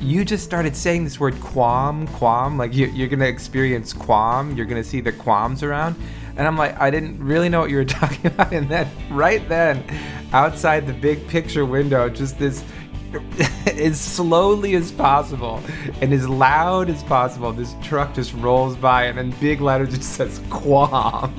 you 0.00 0.24
just 0.24 0.44
started 0.44 0.76
saying 0.76 1.04
this 1.04 1.18
word 1.18 1.40
quam, 1.40 2.06
quam. 2.08 2.56
Like 2.56 2.74
you, 2.74 2.86
you're 2.86 3.08
going 3.08 3.20
to 3.20 3.28
experience 3.28 3.92
quam. 3.92 4.56
You're 4.56 4.66
going 4.66 4.82
to 4.82 4.88
see 4.88 5.00
the 5.00 5.12
quams 5.12 5.62
around. 5.62 5.96
And 6.38 6.46
I'm 6.46 6.56
like, 6.56 6.80
I 6.80 6.88
didn't 6.90 7.18
really 7.22 7.48
know 7.48 7.60
what 7.60 7.68
you 7.68 7.76
were 7.76 7.84
talking 8.00 8.26
about. 8.26 8.52
And 8.52 8.68
then, 8.68 8.88
right 9.10 9.46
then, 9.48 9.84
outside 10.32 10.86
the 10.86 10.92
big 10.92 11.26
picture 11.28 11.66
window, 11.66 12.08
just 12.08 12.38
this 12.38 12.64
as 13.66 14.00
slowly 14.00 14.74
as 14.76 14.92
possible 14.92 15.60
and 16.00 16.12
as 16.12 16.28
loud 16.28 16.90
as 16.90 17.02
possible, 17.02 17.52
this 17.52 17.74
truck 17.82 18.14
just 18.14 18.32
rolls 18.34 18.76
by 18.76 19.04
and 19.04 19.18
in 19.18 19.30
big 19.40 19.60
letters 19.60 19.94
just 19.94 20.12
says 20.14 20.40
Quam. 20.48 21.34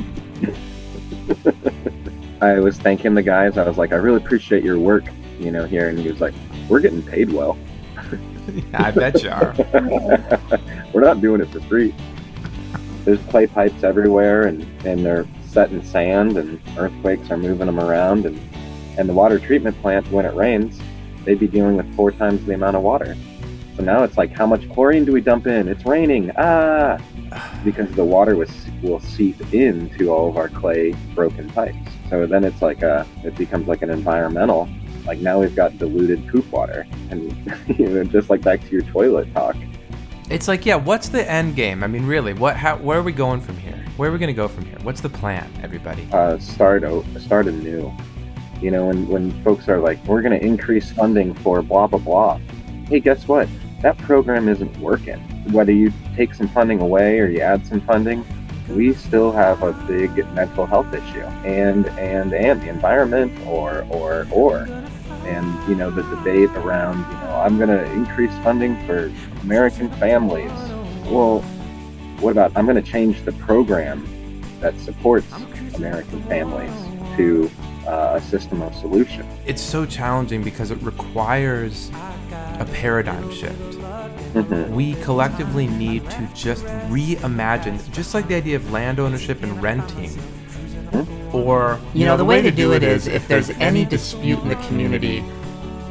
I 2.41 2.59
was 2.59 2.77
thanking 2.77 3.13
the 3.13 3.23
guys. 3.23 3.57
I 3.57 3.67
was 3.67 3.77
like, 3.77 3.93
I 3.93 3.95
really 3.95 4.17
appreciate 4.17 4.63
your 4.63 4.79
work, 4.79 5.05
you 5.39 5.51
know, 5.51 5.65
here. 5.65 5.89
And 5.89 5.97
he 5.97 6.09
was 6.09 6.19
like, 6.19 6.33
We're 6.67 6.79
getting 6.81 7.03
paid 7.03 7.31
well. 7.31 7.57
I 8.73 8.91
bet 8.91 9.21
you 9.23 9.29
are. 9.29 9.55
We're 10.91 11.01
not 11.01 11.21
doing 11.21 11.39
it 11.39 11.49
for 11.49 11.61
free. 11.61 11.93
There's 13.10 13.26
clay 13.32 13.47
pipes 13.47 13.84
everywhere, 13.84 14.43
and, 14.43 14.62
and 14.86 15.03
they're 15.03 15.26
set 15.47 15.72
in 15.72 15.84
sand, 15.84 16.38
and 16.38 16.62
earthquakes 16.78 17.32
are 17.32 17.38
moving 17.38 17.66
them 17.66 17.80
around. 17.80 18.28
And, 18.28 18.39
and 18.99 19.10
the 19.10 19.14
water 19.14 19.39
treatment 19.39 19.82
plant, 19.82 20.12
when 20.12 20.28
it 20.28 20.36
rains, 20.36 20.80
they'd 21.26 21.39
be 21.39 21.47
dealing 21.47 21.76
with 21.76 21.91
four 21.95 22.12
times 22.12 22.45
the 22.45 22.53
amount 22.53 22.76
of 22.76 22.84
water. 22.84 23.18
So 23.76 23.82
now 23.82 24.03
it's 24.03 24.16
like, 24.16 24.30
how 24.30 24.45
much 24.45 24.70
chlorine 24.70 25.05
do 25.05 25.12
we 25.12 25.22
dump 25.22 25.47
in? 25.47 25.68
It's 25.68 25.88
raining. 25.88 26.32
Ah! 26.38 26.99
Because 27.66 27.89
the 27.93 28.05
water 28.05 28.36
was, 28.36 28.51
will 28.84 28.99
seep 28.99 29.55
into 29.55 30.12
all 30.12 30.30
of 30.30 30.38
our 30.38 30.49
clay 30.49 30.91
broken 31.16 31.49
pipes. 31.49 31.91
So 32.12 32.28
then 32.28 32.43
it's 32.43 32.62
like 32.62 32.84
a, 32.84 33.07
it 33.24 33.36
becomes 33.36 33.68
like 33.68 33.82
an 33.82 33.89
environmental. 33.89 34.70
Like 35.07 35.18
now 35.18 35.39
we've 35.39 35.55
got 35.55 35.80
diluted 35.80 36.28
poop 36.28 36.51
water, 36.51 36.86
and 37.10 37.32
you 37.80 37.89
know, 37.89 38.03
just 38.03 38.30
like 38.30 38.41
back 38.41 38.62
to 38.62 38.70
your 38.70 38.84
toilet 38.84 39.34
talk. 39.34 39.55
It's 40.30 40.47
like, 40.47 40.63
yeah, 40.63 40.75
what's 40.75 41.09
the 41.09 41.30
end 41.30 41.55
game? 41.55 41.84
I 41.84 41.88
mean, 41.88 42.05
really, 42.05 42.34
what? 42.34 42.55
How? 42.55 42.77
Where 42.77 42.99
are 42.99 43.03
we 43.03 43.11
going 43.11 43.41
from 43.41 43.57
here? 43.57 43.84
Where 43.97 44.09
are 44.09 44.13
we 44.13 44.19
going 44.19 44.27
to 44.27 44.34
go 44.34 44.47
from 44.47 44.65
here? 44.65 44.77
What's 44.84 45.01
the 45.01 45.09
plan, 45.09 45.51
everybody? 45.63 46.07
Uh, 46.11 46.38
start 46.38 46.84
o- 46.84 47.03
start 47.17 47.47
anew. 47.47 47.91
You 48.61 48.69
know, 48.69 48.86
when 48.86 49.07
when 49.07 49.43
folks 49.43 49.67
are 49.67 49.80
like, 49.80 50.03
we're 50.05 50.21
going 50.21 50.39
to 50.39 50.45
increase 50.45 50.91
funding 50.91 51.34
for 51.34 51.63
blah 51.63 51.88
blah 51.88 51.97
blah. 51.99 52.39
Hey, 52.88 52.99
guess 52.99 53.27
what? 53.27 53.49
That 53.82 53.97
program 53.97 54.47
isn't 54.47 54.77
working. 54.80 55.19
Whether 55.51 55.71
you 55.71 55.91
take 56.15 56.36
some 56.36 56.47
funding 56.49 56.80
away 56.80 57.19
or 57.19 57.25
you 57.25 57.39
add 57.41 57.65
some 57.65 57.82
funding, 57.82 58.23
we 58.69 58.93
still 58.93 59.32
have 59.32 59.63
a 59.63 59.73
big 59.88 60.15
mental 60.34 60.67
health 60.67 60.93
issue, 60.93 61.23
and 61.43 61.88
and 61.97 62.34
and 62.34 62.61
the 62.61 62.69
environment, 62.69 63.34
or 63.47 63.84
or 63.89 64.27
or 64.32 64.67
and 65.25 65.69
you 65.69 65.75
know 65.75 65.89
the 65.89 66.03
debate 66.03 66.49
around 66.51 66.99
you 66.99 67.17
know 67.19 67.41
I'm 67.43 67.57
going 67.57 67.69
to 67.69 67.84
increase 67.93 68.32
funding 68.43 68.75
for 68.86 69.11
American 69.43 69.89
families. 69.91 70.51
Well, 71.05 71.39
what 72.19 72.31
about 72.31 72.51
I'm 72.55 72.65
going 72.65 72.81
to 72.81 72.91
change 72.91 73.23
the 73.23 73.31
program 73.33 74.07
that 74.59 74.77
supports 74.79 75.27
American 75.75 76.21
families 76.23 76.71
to 77.15 77.49
uh, 77.87 78.13
a 78.17 78.21
system 78.21 78.61
of 78.61 78.75
solution. 78.75 79.25
It's 79.45 79.61
so 79.61 79.85
challenging 79.85 80.43
because 80.43 80.69
it 80.69 80.81
requires 80.81 81.89
a 82.59 82.65
paradigm 82.73 83.31
shift. 83.33 83.77
Mhm. 84.33 84.69
We 84.69 84.93
collectively 84.95 85.65
need 85.67 86.07
to 86.11 86.29
just 86.35 86.65
reimagine, 86.89 87.79
just 87.91 88.13
like 88.13 88.27
the 88.27 88.35
idea 88.35 88.57
of 88.57 88.71
land 88.71 88.99
ownership 88.99 89.41
and 89.41 89.61
renting. 89.61 90.11
Or, 91.31 91.79
You 91.93 92.05
know, 92.05 92.17
the 92.17 92.25
way 92.25 92.41
to 92.41 92.51
do 92.51 92.73
it 92.73 92.83
is 92.83 93.07
if 93.07 93.27
there's 93.27 93.49
any 93.59 93.85
dispute 93.85 94.39
in 94.39 94.49
the 94.49 94.55
community, 94.55 95.23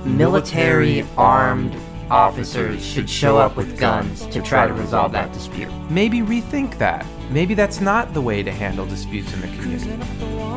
military 0.05 1.05
armed 1.17 1.75
officers 2.11 2.85
should 2.85 3.09
show 3.09 3.37
up 3.37 3.57
with 3.57 3.79
guns 3.79 4.27
to 4.27 4.41
try 4.43 4.67
to 4.67 4.73
resolve 4.73 5.13
that 5.13 5.33
dispute. 5.33 5.71
maybe 5.91 6.19
rethink 6.21 6.79
that. 6.79 7.07
Maybe 7.31 7.55
that's 7.55 7.81
not 7.81 8.15
the 8.15 8.21
way 8.21 8.43
to 8.43 8.51
handle 8.51 8.87
disputes 8.87 9.33
in 9.35 9.41
the 9.41 9.49
community. 9.49 9.97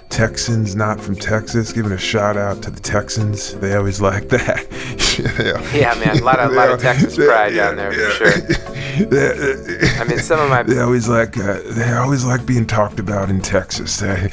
Texans, 0.10 0.76
not 0.76 1.00
from 1.00 1.16
Texas, 1.16 1.72
giving 1.72 1.92
a 1.92 2.00
shout 2.00 2.36
out 2.36 2.64
to 2.64 2.72
the 2.72 2.80
Texans. 2.80 3.54
They 3.60 3.76
always 3.76 4.02
like 4.10 4.30
that. 4.30 4.66
Yeah, 5.76 5.94
man, 6.04 6.18
a 6.18 6.24
lot 6.24 6.40
of- 6.40 6.52
lot 6.54 6.72
of 6.72 6.82
Texas 6.82 7.16
pride 7.16 7.54
down 7.54 7.76
there, 7.76 7.92
for 7.92 8.10
sure. 8.32 8.73
I 10.00 10.06
mean, 10.08 10.20
some 10.20 10.40
of 10.40 10.50
my 10.50 10.64
They 10.68 10.80
always 10.80 11.08
like 11.08 11.38
uh, 11.38 11.60
they 11.66 11.92
always 11.94 12.24
like 12.26 12.46
being 12.46 12.66
talked 12.68 13.00
about 13.00 13.30
in 13.30 13.42
Texas. 13.42 13.98
They, 14.04 14.30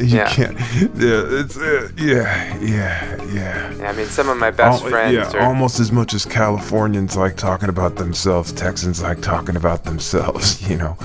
you 0.00 0.06
Yeah. 0.18 0.28
can't. 0.28 0.58
Yeah, 0.58 1.40
it's 1.40 1.56
uh, 1.56 1.88
yeah, 1.96 2.56
yeah, 2.60 3.22
yeah. 3.32 3.88
I 3.88 3.92
mean, 3.92 4.06
some 4.06 4.28
of 4.28 4.36
my 4.38 4.50
best 4.50 4.82
Al- 4.82 4.88
friends 4.90 5.14
yeah, 5.14 5.30
are. 5.38 5.42
almost 5.46 5.78
as 5.80 5.92
much 5.92 6.14
as 6.14 6.24
Californians 6.24 7.16
like 7.16 7.36
talking 7.36 7.68
about 7.68 7.96
themselves, 7.96 8.52
Texans 8.52 9.02
like 9.02 9.20
talking 9.20 9.56
about 9.56 9.84
themselves. 9.84 10.68
You 10.68 10.76
know, 10.76 10.96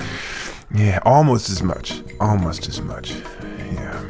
yeah, 0.74 0.98
almost 1.04 1.48
as 1.50 1.62
much, 1.62 2.02
almost 2.20 2.68
as 2.68 2.80
much. 2.80 3.14
Yeah. 3.72 4.02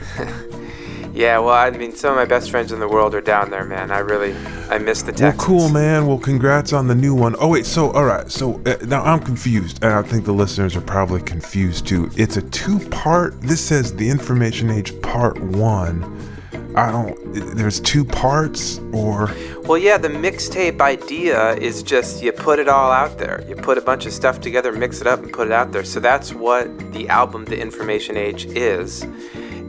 Yeah, 1.16 1.38
well, 1.38 1.54
I 1.54 1.70
mean, 1.70 1.94
some 1.94 2.10
of 2.10 2.16
my 2.16 2.26
best 2.26 2.50
friends 2.50 2.72
in 2.72 2.78
the 2.78 2.86
world 2.86 3.14
are 3.14 3.22
down 3.22 3.48
there, 3.48 3.64
man. 3.64 3.90
I 3.90 4.00
really, 4.00 4.36
I 4.68 4.76
miss 4.76 5.00
the 5.00 5.12
Well, 5.18 5.32
cool, 5.38 5.70
man. 5.70 6.06
Well, 6.06 6.18
congrats 6.18 6.74
on 6.74 6.88
the 6.88 6.94
new 6.94 7.14
one. 7.14 7.34
Oh 7.38 7.48
wait, 7.48 7.64
so 7.64 7.90
all 7.92 8.04
right, 8.04 8.30
so 8.30 8.60
uh, 8.66 8.76
now 8.84 9.02
I'm 9.02 9.20
confused, 9.20 9.82
and 9.82 9.94
I 9.94 10.02
think 10.02 10.26
the 10.26 10.32
listeners 10.32 10.76
are 10.76 10.82
probably 10.82 11.22
confused 11.22 11.86
too. 11.86 12.10
It's 12.18 12.36
a 12.36 12.42
two-part. 12.42 13.40
This 13.40 13.62
says 13.62 13.94
the 13.94 14.10
Information 14.10 14.70
Age 14.70 15.00
Part 15.00 15.40
One. 15.40 16.04
I 16.76 16.92
don't. 16.92 17.16
There's 17.56 17.80
two 17.80 18.04
parts, 18.04 18.78
or 18.92 19.34
Well, 19.64 19.78
yeah, 19.78 19.96
the 19.96 20.08
mixtape 20.08 20.82
idea 20.82 21.54
is 21.54 21.82
just 21.82 22.22
you 22.22 22.30
put 22.30 22.58
it 22.58 22.68
all 22.68 22.92
out 22.92 23.16
there. 23.16 23.42
You 23.48 23.56
put 23.56 23.78
a 23.78 23.80
bunch 23.80 24.04
of 24.04 24.12
stuff 24.12 24.42
together, 24.42 24.70
mix 24.70 25.00
it 25.00 25.06
up, 25.06 25.22
and 25.22 25.32
put 25.32 25.46
it 25.46 25.54
out 25.54 25.72
there. 25.72 25.84
So 25.84 25.98
that's 25.98 26.34
what 26.34 26.92
the 26.92 27.08
album, 27.08 27.46
The 27.46 27.58
Information 27.58 28.18
Age, 28.18 28.44
is. 28.44 29.06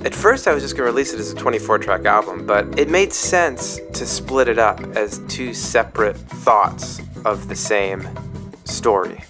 At 0.07 0.15
first, 0.15 0.47
I 0.47 0.53
was 0.53 0.63
just 0.63 0.77
going 0.77 0.87
to 0.87 0.91
release 0.93 1.13
it 1.13 1.19
as 1.19 1.33
a 1.33 1.35
24 1.35 1.79
track 1.79 2.05
album, 2.05 2.47
but 2.47 2.79
it 2.79 2.89
made 2.89 3.11
sense 3.11 3.81
to 3.91 4.05
split 4.05 4.47
it 4.47 4.57
up 4.57 4.79
as 4.95 5.19
two 5.27 5.53
separate 5.53 6.15
thoughts 6.15 7.01
of 7.25 7.49
the 7.49 7.57
same 7.57 8.07
story. 8.63 9.21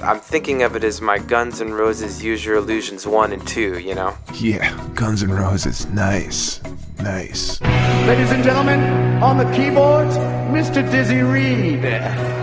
I'm 0.00 0.20
thinking 0.20 0.62
of 0.62 0.76
it 0.76 0.84
as 0.84 1.00
my 1.00 1.18
Guns 1.18 1.60
N' 1.60 1.72
Roses 1.72 2.22
Use 2.22 2.44
Your 2.44 2.58
Illusions 2.58 3.08
1 3.08 3.32
and 3.32 3.44
2, 3.44 3.80
you 3.80 3.96
know? 3.96 4.16
yeah, 4.34 4.72
Guns 4.94 5.24
N' 5.24 5.32
Roses. 5.32 5.84
Nice, 5.86 6.60
nice. 7.00 7.60
Ladies 8.06 8.30
and 8.30 8.44
gentlemen, 8.44 8.78
on 9.20 9.36
the 9.36 9.50
keyboards, 9.52 10.16
Mr. 10.16 10.88
Dizzy 10.92 11.22
Reed. 11.22 12.41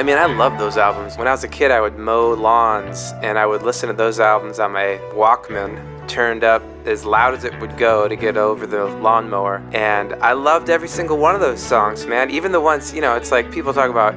I 0.00 0.02
mean, 0.02 0.16
I 0.16 0.24
love 0.24 0.56
those 0.56 0.78
albums. 0.78 1.18
When 1.18 1.28
I 1.28 1.30
was 1.32 1.44
a 1.44 1.48
kid, 1.48 1.70
I 1.70 1.78
would 1.78 1.98
mow 1.98 2.32
lawns 2.32 3.12
and 3.20 3.38
I 3.38 3.44
would 3.44 3.60
listen 3.60 3.86
to 3.88 3.92
those 3.92 4.18
albums 4.18 4.58
on 4.58 4.72
my 4.72 4.98
Walkman, 5.12 6.08
turned 6.08 6.42
up 6.42 6.62
as 6.86 7.04
loud 7.04 7.34
as 7.34 7.44
it 7.44 7.52
would 7.60 7.76
go 7.76 8.08
to 8.08 8.16
get 8.16 8.38
over 8.38 8.66
the 8.66 8.86
lawnmower. 8.86 9.62
And 9.72 10.14
I 10.14 10.32
loved 10.32 10.70
every 10.70 10.88
single 10.88 11.18
one 11.18 11.34
of 11.34 11.42
those 11.42 11.60
songs, 11.60 12.06
man. 12.06 12.30
Even 12.30 12.50
the 12.50 12.62
ones, 12.62 12.94
you 12.94 13.02
know, 13.02 13.14
it's 13.14 13.30
like 13.30 13.52
people 13.52 13.74
talk 13.74 13.90
about 13.90 14.14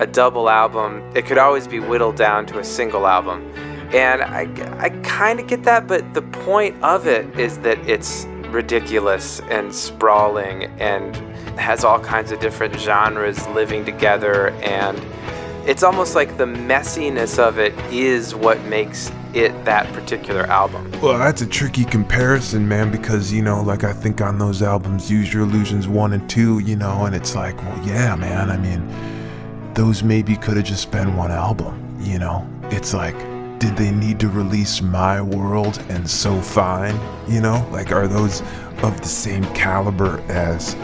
a 0.00 0.06
double 0.06 0.50
album, 0.50 1.02
it 1.14 1.24
could 1.24 1.38
always 1.38 1.66
be 1.66 1.80
whittled 1.80 2.16
down 2.16 2.44
to 2.48 2.58
a 2.58 2.64
single 2.64 3.06
album. 3.06 3.50
And 3.94 4.20
I, 4.20 4.42
I 4.80 4.90
kind 5.02 5.40
of 5.40 5.46
get 5.46 5.62
that, 5.62 5.86
but 5.86 6.12
the 6.12 6.20
point 6.20 6.76
of 6.82 7.06
it 7.06 7.40
is 7.40 7.56
that 7.60 7.78
it's 7.88 8.26
ridiculous 8.50 9.40
and 9.48 9.74
sprawling 9.74 10.64
and 10.78 11.16
has 11.58 11.84
all 11.84 12.00
kinds 12.00 12.32
of 12.32 12.40
different 12.40 12.78
genres 12.78 13.46
living 13.48 13.84
together 13.84 14.50
and 14.62 15.00
it's 15.66 15.84
almost 15.84 16.16
like 16.16 16.36
the 16.38 16.44
messiness 16.44 17.38
of 17.38 17.58
it 17.58 17.72
is 17.92 18.34
what 18.34 18.60
makes 18.64 19.12
it 19.32 19.64
that 19.64 19.90
particular 19.92 20.42
album. 20.42 20.90
Well, 21.00 21.18
that's 21.18 21.40
a 21.40 21.46
tricky 21.46 21.84
comparison, 21.84 22.66
man, 22.66 22.90
because, 22.90 23.32
you 23.32 23.42
know, 23.42 23.62
like 23.62 23.84
I 23.84 23.92
think 23.92 24.20
on 24.20 24.38
those 24.38 24.60
albums, 24.60 25.10
Use 25.10 25.32
Your 25.32 25.44
Illusions 25.44 25.86
1 25.86 26.12
and 26.12 26.28
2, 26.28 26.58
you 26.58 26.76
know, 26.76 27.06
and 27.06 27.14
it's 27.14 27.34
like, 27.34 27.56
well, 27.62 27.86
yeah, 27.86 28.16
man, 28.16 28.50
I 28.50 28.56
mean, 28.56 28.86
those 29.74 30.02
maybe 30.02 30.36
could 30.36 30.56
have 30.56 30.66
just 30.66 30.90
been 30.90 31.16
one 31.16 31.30
album, 31.30 31.96
you 32.00 32.18
know? 32.18 32.46
It's 32.64 32.92
like, 32.92 33.16
did 33.58 33.76
they 33.76 33.92
need 33.92 34.18
to 34.20 34.28
release 34.28 34.82
My 34.82 35.22
World 35.22 35.80
and 35.88 36.08
So 36.10 36.40
Fine, 36.40 36.98
you 37.28 37.40
know? 37.40 37.66
Like, 37.70 37.92
are 37.92 38.08
those 38.08 38.42
of 38.82 39.00
the 39.00 39.08
same 39.08 39.44
caliber 39.54 40.20
as, 40.28 40.74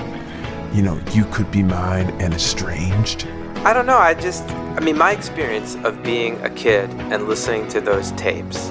you 0.73 0.83
know, 0.83 1.01
You 1.13 1.25
Could 1.27 1.51
Be 1.51 1.63
Mine 1.63 2.11
and 2.21 2.35
Estranged? 2.35 3.27
I 3.65 3.73
don't 3.73 3.87
know, 3.87 3.99
I 3.99 4.15
just 4.15 4.49
I 4.49 4.81
mean 4.81 4.97
my 4.97 5.13
experience 5.13 5.75
of 5.85 6.03
being 6.03 6.41
a 6.45 6.51
kid 6.51 6.91
and 6.91 7.27
listening 7.27 7.67
to 7.69 7.81
those 7.81 8.13
tapes 8.13 8.71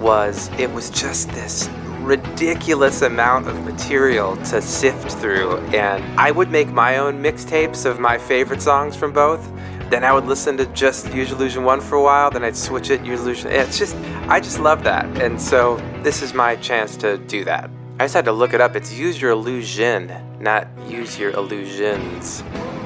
was 0.00 0.48
it 0.58 0.70
was 0.70 0.90
just 0.90 1.28
this 1.30 1.68
ridiculous 2.00 3.02
amount 3.02 3.48
of 3.48 3.64
material 3.64 4.36
to 4.36 4.60
sift 4.60 5.10
through 5.12 5.56
and 5.74 6.04
I 6.20 6.30
would 6.30 6.50
make 6.50 6.68
my 6.68 6.98
own 6.98 7.22
mixtapes 7.22 7.86
of 7.86 7.98
my 7.98 8.18
favorite 8.18 8.60
songs 8.60 8.94
from 8.94 9.12
both. 9.12 9.50
Then 9.90 10.04
I 10.04 10.12
would 10.12 10.26
listen 10.26 10.56
to 10.58 10.66
just 10.66 11.12
Use 11.12 11.32
Illusion 11.32 11.64
1 11.64 11.80
for 11.80 11.96
a 11.96 12.02
while, 12.02 12.30
then 12.30 12.44
I'd 12.44 12.56
switch 12.56 12.90
it, 12.90 13.04
Use 13.04 13.20
Illusion. 13.20 13.50
It's 13.50 13.78
just, 13.78 13.96
I 14.28 14.40
just 14.40 14.58
love 14.58 14.84
that. 14.84 15.04
And 15.20 15.40
so 15.40 15.76
this 16.02 16.22
is 16.22 16.34
my 16.34 16.56
chance 16.56 16.96
to 16.98 17.18
do 17.18 17.44
that. 17.44 17.70
I 17.98 18.04
just 18.04 18.14
had 18.14 18.24
to 18.24 18.32
look 18.32 18.54
it 18.54 18.60
up. 18.60 18.76
It's 18.76 18.92
Use 18.92 19.20
Your 19.20 19.30
Illusion, 19.30 20.08
not 20.44 20.68
Use 20.86 21.18
Your 21.18 21.30
Illusions, 21.30 22.42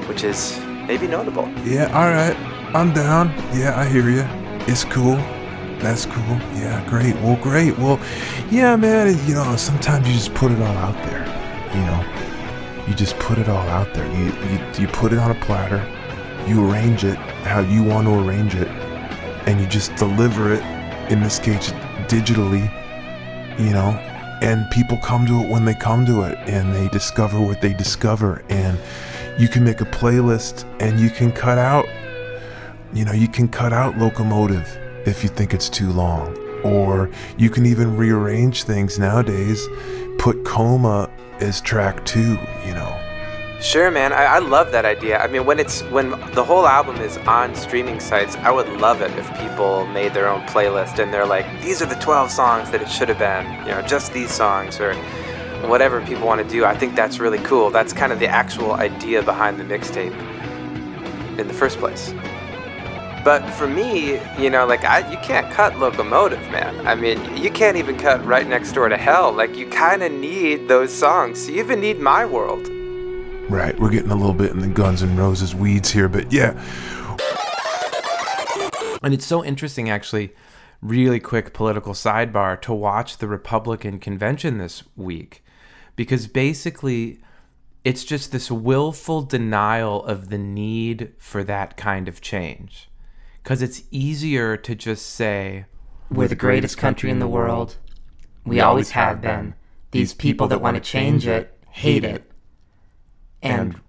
which 0.07 0.23
is 0.23 0.57
maybe 0.87 1.07
notable. 1.07 1.47
Yeah, 1.65 1.91
all 1.93 2.09
right. 2.09 2.35
I'm 2.73 2.93
down. 2.93 3.27
Yeah, 3.53 3.73
I 3.77 3.85
hear 3.85 4.09
you. 4.09 4.23
It's 4.65 4.85
cool. 4.85 5.17
That's 5.79 6.05
cool. 6.05 6.37
Yeah, 6.55 6.83
great. 6.89 7.15
Well, 7.15 7.35
great. 7.41 7.77
Well, 7.77 7.99
yeah, 8.49 8.75
man. 8.77 9.07
You 9.27 9.35
know, 9.35 9.55
sometimes 9.57 10.07
you 10.07 10.13
just 10.13 10.33
put 10.33 10.51
it 10.51 10.61
all 10.61 10.77
out 10.77 10.95
there. 11.03 11.25
You 11.75 11.81
know, 11.85 12.85
you 12.87 12.95
just 12.95 13.17
put 13.19 13.37
it 13.37 13.49
all 13.49 13.67
out 13.67 13.93
there. 13.93 14.07
You 14.13 14.25
you, 14.49 14.81
you 14.81 14.87
put 14.87 15.11
it 15.11 15.19
on 15.19 15.31
a 15.31 15.39
platter. 15.41 15.85
You 16.47 16.69
arrange 16.69 17.03
it 17.03 17.17
how 17.45 17.59
you 17.59 17.83
want 17.83 18.07
to 18.07 18.13
arrange 18.13 18.55
it, 18.55 18.69
and 19.47 19.59
you 19.59 19.67
just 19.67 19.93
deliver 19.95 20.53
it. 20.53 20.63
In 21.11 21.21
this 21.21 21.39
case, 21.39 21.71
digitally. 22.07 22.71
You 23.59 23.71
know, 23.71 23.91
and 24.41 24.69
people 24.71 24.97
come 24.97 25.25
to 25.27 25.41
it 25.41 25.49
when 25.49 25.65
they 25.65 25.75
come 25.75 26.05
to 26.05 26.21
it, 26.23 26.37
and 26.47 26.73
they 26.73 26.87
discover 26.89 27.39
what 27.39 27.61
they 27.61 27.73
discover, 27.73 28.43
and 28.49 28.77
you 29.37 29.47
can 29.47 29.63
make 29.63 29.81
a 29.81 29.85
playlist, 29.85 30.65
and 30.81 30.99
you 30.99 31.09
can 31.09 31.31
cut 31.31 31.57
out. 31.57 31.85
You 32.93 33.05
know, 33.05 33.13
you 33.13 33.27
can 33.27 33.47
cut 33.47 33.71
out 33.73 33.97
locomotive 33.97 34.77
if 35.05 35.23
you 35.23 35.29
think 35.29 35.53
it's 35.53 35.69
too 35.69 35.91
long. 35.91 36.35
Or 36.63 37.09
you 37.37 37.49
can 37.49 37.65
even 37.65 37.95
rearrange 37.95 38.63
things 38.63 38.99
nowadays, 38.99 39.65
put 40.17 40.43
coma 40.43 41.09
as 41.39 41.61
track 41.61 42.05
two, 42.05 42.37
you 42.65 42.73
know. 42.73 43.08
Sure, 43.61 43.91
man. 43.91 44.13
I, 44.13 44.23
I 44.23 44.39
love 44.39 44.71
that 44.71 44.85
idea. 44.85 45.19
I 45.19 45.27
mean, 45.27 45.45
when 45.45 45.59
it's 45.59 45.81
when 45.83 46.11
the 46.31 46.43
whole 46.43 46.65
album 46.65 46.95
is 47.01 47.17
on 47.19 47.53
streaming 47.53 47.99
sites, 47.99 48.37
I 48.37 48.51
would 48.51 48.69
love 48.79 49.01
it 49.01 49.11
if 49.17 49.27
people 49.37 49.85
made 49.87 50.13
their 50.13 50.29
own 50.29 50.41
playlist 50.43 50.97
and 50.99 51.13
they're 51.13 51.25
like, 51.25 51.45
these 51.61 51.81
are 51.81 51.85
the 51.85 51.95
12 51.95 52.31
songs 52.31 52.71
that 52.71 52.81
it 52.81 52.89
should 52.89 53.09
have 53.09 53.19
been, 53.19 53.45
you 53.67 53.73
know, 53.73 53.81
just 53.81 54.13
these 54.13 54.31
songs 54.31 54.79
or 54.79 54.93
whatever 55.67 55.99
people 56.05 56.25
want 56.25 56.41
to 56.41 56.47
do. 56.47 56.63
I 56.63 56.73
think 56.73 56.95
that's 56.95 57.19
really 57.19 57.37
cool. 57.39 57.69
That's 57.69 57.91
kind 57.91 58.13
of 58.13 58.19
the 58.19 58.27
actual 58.27 58.71
idea 58.71 59.21
behind 59.21 59.59
the 59.59 59.65
mixtape 59.65 60.17
in 61.37 61.45
the 61.45 61.53
first 61.53 61.79
place. 61.79 62.13
But 63.25 63.41
for 63.55 63.67
me, 63.67 64.21
you 64.41 64.49
know, 64.49 64.65
like 64.65 64.85
I, 64.85 64.99
you 65.11 65.17
can't 65.17 65.51
cut 65.51 65.77
Locomotive, 65.77 66.41
man. 66.49 66.87
I 66.87 66.95
mean, 66.95 67.35
you 67.35 67.51
can't 67.51 67.75
even 67.75 67.97
cut 67.97 68.25
Right 68.25 68.47
Next 68.47 68.71
Door 68.71 68.89
to 68.89 68.97
Hell. 68.97 69.33
Like 69.33 69.57
you 69.57 69.67
kind 69.67 70.01
of 70.01 70.13
need 70.13 70.69
those 70.69 70.93
songs. 70.93 71.49
You 71.49 71.57
even 71.57 71.81
need 71.81 71.99
My 71.99 72.25
World. 72.25 72.78
Right, 73.49 73.77
we're 73.79 73.89
getting 73.89 74.11
a 74.11 74.15
little 74.15 74.35
bit 74.35 74.51
in 74.51 74.59
the 74.59 74.67
Guns 74.67 75.01
N' 75.01 75.17
Roses 75.17 75.55
weeds 75.55 75.89
here, 75.89 76.07
but 76.07 76.31
yeah. 76.31 76.51
And 79.01 79.11
it's 79.11 79.25
so 79.25 79.43
interesting, 79.43 79.89
actually, 79.89 80.35
really 80.83 81.19
quick 81.19 81.51
political 81.51 81.93
sidebar 81.93 82.61
to 82.61 82.73
watch 82.73 83.17
the 83.17 83.27
Republican 83.27 83.97
convention 83.97 84.59
this 84.59 84.83
week 84.95 85.43
because 85.95 86.27
basically 86.27 87.21
it's 87.83 88.03
just 88.03 88.31
this 88.31 88.51
willful 88.51 89.23
denial 89.23 90.05
of 90.05 90.29
the 90.29 90.37
need 90.37 91.13
for 91.17 91.43
that 91.43 91.75
kind 91.75 92.07
of 92.07 92.21
change. 92.21 92.87
Because 93.41 93.63
it's 93.63 93.81
easier 93.89 94.57
to 94.57 94.75
just 94.75 95.07
say, 95.07 95.65
We're 96.11 96.27
the 96.27 96.35
greatest 96.35 96.77
country 96.77 97.09
in 97.09 97.17
the 97.17 97.27
world. 97.27 97.77
We 98.45 98.59
always 98.59 98.91
have 98.91 99.21
been. 99.21 99.55
These 99.91 100.13
people 100.13 100.47
that 100.49 100.61
want 100.61 100.75
to 100.75 100.81
change 100.81 101.25
it 101.25 101.57
hate 101.71 102.03
it. 102.03 102.28
And 103.41 103.79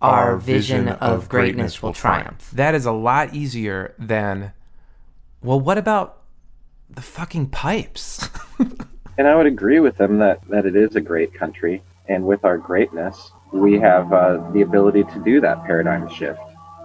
our 0.00 0.36
vision 0.36 0.88
of 0.88 1.28
greatness 1.28 1.82
will 1.82 1.92
triumph. 1.92 2.50
that 2.52 2.74
is 2.74 2.86
a 2.86 2.92
lot 2.92 3.34
easier 3.34 3.94
than, 3.98 4.52
well, 5.42 5.58
what 5.58 5.78
about 5.78 6.22
the 6.90 7.02
fucking 7.02 7.48
pipes? 7.48 8.28
And 9.16 9.28
I 9.28 9.36
would 9.36 9.46
agree 9.46 9.80
with 9.80 9.96
them 9.96 10.18
that, 10.18 10.40
that 10.48 10.66
it 10.66 10.74
is 10.74 10.96
a 10.96 11.00
great 11.00 11.32
country. 11.34 11.82
And 12.08 12.26
with 12.26 12.44
our 12.44 12.58
greatness, 12.58 13.32
we 13.52 13.78
have 13.78 14.12
uh, 14.12 14.50
the 14.52 14.62
ability 14.62 15.04
to 15.04 15.22
do 15.24 15.40
that 15.40 15.64
paradigm 15.64 16.08
shift. 16.08 16.40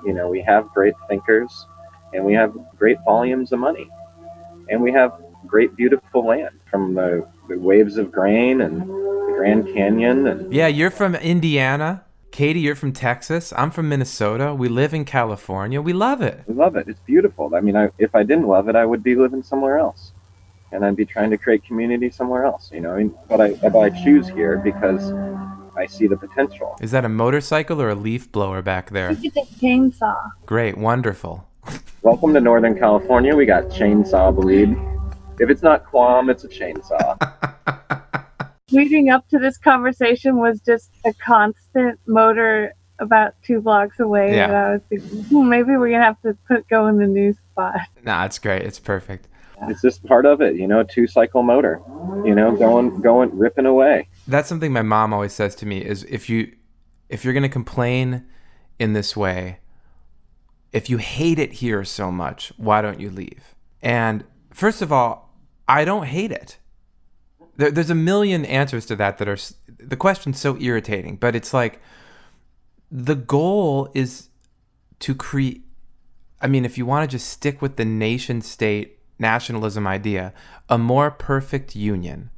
You 0.06 0.14
know, 0.14 0.30
we 0.30 0.42
have 0.44 0.70
great 0.70 0.94
thinkers 1.08 1.66
and 2.14 2.24
we 2.24 2.34
have 2.34 2.54
great 2.78 2.98
volumes 3.04 3.52
of 3.52 3.60
money. 3.60 3.90
And 4.70 4.82
we 4.82 4.92
have 4.92 5.14
great, 5.48 5.76
beautiful 5.76 6.26
land 6.26 6.60
from 6.70 6.94
the, 6.94 7.28
the 7.48 7.58
waves 7.58 7.98
of 7.98 8.12
grain 8.12 8.62
and 8.62 8.82
the 8.82 9.19
Grand 9.40 9.74
Canyon. 9.74 10.28
And 10.28 10.54
yeah, 10.54 10.68
you're 10.68 10.92
from 10.92 11.16
Indiana. 11.16 12.04
Katie, 12.30 12.60
you're 12.60 12.76
from 12.76 12.92
Texas. 12.92 13.54
I'm 13.56 13.72
from 13.72 13.88
Minnesota. 13.88 14.54
We 14.54 14.68
live 14.68 14.94
in 14.94 15.06
California. 15.06 15.82
We 15.82 15.94
love 15.94 16.22
it. 16.22 16.44
we 16.46 16.56
love 16.56 16.76
it. 16.76 16.90
It's 16.90 17.00
beautiful. 17.00 17.56
I 17.56 17.62
mean, 17.62 17.78
I, 17.78 17.90
if 17.98 18.14
I 18.16 18.24
didn't 18.24 18.48
love 18.48 18.68
it, 18.68 18.76
I 18.76 18.86
would 18.86 19.02
be 19.02 19.16
living 19.16 19.42
somewhere 19.42 19.80
else. 19.80 20.12
And 20.74 20.84
I'd 20.84 20.98
be 20.98 21.06
trying 21.06 21.30
to 21.30 21.38
create 21.38 21.64
community 21.64 22.10
somewhere 22.10 22.44
else, 22.44 22.70
you 22.74 22.82
know. 22.82 22.92
I 22.92 22.98
mean, 22.98 23.16
but 23.30 23.40
I, 23.40 23.54
but 23.54 23.78
I 23.78 23.90
choose 24.04 24.28
here 24.28 24.58
because 24.58 25.14
I 25.78 25.86
see 25.86 26.08
the 26.08 26.18
potential. 26.18 26.76
Is 26.82 26.92
that 26.92 27.06
a 27.06 27.10
motorcycle 27.10 27.82
or 27.82 27.88
a 27.88 27.96
leaf 27.96 28.30
blower 28.34 28.62
back 28.62 28.90
there? 28.90 29.10
You 29.14 29.32
could 29.32 29.36
take 29.36 29.50
chainsaw. 29.52 30.32
Great, 30.48 30.78
wonderful. 30.78 31.48
Welcome 32.02 32.34
to 32.34 32.42
Northern 32.42 32.78
California. 32.78 33.34
We 33.34 33.46
got 33.46 33.70
chainsaw 33.70 34.36
bleed. 34.36 34.78
If 35.40 35.50
it's 35.50 35.64
not 35.64 35.86
Quam, 35.86 36.30
it's 36.30 36.44
a 36.44 36.50
chainsaw. 36.50 37.16
Leading 38.72 39.10
up 39.10 39.28
to 39.30 39.40
this 39.40 39.58
conversation 39.58 40.38
was 40.38 40.60
just 40.62 40.92
a 41.06 41.14
constant 41.14 42.00
motor 42.06 42.74
about 43.00 43.34
two 43.44 43.62
blocks 43.62 44.00
away. 44.00 44.36
Yeah. 44.36 44.46
And 44.46 44.56
I 44.56 44.72
was 44.74 44.82
thinking, 44.90 45.24
hmm, 45.24 45.50
maybe 45.50 45.78
we're 45.78 45.92
gonna 45.92 46.04
have 46.04 46.22
to 46.22 46.38
put 46.48 46.68
go 46.68 46.88
in 46.88 46.98
the 46.98 47.08
new 47.08 47.34
spot. 47.34 47.80
Nah, 48.04 48.26
it's 48.26 48.40
great. 48.40 48.62
It's 48.64 48.80
perfect. 48.80 49.28
it's 49.64 49.82
just 49.82 50.04
part 50.06 50.26
of 50.26 50.42
it, 50.42 50.56
you 50.56 50.68
know, 50.68 50.84
two 50.84 51.06
cycle 51.06 51.44
motor, 51.44 51.82
you 52.26 52.34
know, 52.34 52.56
going, 52.56 53.02
going, 53.02 53.38
ripping 53.38 53.66
away. 53.66 54.08
That's 54.28 54.48
something 54.48 54.72
my 54.72 54.82
mom 54.82 55.14
always 55.14 55.34
says 55.34 55.54
to 55.56 55.66
me 55.66 55.80
is 55.80 56.04
if 56.06 56.30
you 56.30 56.54
if 57.10 57.26
you're 57.26 57.34
going 57.34 57.44
to 57.44 57.50
complain 57.50 58.26
in 58.78 58.94
this 58.94 59.18
way, 59.18 59.60
if 60.72 60.90
you 60.90 60.98
hate 60.98 61.40
it 61.40 61.54
here 61.54 61.84
so 61.84 62.12
much, 62.12 62.54
why 62.58 62.82
don't 62.82 63.00
you 63.00 63.10
leave? 63.10 63.56
And 63.82 64.24
first 64.54 64.82
of 64.82 64.94
all, 64.94 65.34
I 65.68 65.84
don't 65.86 66.06
hate 66.06 66.32
it. 66.32 66.59
There, 67.60 67.70
there's 67.72 67.90
a 67.90 67.96
million 67.96 68.46
answers 68.46 68.86
to 68.86 68.96
that 68.96 69.18
that 69.18 69.28
are 69.28 69.38
the 69.78 69.98
question's 69.98 70.40
so 70.40 70.58
irritating, 70.62 71.18
but 71.18 71.36
it's 71.36 71.54
like 71.54 71.82
the 72.90 73.16
goal 73.16 73.92
is 73.94 74.30
to 75.00 75.14
create 75.14 75.66
I 76.42 76.48
mean, 76.48 76.64
if 76.64 76.78
you 76.78 76.86
want 76.86 77.10
to 77.10 77.18
just 77.18 77.28
stick 77.28 77.62
with 77.62 77.76
the 77.76 77.84
nation 77.84 78.42
state 78.42 79.00
nationalism 79.20 79.86
idea, 79.86 80.34
a 80.70 80.78
more 80.78 81.12
perfect 81.12 81.76
union. 81.76 82.30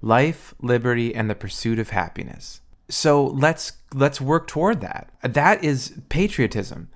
Life, 0.00 0.54
liberty, 0.62 1.14
and 1.14 1.28
the 1.28 1.34
pursuit 1.34 1.78
of 1.78 1.90
happiness. 1.90 2.62
So 2.88 3.24
let's 3.24 3.72
let's 3.92 4.20
work 4.20 4.46
toward 4.46 4.80
that. 4.80 5.10
That 5.22 5.64
is 5.64 5.98
patriotism. 6.08 6.88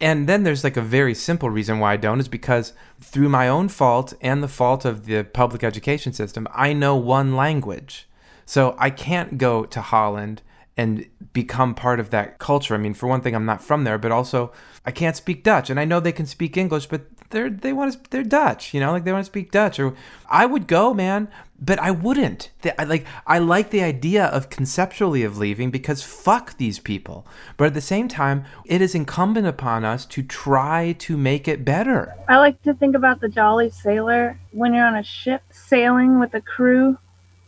And 0.00 0.28
then 0.28 0.42
there's 0.42 0.64
like 0.64 0.76
a 0.76 0.82
very 0.82 1.14
simple 1.14 1.50
reason 1.50 1.78
why 1.78 1.94
I 1.94 1.96
don't 1.96 2.20
is 2.20 2.28
because 2.28 2.72
through 3.00 3.28
my 3.28 3.48
own 3.48 3.68
fault 3.68 4.14
and 4.20 4.42
the 4.42 4.48
fault 4.48 4.84
of 4.84 5.06
the 5.06 5.24
public 5.24 5.64
education 5.64 6.12
system, 6.12 6.46
I 6.52 6.72
know 6.72 6.96
one 6.96 7.34
language. 7.34 8.08
So 8.46 8.76
I 8.78 8.90
can't 8.90 9.38
go 9.38 9.64
to 9.64 9.80
Holland 9.80 10.42
and 10.76 11.06
become 11.32 11.74
part 11.74 12.00
of 12.00 12.10
that 12.10 12.38
culture. 12.38 12.74
I 12.74 12.78
mean, 12.78 12.94
for 12.94 13.06
one 13.06 13.20
thing, 13.20 13.34
I'm 13.34 13.46
not 13.46 13.62
from 13.62 13.84
there, 13.84 13.98
but 13.98 14.12
also 14.12 14.52
I 14.84 14.90
can't 14.90 15.16
speak 15.16 15.42
Dutch, 15.42 15.70
and 15.70 15.78
I 15.78 15.84
know 15.84 16.00
they 16.00 16.12
can 16.12 16.26
speak 16.26 16.56
English, 16.56 16.86
but 16.86 17.02
they're 17.30 17.50
they 17.50 17.72
want 17.72 17.92
to 17.92 18.10
they're 18.10 18.22
Dutch, 18.22 18.74
you 18.74 18.80
know, 18.80 18.92
like 18.92 19.04
they 19.04 19.12
want 19.12 19.24
to 19.24 19.30
speak 19.30 19.50
Dutch. 19.50 19.78
Or 19.78 19.94
I 20.28 20.46
would 20.46 20.66
go, 20.66 20.94
man, 20.94 21.28
but 21.60 21.78
I 21.78 21.90
wouldn't. 21.90 22.50
I 22.78 22.84
like 22.84 23.06
I 23.26 23.38
like 23.38 23.70
the 23.70 23.82
idea 23.82 24.26
of 24.26 24.50
conceptually 24.50 25.22
of 25.22 25.38
leaving 25.38 25.70
because 25.70 26.02
fuck 26.02 26.56
these 26.56 26.78
people. 26.78 27.26
But 27.56 27.66
at 27.66 27.74
the 27.74 27.80
same 27.80 28.08
time, 28.08 28.44
it 28.64 28.80
is 28.80 28.94
incumbent 28.94 29.46
upon 29.46 29.84
us 29.84 30.06
to 30.06 30.22
try 30.22 30.92
to 31.00 31.16
make 31.16 31.48
it 31.48 31.64
better. 31.64 32.14
I 32.28 32.38
like 32.38 32.60
to 32.62 32.74
think 32.74 32.94
about 32.94 33.20
the 33.20 33.28
Jolly 33.28 33.70
Sailor 33.70 34.38
when 34.52 34.74
you're 34.74 34.86
on 34.86 34.96
a 34.96 35.04
ship 35.04 35.42
sailing 35.50 36.20
with 36.20 36.34
a 36.34 36.40
crew. 36.40 36.98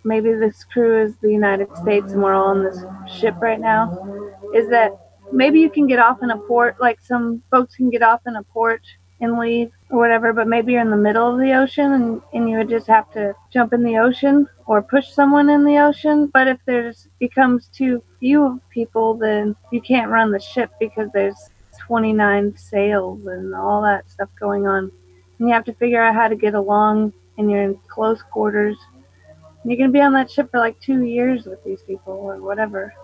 Maybe 0.07 0.33
this 0.33 0.63
crew 0.63 1.03
is 1.03 1.17
the 1.17 1.33
United 1.33 1.69
States 1.77 2.13
and 2.13 2.23
we're 2.23 2.33
all 2.33 2.51
on 2.51 2.63
this 2.63 2.79
ship 3.13 3.35
right 3.41 3.59
now. 3.59 3.91
Is 4.55 4.69
that 4.69 4.93
maybe 5.33 5.59
you 5.59 5.69
can 5.69 5.89
get 5.89 5.99
off 5.99 6.23
in 6.23 6.31
a 6.31 6.39
port, 6.39 6.77
like 6.81 7.01
some 7.01 7.43
folks 7.51 7.75
can 7.75 7.91
get 7.91 8.03
off 8.03 8.21
in 8.25 8.37
a 8.37 8.43
port 8.45 8.83
and 9.21 9.37
leave 9.37 9.73
or 9.91 9.99
whatever, 9.99 10.33
but 10.33 10.47
maybe 10.47 10.73
you're 10.73 10.81
in 10.81 10.91
the 10.91 10.97
middle 10.97 11.33
of 11.33 11.41
the 11.41 11.53
ocean 11.53 11.93
and, 11.93 12.23
and 12.33 12.49
you 12.49 12.57
would 12.57 12.69
just 12.69 12.87
have 12.87 13.11
to 13.15 13.35
jump 13.53 13.73
in 13.73 13.83
the 13.83 13.99
ocean 13.99 14.49
or 14.67 14.81
push 14.81 15.09
someone 15.09 15.51
in 15.51 15.65
the 15.65 15.79
ocean. 15.79 16.31
But 16.33 16.47
if 16.47 16.61
there's 16.67 17.09
becomes 17.19 17.69
too 17.69 18.01
few 18.21 18.61
people, 18.71 19.15
then 19.15 19.57
you 19.73 19.81
can't 19.81 20.11
run 20.11 20.31
the 20.31 20.39
ship 20.39 20.71
because 20.79 21.09
there's 21.13 21.51
29 21.81 22.57
sails 22.57 23.27
and 23.27 23.57
all 23.57 23.83
that 23.83 24.09
stuff 24.09 24.29
going 24.39 24.69
on. 24.69 24.93
And 25.41 25.49
you 25.49 25.53
have 25.53 25.65
to 25.65 25.75
figure 25.75 26.01
out 26.01 26.15
how 26.15 26.29
to 26.29 26.37
get 26.37 26.55
along 26.55 27.13
and 27.39 27.51
you're 27.51 27.63
in 27.63 27.79
close 27.89 28.23
quarters. 28.23 28.77
And 29.67 29.73
you're 29.73 29.79
going 29.79 29.91
to 29.91 29.99
be 29.99 30.01
on 30.01 30.13
that 30.13 30.31
ship 30.31 30.49
for 30.53 30.61
like 30.61 30.79
two 30.79 31.03
years 31.03 31.45
with 31.45 31.65
these 31.65 31.83
people 31.83 32.13
or 32.13 32.37
whatever. 32.37 32.95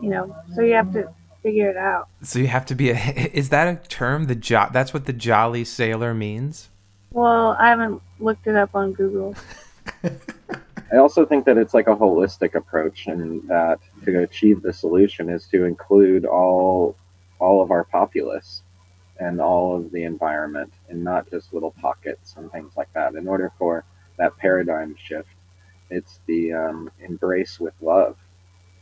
You 0.00 0.10
know, 0.10 0.36
so 0.54 0.60
you 0.62 0.74
have 0.74 0.92
to 0.92 1.12
figure 1.42 1.68
it 1.70 1.76
out. 1.76 2.06
So 2.22 2.38
you 2.38 2.46
have 2.46 2.64
to 2.66 2.76
be 2.76 2.90
a 2.90 2.94
is 3.32 3.48
that 3.48 3.66
a 3.66 3.88
term? 3.88 4.26
The 4.26 4.36
jo- 4.36 4.68
that's 4.72 4.94
what 4.94 5.06
the 5.06 5.12
jolly 5.12 5.64
sailor 5.64 6.14
means? 6.14 6.68
Well, 7.10 7.56
I 7.58 7.70
haven't 7.70 8.00
looked 8.20 8.46
it 8.46 8.54
up 8.54 8.76
on 8.76 8.92
Google. 8.92 9.34
I 10.92 10.98
also 10.98 11.26
think 11.26 11.46
that 11.46 11.58
it's 11.58 11.74
like 11.74 11.88
a 11.88 11.96
holistic 11.96 12.54
approach, 12.54 13.08
and 13.08 13.42
that 13.48 13.80
to 14.04 14.22
achieve 14.22 14.62
the 14.62 14.72
solution 14.72 15.28
is 15.28 15.48
to 15.48 15.64
include 15.64 16.24
all 16.24 16.94
all 17.40 17.60
of 17.60 17.72
our 17.72 17.82
populace, 17.82 18.62
and 19.18 19.40
all 19.40 19.74
of 19.74 19.90
the 19.90 20.04
environment 20.04 20.72
and 20.88 21.02
not 21.02 21.28
just 21.28 21.52
little 21.52 21.72
pockets 21.72 22.34
and 22.36 22.52
things 22.52 22.74
like 22.76 22.92
that. 22.92 23.16
In 23.16 23.26
order 23.26 23.50
for 23.58 23.84
that 24.16 24.36
paradigm 24.36 24.94
shift, 24.96 25.28
it's 25.92 26.20
the 26.26 26.52
um, 26.52 26.90
embrace 27.00 27.60
with 27.60 27.74
love, 27.80 28.16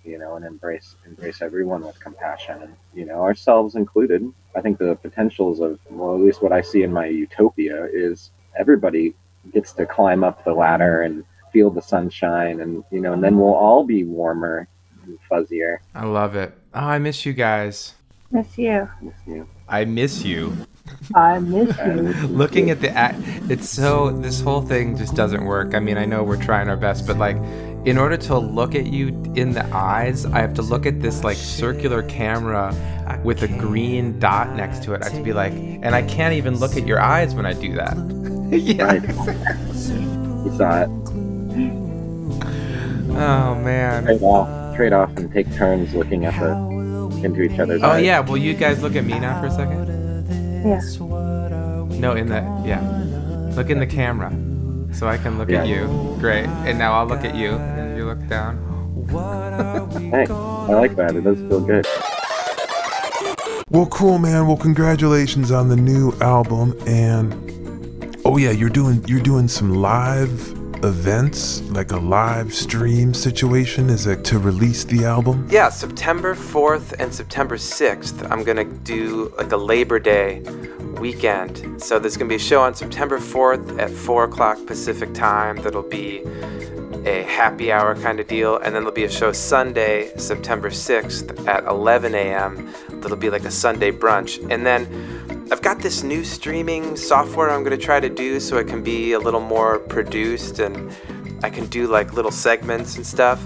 you 0.05 0.19
know, 0.19 0.37
and 0.37 0.45
embrace 0.45 0.97
embrace 1.07 1.43
everyone 1.43 1.83
with 1.83 1.99
compassion, 2.01 2.63
and 2.63 2.77
you 2.95 3.05
know, 3.05 3.21
ourselves 3.23 3.75
included. 3.75 4.33
I 4.57 4.61
think 4.61 4.79
the 4.79 4.97
potentials 4.97 5.61
of 5.61 5.79
well, 5.91 6.15
at 6.15 6.21
least 6.21 6.43
what 6.43 6.53
I 6.53 6.61
see 6.61 6.83
in 6.83 6.93
my 6.93 7.07
utopia 7.07 7.87
is 7.93 8.31
everybody 8.59 9.15
gets 9.53 9.73
to 9.75 9.87
climb 9.87 10.25
up 10.25 10.45
the 10.45 10.53
ladder 10.53 11.03
and 11.03 11.25
feel 11.53 11.71
the 11.71 11.83
sunshine, 11.83 12.61
and 12.61 12.85
you 12.91 13.01
know, 13.01 13.13
and 13.13 13.23
then 13.23 13.37
we'll 13.39 13.55
all 13.55 13.85
be 13.85 14.05
warmer 14.05 14.69
and 15.05 15.19
fuzzier. 15.31 15.79
I 15.95 16.05
love 16.05 16.37
it. 16.37 16.53
Oh, 16.75 16.81
I 16.81 16.99
miss 16.99 17.27
you 17.27 17.33
guys. 17.33 17.95
Miss 18.31 18.57
you. 18.57 18.89
Miss 19.03 19.15
you. 19.27 19.49
I 19.71 19.85
miss 19.85 20.25
you. 20.25 20.57
I 21.15 21.39
miss 21.39 21.77
you. 21.79 21.93
Looking 22.29 22.71
at 22.71 22.81
the 22.81 22.91
act, 22.91 23.21
it's 23.49 23.69
so 23.69 24.11
this 24.11 24.41
whole 24.41 24.63
thing 24.63 24.97
just 24.97 25.15
doesn't 25.15 25.45
work. 25.45 25.75
I 25.75 25.79
mean, 25.79 25.97
I 25.97 26.05
know 26.05 26.25
we're 26.25 26.43
trying 26.43 26.69
our 26.69 26.77
best, 26.77 27.07
but 27.07 27.19
like, 27.19 27.37
in 27.85 27.97
order 27.97 28.17
to 28.17 28.37
look 28.37 28.75
at 28.75 28.87
you 28.87 29.09
in 29.37 29.53
the 29.53 29.65
eyes, 29.73 30.27
I 30.27 30.41
have 30.41 30.55
to 30.55 30.63
look 30.63 30.87
at 30.87 31.01
this 31.01 31.23
like 31.23 31.37
circular 31.37 32.03
camera 32.03 32.75
with 33.25 33.43
a 33.43 33.49
green 33.49 34.19
dot 34.19 34.55
next 34.57 34.83
to 34.85 34.95
it. 34.95 35.03
I 35.03 35.05
have 35.07 35.15
to 35.15 35.23
be 35.23 35.33
like, 35.33 35.53
and 35.53 35.95
I 35.95 36.03
can't 36.03 36.35
even 36.35 36.59
look 36.59 36.77
at 36.77 36.87
your 36.87 37.01
eyes 37.01 37.35
when 37.35 37.47
I 37.47 37.53
do 37.53 37.75
that. 37.75 37.97
yeah. 38.51 38.85
Right. 38.85 39.03
You 39.03 40.57
saw 40.57 40.83
it. 40.83 40.91
Oh 43.13 43.55
man. 43.55 44.05
Trade 44.05 44.23
off, 44.23 44.77
trade 44.77 44.93
off, 44.93 45.17
and 45.17 45.33
take 45.33 45.53
turns 45.55 45.95
looking 45.95 46.27
at 46.27 46.39
the 46.41 46.70
into 47.25 47.43
each 47.43 47.59
other's 47.59 47.83
Oh 47.83 47.91
eyes. 47.91 48.05
yeah. 48.05 48.21
Will 48.21 48.37
you 48.39 48.55
guys 48.55 48.83
look 48.83 48.97
at 48.97 49.05
me 49.05 49.19
now 49.19 49.41
for 49.41 49.47
a 49.47 49.51
second? 49.51 49.87
Yeah. 50.65 50.81
No, 51.99 52.15
in 52.15 52.29
the 52.29 52.41
yeah. 52.65 52.81
Look 53.57 53.69
in 53.71 53.79
the 53.79 53.87
camera, 53.87 54.31
so 54.95 55.07
I 55.09 55.19
can 55.19 55.39
look 55.39 55.51
at 55.51 55.67
you. 55.67 55.87
Great. 56.21 56.47
And 56.67 56.79
now 56.79 56.93
I'll 56.95 57.07
look 57.07 57.25
at 57.25 57.35
you, 57.35 57.51
and 57.53 57.97
you 57.97 58.05
look 58.07 58.27
down. 58.29 58.67
Thanks. 60.11 60.31
I 60.31 60.73
like 60.75 60.95
that. 60.97 61.17
It 61.17 61.25
does 61.25 61.39
feel 61.39 61.61
good. 61.61 61.87
Well, 63.71 63.87
cool, 63.87 64.19
man. 64.19 64.47
Well, 64.47 64.57
congratulations 64.57 65.51
on 65.53 65.69
the 65.69 65.77
new 65.77 66.13
album, 66.21 66.77
and 66.87 68.17
oh 68.25 68.37
yeah, 68.37 68.51
you're 68.51 68.69
doing 68.71 69.05
you're 69.07 69.21
doing 69.23 69.49
some 69.49 69.75
live 69.75 70.57
events, 70.85 71.61
like 71.71 71.93
a 71.93 71.97
live 71.97 72.55
stream 72.55 73.15
situation. 73.15 73.91
Is 73.91 74.07
it 74.07 74.25
to 74.27 74.39
release 74.39 74.85
the 74.85 75.05
album? 75.05 75.47
Yeah, 75.51 75.69
September 75.69 76.35
4th 76.35 76.95
and 76.99 77.13
September 77.13 77.57
6th, 77.57 78.31
I'm 78.31 78.45
gonna 78.45 78.65
do 78.65 79.33
like 79.37 79.53
a 79.53 79.57
Labor 79.57 79.99
Day 79.99 80.41
weekend. 80.99 81.83
So 81.83 81.99
there's 81.99 82.17
gonna 82.17 82.29
be 82.29 82.35
a 82.37 82.39
show 82.39 82.63
on 82.63 82.75
September 82.75 83.19
4th 83.19 83.79
at 83.79 83.91
4 83.91 84.25
o'clock 84.25 84.59
Pacific 84.67 85.13
time 85.15 85.57
that'll 85.57 85.83
be 85.83 86.23
a 87.07 87.23
happy 87.23 87.73
hour 87.73 87.95
kind 87.97 88.21
of 88.21 88.27
deal. 88.27 88.57
And 88.57 88.75
then 88.75 88.83
there'll 88.83 88.93
be 88.93 89.05
a 89.05 89.11
show 89.11 89.33
Sunday, 89.33 90.13
September 90.17 90.71
6th 90.71 91.47
at 91.47 91.65
11 91.65 92.15
a.m. 92.15 92.73
That'll 93.01 93.17
be 93.17 93.31
like 93.31 93.45
a 93.45 93.51
Sunday 93.51 93.91
brunch. 93.91 94.39
And 94.51 94.67
then 94.67 95.20
I've 95.53 95.63
got 95.63 95.81
this 95.81 96.05
new 96.05 96.23
streaming 96.23 96.95
software 96.95 97.51
I'm 97.51 97.65
going 97.65 97.77
to 97.77 97.85
try 97.85 97.99
to 97.99 98.09
do 98.09 98.39
so 98.39 98.59
it 98.59 98.69
can 98.69 98.85
be 98.85 99.15
a 99.15 99.19
little 99.19 99.41
more 99.41 99.81
produced 99.81 100.61
and 100.61 100.95
I 101.43 101.51
can 101.51 101.67
do 101.67 101.89
like 101.89 102.13
little 102.13 102.31
segments 102.31 102.95
and 102.95 103.05
stuff 103.05 103.45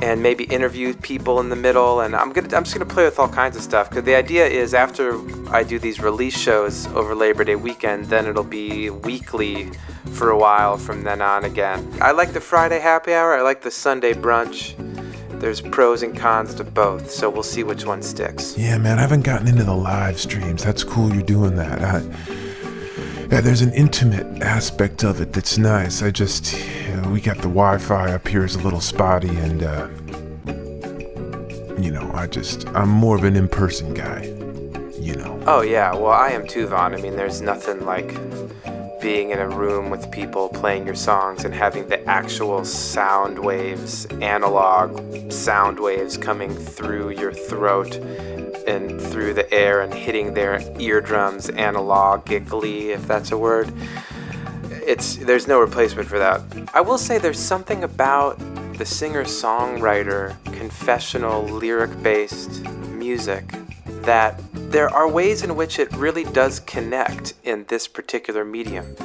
and 0.00 0.22
maybe 0.22 0.44
interview 0.44 0.94
people 0.94 1.40
in 1.40 1.48
the 1.48 1.56
middle 1.56 2.02
and 2.02 2.14
I'm 2.14 2.32
going 2.32 2.48
to 2.48 2.56
I'm 2.56 2.62
just 2.62 2.76
going 2.76 2.86
to 2.86 2.94
play 2.94 3.04
with 3.04 3.18
all 3.18 3.28
kinds 3.28 3.56
of 3.56 3.62
stuff 3.62 3.90
cuz 3.90 4.04
the 4.04 4.14
idea 4.14 4.46
is 4.46 4.74
after 4.74 5.18
I 5.50 5.64
do 5.64 5.80
these 5.80 5.98
release 5.98 6.38
shows 6.38 6.86
over 6.94 7.16
Labor 7.16 7.42
Day 7.42 7.56
weekend 7.56 8.04
then 8.06 8.26
it'll 8.26 8.44
be 8.44 8.90
weekly 8.90 9.72
for 10.12 10.30
a 10.30 10.38
while 10.38 10.76
from 10.76 11.02
then 11.02 11.20
on 11.20 11.44
again. 11.44 11.92
I 12.00 12.12
like 12.12 12.32
the 12.32 12.40
Friday 12.40 12.78
happy 12.78 13.12
hour, 13.12 13.34
I 13.34 13.42
like 13.42 13.62
the 13.62 13.72
Sunday 13.72 14.12
brunch. 14.12 14.76
There's 15.44 15.60
pros 15.60 16.02
and 16.02 16.16
cons 16.16 16.54
to 16.54 16.64
both, 16.64 17.10
so 17.10 17.28
we'll 17.28 17.42
see 17.42 17.64
which 17.64 17.84
one 17.84 18.00
sticks. 18.00 18.56
Yeah, 18.56 18.78
man. 18.78 18.96
I 18.96 19.02
haven't 19.02 19.24
gotten 19.26 19.46
into 19.46 19.62
the 19.62 19.74
live 19.74 20.18
streams. 20.18 20.64
That's 20.64 20.82
cool. 20.82 21.12
You're 21.12 21.22
doing 21.22 21.54
that. 21.56 21.82
I, 21.82 22.00
yeah, 23.30 23.42
there's 23.42 23.60
an 23.60 23.70
intimate 23.74 24.42
aspect 24.42 25.04
of 25.04 25.20
it 25.20 25.34
that's 25.34 25.58
nice. 25.58 26.02
I 26.02 26.10
just, 26.10 26.54
you 26.86 26.96
know, 26.96 27.10
we 27.10 27.20
got 27.20 27.36
the 27.36 27.42
Wi-Fi 27.42 28.12
up 28.12 28.26
here 28.26 28.42
is 28.42 28.54
a 28.54 28.60
little 28.60 28.80
spotty, 28.80 29.36
and 29.36 29.62
uh, 29.62 29.88
you 31.78 31.90
know, 31.90 32.10
I 32.14 32.26
just, 32.26 32.66
I'm 32.68 32.88
more 32.88 33.14
of 33.14 33.24
an 33.24 33.36
in-person 33.36 33.92
guy. 33.92 34.22
You 34.98 35.14
know. 35.16 35.38
Oh 35.46 35.60
yeah, 35.60 35.92
well 35.92 36.12
I 36.12 36.30
am 36.30 36.46
too, 36.46 36.68
Vaughn. 36.68 36.94
I 36.94 36.96
mean, 37.02 37.16
there's 37.16 37.42
nothing 37.42 37.84
like 37.84 38.14
being 39.04 39.32
in 39.32 39.38
a 39.38 39.48
room 39.50 39.90
with 39.90 40.10
people 40.10 40.48
playing 40.48 40.86
your 40.86 40.94
songs 40.94 41.44
and 41.44 41.54
having 41.54 41.86
the 41.88 42.02
actual 42.08 42.64
sound 42.64 43.38
waves, 43.38 44.06
analog 44.22 45.30
sound 45.30 45.78
waves 45.78 46.16
coming 46.16 46.50
through 46.50 47.10
your 47.10 47.30
throat 47.30 47.96
and 48.66 48.98
through 48.98 49.34
the 49.34 49.52
air 49.52 49.82
and 49.82 49.92
hitting 49.92 50.32
their 50.32 50.58
eardrums 50.80 51.50
analogically, 51.50 52.92
if 52.92 53.06
that's 53.06 53.30
a 53.30 53.36
word. 53.36 53.70
It's 54.86 55.16
there's 55.16 55.46
no 55.46 55.60
replacement 55.60 56.08
for 56.08 56.18
that. 56.18 56.40
I 56.72 56.80
will 56.80 56.96
say 56.96 57.18
there's 57.18 57.38
something 57.38 57.84
about 57.84 58.38
the 58.78 58.86
singer-songwriter 58.86 60.34
confessional 60.44 61.42
lyric-based 61.42 62.64
music 62.88 63.52
that 64.04 64.40
there 64.52 64.88
are 64.88 65.08
ways 65.08 65.42
in 65.42 65.56
which 65.56 65.78
it 65.78 65.90
really 65.96 66.24
does 66.24 66.60
connect 66.60 67.34
in 67.42 67.64
this 67.68 67.88
particular 67.88 68.44
medium. 68.44 68.96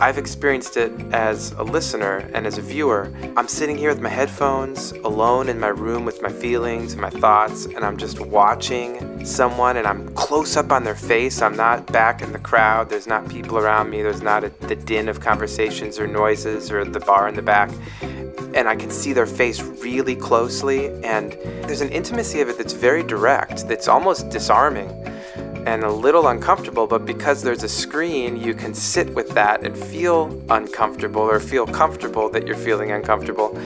I've 0.00 0.18
experienced 0.18 0.76
it 0.76 0.92
as 1.12 1.52
a 1.52 1.62
listener 1.62 2.28
and 2.34 2.46
as 2.46 2.58
a 2.58 2.62
viewer. 2.62 3.12
I'm 3.36 3.46
sitting 3.46 3.78
here 3.78 3.90
with 3.90 4.00
my 4.00 4.08
headphones, 4.08 4.90
alone 4.92 5.48
in 5.48 5.60
my 5.60 5.68
room 5.68 6.04
with 6.04 6.20
my 6.20 6.32
feelings 6.32 6.92
and 6.92 7.00
my 7.00 7.10
thoughts, 7.10 7.66
and 7.66 7.78
I'm 7.78 7.96
just 7.96 8.18
watching 8.18 9.24
someone 9.24 9.76
and 9.76 9.86
I'm 9.86 10.12
close 10.14 10.56
up 10.56 10.72
on 10.72 10.82
their 10.82 10.96
face. 10.96 11.42
I'm 11.42 11.56
not 11.56 11.86
back 11.92 12.22
in 12.22 12.32
the 12.32 12.40
crowd, 12.40 12.90
there's 12.90 13.06
not 13.06 13.28
people 13.28 13.56
around 13.56 13.90
me, 13.90 14.02
there's 14.02 14.22
not 14.22 14.42
a, 14.42 14.48
the 14.66 14.76
din 14.76 15.08
of 15.08 15.20
conversations 15.20 15.98
or 15.98 16.08
noises 16.08 16.72
or 16.72 16.84
the 16.84 17.00
bar 17.00 17.28
in 17.28 17.36
the 17.36 17.42
back 17.42 17.70
and 18.54 18.68
I 18.68 18.76
can 18.76 18.90
see 18.90 19.12
their 19.12 19.26
face 19.26 19.60
really 19.60 20.14
closely, 20.14 20.86
and 21.02 21.32
there's 21.64 21.80
an 21.80 21.90
intimacy 21.90 22.40
of 22.40 22.48
it 22.48 22.56
that's 22.56 22.72
very 22.72 23.02
direct, 23.02 23.66
that's 23.66 23.88
almost 23.88 24.28
disarming 24.28 24.88
and 25.66 25.82
a 25.82 25.90
little 25.90 26.28
uncomfortable, 26.28 26.86
but 26.86 27.06
because 27.06 27.42
there's 27.42 27.62
a 27.62 27.68
screen, 27.68 28.36
you 28.36 28.54
can 28.54 28.74
sit 28.74 29.12
with 29.14 29.30
that 29.30 29.64
and 29.64 29.76
feel 29.76 30.42
uncomfortable 30.50 31.22
or 31.22 31.40
feel 31.40 31.66
comfortable 31.66 32.28
that 32.30 32.46
you're 32.46 32.56
feeling 32.56 32.90
uncomfortable. 32.92 33.58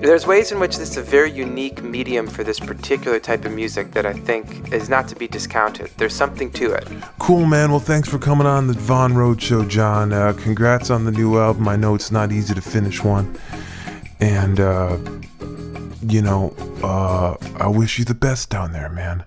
There's 0.00 0.26
ways 0.26 0.50
in 0.50 0.58
which 0.58 0.78
this 0.78 0.90
is 0.90 0.96
a 0.96 1.02
very 1.02 1.30
unique 1.30 1.82
medium 1.82 2.26
for 2.26 2.42
this 2.42 2.58
particular 2.58 3.20
type 3.20 3.44
of 3.44 3.52
music 3.52 3.92
that 3.92 4.04
I 4.04 4.12
think 4.12 4.72
is 4.72 4.88
not 4.88 5.06
to 5.08 5.14
be 5.14 5.28
discounted. 5.28 5.90
There's 5.96 6.14
something 6.14 6.50
to 6.52 6.72
it. 6.72 6.88
Cool, 7.20 7.46
man. 7.46 7.70
Well, 7.70 7.78
thanks 7.78 8.08
for 8.08 8.18
coming 8.18 8.46
on 8.46 8.66
the 8.66 8.72
Von 8.74 9.14
Road 9.14 9.40
Show, 9.40 9.64
John. 9.64 10.12
Uh, 10.12 10.32
congrats 10.32 10.90
on 10.90 11.04
the 11.04 11.12
new 11.12 11.38
album. 11.38 11.68
I 11.68 11.76
know 11.76 11.94
it's 11.94 12.10
not 12.10 12.32
easy 12.32 12.52
to 12.52 12.60
finish 12.60 13.04
one. 13.04 13.38
And, 14.18 14.58
uh, 14.58 14.98
you 16.02 16.22
know, 16.22 16.54
uh, 16.82 17.36
I 17.56 17.68
wish 17.68 17.98
you 17.98 18.04
the 18.04 18.14
best 18.14 18.50
down 18.50 18.72
there, 18.72 18.88
man. 18.88 19.24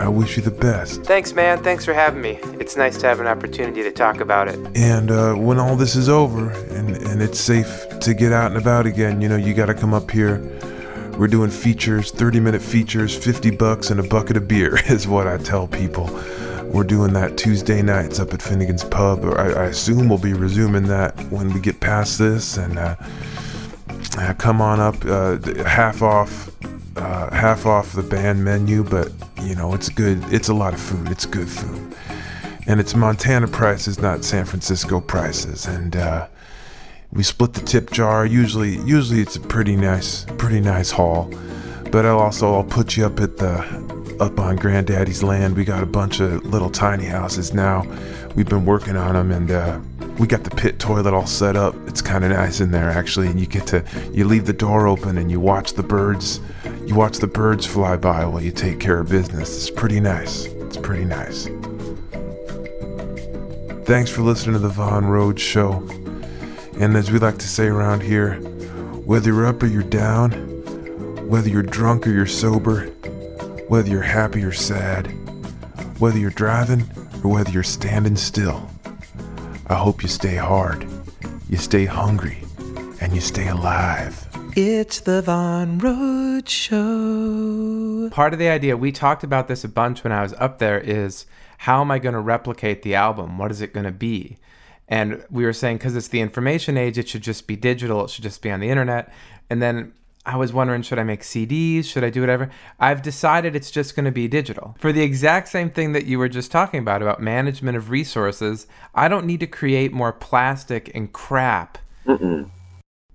I 0.00 0.08
wish 0.08 0.36
you 0.36 0.42
the 0.42 0.50
best. 0.50 1.02
Thanks, 1.04 1.32
man. 1.32 1.62
Thanks 1.62 1.84
for 1.84 1.92
having 1.92 2.22
me. 2.22 2.38
It's 2.60 2.76
nice 2.76 2.98
to 2.98 3.06
have 3.06 3.20
an 3.20 3.26
opportunity 3.26 3.82
to 3.82 3.90
talk 3.90 4.20
about 4.20 4.48
it. 4.48 4.58
And 4.76 5.10
uh, 5.10 5.34
when 5.34 5.58
all 5.58 5.76
this 5.76 5.96
is 5.96 6.08
over 6.08 6.50
and, 6.50 6.96
and 6.96 7.20
it's 7.20 7.40
safe 7.40 7.86
to 8.00 8.14
get 8.14 8.32
out 8.32 8.52
and 8.52 8.60
about 8.60 8.86
again, 8.86 9.20
you 9.20 9.28
know, 9.28 9.36
you 9.36 9.54
got 9.54 9.66
to 9.66 9.74
come 9.74 9.92
up 9.92 10.10
here. 10.10 10.38
We're 11.18 11.26
doing 11.26 11.50
features, 11.50 12.12
30 12.12 12.38
minute 12.38 12.62
features, 12.62 13.16
50 13.16 13.50
bucks 13.56 13.90
and 13.90 13.98
a 13.98 14.04
bucket 14.04 14.36
of 14.36 14.46
beer 14.46 14.78
is 14.86 15.08
what 15.08 15.26
I 15.26 15.36
tell 15.36 15.66
people. 15.66 16.06
We're 16.64 16.84
doing 16.84 17.12
that 17.14 17.36
Tuesday 17.36 17.82
nights 17.82 18.20
up 18.20 18.32
at 18.34 18.42
Finnegan's 18.42 18.84
Pub. 18.84 19.24
I, 19.24 19.52
I 19.52 19.64
assume 19.64 20.08
we'll 20.08 20.18
be 20.18 20.34
resuming 20.34 20.84
that 20.84 21.18
when 21.30 21.52
we 21.52 21.60
get 21.60 21.80
past 21.80 22.18
this. 22.18 22.56
And 22.56 22.78
uh, 22.78 22.94
uh, 24.18 24.34
come 24.34 24.60
on 24.60 24.80
up, 24.80 24.96
uh, 25.04 25.38
half 25.64 26.02
off, 26.02 26.50
uh, 26.96 27.30
half 27.30 27.66
off 27.66 27.92
the 27.92 28.02
band 28.02 28.44
menu, 28.44 28.82
but 28.82 29.12
you 29.42 29.54
know 29.54 29.74
it's 29.74 29.88
good. 29.88 30.22
It's 30.32 30.48
a 30.48 30.54
lot 30.54 30.74
of 30.74 30.80
food. 30.80 31.08
It's 31.08 31.24
good 31.24 31.48
food, 31.48 31.96
and 32.66 32.80
it's 32.80 32.94
Montana 32.94 33.46
prices, 33.46 34.00
not 34.00 34.24
San 34.24 34.44
Francisco 34.44 35.00
prices. 35.00 35.66
And 35.66 35.96
uh, 35.96 36.26
we 37.12 37.22
split 37.22 37.54
the 37.54 37.60
tip 37.60 37.90
jar. 37.92 38.26
Usually, 38.26 38.78
usually 38.78 39.20
it's 39.20 39.36
a 39.36 39.40
pretty 39.40 39.76
nice, 39.76 40.26
pretty 40.36 40.60
nice 40.60 40.90
haul. 40.90 41.32
But 41.92 42.04
I'll 42.04 42.18
also 42.18 42.54
I'll 42.54 42.64
put 42.64 42.96
you 42.96 43.06
up 43.06 43.20
at 43.20 43.36
the 43.36 43.60
up 44.20 44.40
on 44.40 44.56
Granddaddy's 44.56 45.22
land. 45.22 45.56
We 45.56 45.64
got 45.64 45.82
a 45.82 45.86
bunch 45.86 46.20
of 46.20 46.44
little 46.44 46.70
tiny 46.70 47.04
houses 47.04 47.54
now. 47.54 47.86
We've 48.34 48.48
been 48.48 48.64
working 48.64 48.96
on 48.96 49.14
them, 49.14 49.30
and 49.30 49.50
uh, 49.50 49.80
we 50.18 50.26
got 50.26 50.42
the 50.44 50.50
pit 50.50 50.78
toilet 50.78 51.14
all 51.14 51.26
set 51.26 51.56
up. 51.56 51.74
It's 51.86 52.02
kind 52.02 52.24
of 52.24 52.30
nice 52.30 52.60
in 52.60 52.70
there 52.72 52.90
actually, 52.90 53.28
and 53.28 53.38
you 53.38 53.46
get 53.46 53.66
to 53.68 53.84
you 54.12 54.24
leave 54.24 54.46
the 54.46 54.52
door 54.52 54.86
open 54.86 55.16
and 55.16 55.30
you 55.30 55.38
watch 55.38 55.74
the 55.74 55.82
birds. 55.82 56.40
You 56.86 56.94
watch 56.94 57.18
the 57.18 57.26
birds 57.26 57.64
fly 57.66 57.96
by 57.96 58.24
while 58.24 58.42
you 58.42 58.50
take 58.50 58.80
care 58.80 58.98
of 58.98 59.08
business. 59.08 59.56
It's 59.56 59.70
pretty 59.70 60.00
nice. 60.00 60.46
It's 60.46 60.76
pretty 60.76 61.04
nice. 61.04 61.48
Thanks 63.86 64.10
for 64.10 64.22
listening 64.22 64.54
to 64.54 64.58
the 64.58 64.68
Von 64.68 65.06
Road 65.06 65.38
Show. 65.40 65.86
And 66.78 66.96
as 66.96 67.10
we 67.10 67.18
like 67.18 67.38
to 67.38 67.48
say 67.48 67.66
around 67.66 68.02
here, 68.02 68.34
whether 69.04 69.30
you're 69.30 69.46
up 69.46 69.62
or 69.62 69.66
you're 69.66 69.82
down, 69.82 70.32
whether 71.28 71.48
you're 71.48 71.62
drunk 71.62 72.06
or 72.06 72.10
you're 72.10 72.26
sober, 72.26 72.86
whether 73.68 73.88
you're 73.88 74.02
happy 74.02 74.42
or 74.42 74.52
sad, 74.52 75.06
whether 76.00 76.18
you're 76.18 76.30
driving 76.30 76.82
or 77.24 77.32
whether 77.32 77.50
you're 77.50 77.62
standing 77.62 78.16
still, 78.16 78.70
I 79.70 79.74
hope 79.74 80.02
you 80.02 80.08
stay 80.08 80.36
hard, 80.36 80.88
you 81.50 81.58
stay 81.58 81.84
hungry, 81.84 82.38
and 83.02 83.14
you 83.14 83.20
stay 83.20 83.48
alive. 83.48 84.26
It's 84.56 85.00
the 85.00 85.20
Von 85.20 85.78
Road 85.78 86.48
Show. 86.48 88.08
Part 88.10 88.32
of 88.32 88.38
the 88.38 88.48
idea, 88.48 88.78
we 88.78 88.92
talked 88.92 89.22
about 89.22 89.46
this 89.46 89.64
a 89.64 89.68
bunch 89.68 90.04
when 90.04 90.12
I 90.12 90.22
was 90.22 90.32
up 90.34 90.58
there, 90.58 90.80
is 90.80 91.26
how 91.58 91.82
am 91.82 91.90
I 91.90 91.98
going 91.98 92.14
to 92.14 92.20
replicate 92.20 92.80
the 92.80 92.94
album? 92.94 93.36
What 93.36 93.50
is 93.50 93.60
it 93.60 93.74
going 93.74 93.84
to 93.84 93.92
be? 93.92 94.38
And 94.88 95.22
we 95.30 95.44
were 95.44 95.52
saying, 95.52 95.76
because 95.76 95.94
it's 95.94 96.08
the 96.08 96.22
information 96.22 96.78
age, 96.78 96.96
it 96.96 97.06
should 97.06 97.22
just 97.22 97.46
be 97.46 97.54
digital, 97.54 98.06
it 98.06 98.10
should 98.10 98.24
just 98.24 98.40
be 98.40 98.50
on 98.50 98.60
the 98.60 98.70
internet. 98.70 99.12
And 99.50 99.60
then 99.60 99.92
I 100.26 100.36
was 100.36 100.52
wondering, 100.52 100.82
should 100.82 100.98
I 100.98 101.04
make 101.04 101.22
CDs? 101.22 101.86
Should 101.86 102.04
I 102.04 102.10
do 102.10 102.20
whatever? 102.20 102.50
I've 102.78 103.02
decided 103.02 103.56
it's 103.56 103.70
just 103.70 103.96
going 103.96 104.04
to 104.04 104.12
be 104.12 104.28
digital. 104.28 104.76
For 104.78 104.92
the 104.92 105.02
exact 105.02 105.48
same 105.48 105.70
thing 105.70 105.92
that 105.92 106.06
you 106.06 106.18
were 106.18 106.28
just 106.28 106.50
talking 106.50 106.80
about, 106.80 107.00
about 107.00 107.22
management 107.22 107.76
of 107.76 107.90
resources, 107.90 108.66
I 108.94 109.08
don't 109.08 109.26
need 109.26 109.40
to 109.40 109.46
create 109.46 109.92
more 109.92 110.12
plastic 110.12 110.90
and 110.94 111.12
crap. 111.12 111.78
Mm-mm. 112.06 112.50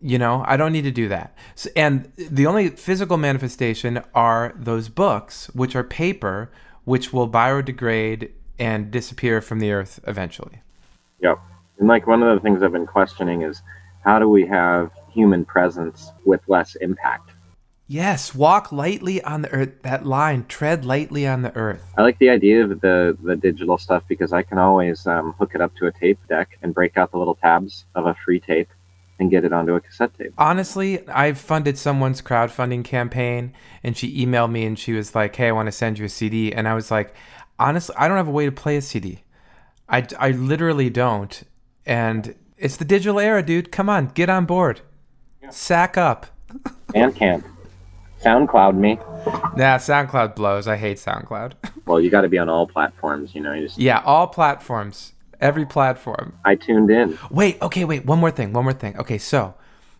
You 0.02 0.18
know, 0.18 0.44
I 0.48 0.58
don't 0.58 0.74
need 0.74 0.84
to 0.84 0.92
do 0.92 1.08
that. 1.10 1.36
So, 1.56 1.70
and 1.76 2.12
the 2.18 2.46
only 2.46 2.70
physical 2.70 3.18
manifestation 3.18 4.02
are 4.14 4.54
those 4.58 4.90
books, 4.90 5.50
which 5.54 5.76
are 5.76 5.84
paper, 5.84 6.52
which 6.84 7.14
will 7.14 7.30
biodegrade 7.30 8.32
and 8.60 8.92
disappear 8.92 9.40
from 9.40 9.60
the 9.60 9.72
earth 9.72 10.00
eventually. 10.06 10.62
Yep. 11.22 11.40
And 11.80 11.88
like 11.88 12.08
one 12.08 12.22
of 12.22 12.36
the 12.36 12.42
things 12.42 12.62
I've 12.62 12.72
been 12.72 12.86
questioning 12.86 13.44
is 13.44 13.62
how 14.04 14.20
do 14.20 14.28
we 14.28 14.46
have 14.48 14.92
human 15.14 15.46
presence 15.46 16.12
with 16.26 16.42
less 16.48 16.76
impact? 16.76 17.32
Yes, 17.88 18.34
walk 18.34 18.72
lightly 18.72 19.24
on 19.24 19.42
the 19.42 19.52
earth. 19.52 19.82
That 19.84 20.06
line, 20.06 20.46
tread 20.48 20.86
lightly 20.86 21.28
on 21.28 21.42
the 21.42 21.56
earth. 21.56 21.84
I 21.98 22.02
like 22.02 22.18
the 22.18 22.30
idea 22.30 22.64
of 22.64 22.82
the 22.82 23.18
the 23.22 23.36
digital 23.36 23.78
stuff 23.78 24.04
because 24.08 24.32
I 24.32 24.42
can 24.42 24.58
always 24.58 25.06
um, 25.06 25.34
hook 25.34 25.52
it 25.54 25.62
up 25.62 25.76
to 25.76 25.88
a 25.88 25.92
tape 25.92 26.20
deck 26.30 26.58
and 26.62 26.74
break 26.74 26.98
out 26.98 27.12
the 27.12 27.18
little 27.18 27.36
tabs 27.36 27.86
of 27.94 28.06
a 28.06 28.16
free 28.26 28.40
tape 28.40 28.70
and 29.20 29.30
get 29.30 29.44
it 29.44 29.54
onto 29.54 29.76
a 29.76 29.82
cassette 29.82 30.18
tape. 30.18 30.34
Honestly, 30.38 31.08
I 31.10 31.34
funded 31.34 31.78
someone's 31.78 32.22
crowdfunding 32.22 32.84
campaign 32.84 33.54
and 33.84 33.98
she 33.98 34.26
emailed 34.26 34.52
me 34.52 34.66
and 34.66 34.78
she 34.80 34.94
was 34.94 35.14
like, 35.14 35.36
Hey, 35.36 35.50
I 35.50 35.52
want 35.52 35.68
to 35.68 35.72
send 35.72 36.00
you 36.00 36.06
a 36.06 36.10
CD. 36.10 36.54
And 36.54 36.68
I 36.68 36.74
was 36.74 36.90
like, 36.90 37.14
Honestly, 37.60 37.96
I 37.98 38.08
don't 38.08 38.18
have 38.18 38.28
a 38.28 38.32
way 38.32 38.46
to 38.46 38.52
play 38.52 38.78
a 38.78 38.82
CD. 38.82 39.24
I, 39.88 40.08
I 40.18 40.32
literally 40.32 40.90
don't. 40.90 41.44
And 41.86 42.36
it's 42.58 42.78
the 42.78 42.86
digital 42.86 43.20
era, 43.20 43.44
dude. 43.44 43.72
Come 43.72 43.90
on, 43.90 44.08
get 44.08 44.30
on 44.30 44.46
board. 44.46 44.82
Sack 45.50 45.98
up. 45.98 46.28
Bandcamp, 46.88 47.44
SoundCloud 48.22 48.76
me. 48.76 48.96
Nah, 49.56 49.78
SoundCloud 49.78 50.36
blows. 50.36 50.68
I 50.68 50.78
hate 50.78 50.98
SoundCloud. 50.98 51.54
Well, 51.86 52.00
you 52.00 52.10
got 52.10 52.22
to 52.22 52.30
be 52.30 52.38
on 52.38 52.48
all 52.48 52.66
platforms. 52.66 53.36
You 53.36 53.42
know, 53.42 53.52
you 53.52 53.68
just 53.68 53.78
yeah, 53.78 54.02
all 54.06 54.28
platforms. 54.28 55.12
Every 55.42 55.66
platform. 55.66 56.38
I 56.46 56.56
tuned 56.56 56.90
in. 56.90 57.20
Wait, 57.30 57.62
okay, 57.62 57.84
wait. 57.84 58.06
One 58.06 58.20
more 58.20 58.32
thing. 58.32 58.54
One 58.54 58.64
more 58.64 58.72
thing. 58.72 58.96
Okay, 58.98 59.18
so 59.18 59.54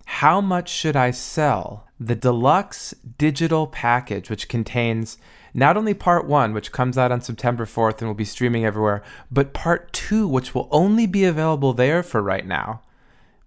how 0.06 0.40
much 0.40 0.70
should 0.70 0.96
I 0.96 1.12
sell 1.12 1.86
the 2.00 2.16
deluxe 2.16 2.94
digital 3.18 3.68
package, 3.68 4.30
which 4.30 4.48
contains 4.48 5.18
not 5.54 5.78
only 5.78 5.94
part 5.94 6.26
one, 6.26 6.54
which 6.54 6.72
comes 6.72 6.98
out 6.98 7.12
on 7.12 7.22
September 7.22 7.66
4th 7.66 8.00
and 8.00 8.08
will 8.08 8.16
be 8.16 8.26
streaming 8.26 8.66
everywhere, 8.66 9.04
but 9.32 9.54
part 9.54 9.92
two, 9.94 10.28
which 10.28 10.56
will 10.56 10.68
only 10.72 11.06
be 11.06 11.26
available 11.26 11.74
there 11.74 12.02
for 12.02 12.22
right 12.22 12.46
now, 12.46 12.82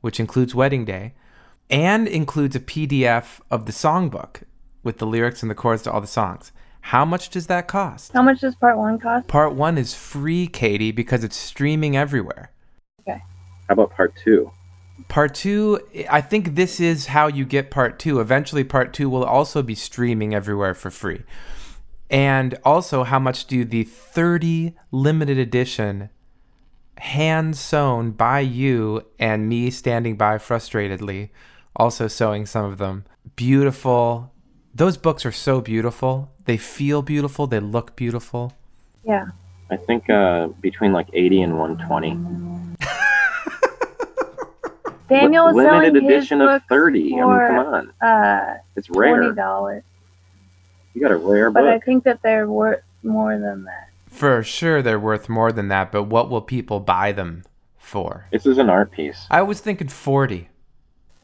which 0.01 0.21
includes 0.21 0.55
Wedding 0.55 0.85
Day, 0.85 1.15
and 1.71 2.07
includes 2.07 2.57
a 2.57 2.61
PDF 2.61 3.41
of 3.51 3.67
the 3.67 3.73
songbook 3.73 4.43
with 4.83 4.99
the 4.99 5.07
lyrics 5.07 5.43
and 5.43 5.51
the 5.51 5.55
chords 5.55 5.83
to 5.83 5.93
all 5.93 6.01
the 6.01 6.07
songs. 6.07 6.53
How 6.81 7.05
much 7.05 7.31
does 7.31 7.49
that 7.49 7.67
cost? 7.67 8.13
How 8.13 8.23
much 8.23 8.41
does 8.41 8.55
part 8.55 8.79
one 8.79 9.01
cost? 9.01 9.27
Part 9.27 9.55
one 9.55 9.77
is 9.77 9.93
free, 9.93 10.47
Katie, 10.47 10.93
because 10.93 11.25
it's 11.25 11.37
streaming 11.37 11.97
everywhere. 11.97 12.53
Okay. 13.01 13.21
How 13.69 13.73
about 13.73 13.91
part 13.91 14.15
two? 14.23 14.53
Part 15.09 15.35
two, 15.35 15.81
I 16.09 16.21
think 16.21 16.55
this 16.55 16.79
is 16.79 17.07
how 17.07 17.27
you 17.27 17.45
get 17.45 17.73
part 17.73 17.99
two. 17.99 18.21
Eventually, 18.21 18.63
part 18.63 18.93
two 18.93 19.11
will 19.11 19.25
also 19.25 19.63
be 19.63 19.75
streaming 19.75 20.33
everywhere 20.33 20.75
for 20.75 20.91
free. 20.91 21.25
And 22.09 22.57
also, 22.65 23.03
how 23.03 23.19
much 23.19 23.47
do 23.47 23.65
the 23.65 23.83
30 23.83 24.75
limited 24.93 25.39
edition, 25.39 26.11
hand 26.99 27.57
sewn 27.57 28.13
by 28.13 28.41
you 28.41 29.05
and 29.19 29.49
me 29.49 29.71
standing 29.71 30.17
by 30.17 30.39
frustratedly, 30.39 31.31
also 31.77 32.09
sewing 32.09 32.47
some 32.47 32.65
of 32.65 32.79
them? 32.79 33.05
Beautiful. 33.37 34.33
Those 34.75 34.97
books 34.97 35.25
are 35.25 35.33
so 35.33 35.61
beautiful. 35.61 36.33
They 36.45 36.57
feel 36.57 37.03
beautiful. 37.03 37.47
They 37.47 37.61
look 37.61 37.97
beautiful. 37.97 38.53
Yeah. 39.05 39.27
I 39.71 39.77
think 39.77 40.09
uh, 40.11 40.49
between 40.61 40.93
like 40.93 41.09
80 41.13 41.43
and 41.43 41.59
120. 41.59 42.77
Daniel 45.09 45.49
is 45.49 45.55
selling 45.57 45.81
limited 45.95 46.03
his 46.03 46.11
edition 46.11 46.41
of 46.41 46.49
book 46.49 46.63
30. 46.69 47.01
I 47.01 47.05
mean, 47.05 47.17
come 47.21 47.59
on. 47.59 47.93
Uh, 48.01 48.59
It's 48.75 48.91
rare. 48.91 49.17
twenty 49.21 49.35
dollars. 49.37 49.85
You 50.95 51.01
got 51.01 51.13
a 51.13 51.17
rare 51.17 51.51
book. 51.51 51.63
But 51.63 51.69
I 51.69 51.79
think 51.79 52.05
that 52.05 52.21
they're 52.23 52.49
worth 52.49 52.83
more 53.05 53.39
than 53.39 53.65
that. 53.65 53.89
For 54.09 54.43
sure, 54.43 54.83
they're 54.83 54.99
worth 54.99 55.29
more 55.29 55.53
than 55.53 55.69
that, 55.69 55.93
but 55.93 56.05
what 56.05 56.29
will 56.31 56.41
people 56.41 56.81
buy 56.81 57.13
them 57.13 57.45
for? 57.77 58.27
This 58.33 58.47
is 58.47 58.59
an 58.59 58.69
art 58.71 58.91
piece. 58.91 59.27
I 59.31 59.43
was 59.43 59.61
thinking 59.61 59.89
40. 59.89 60.49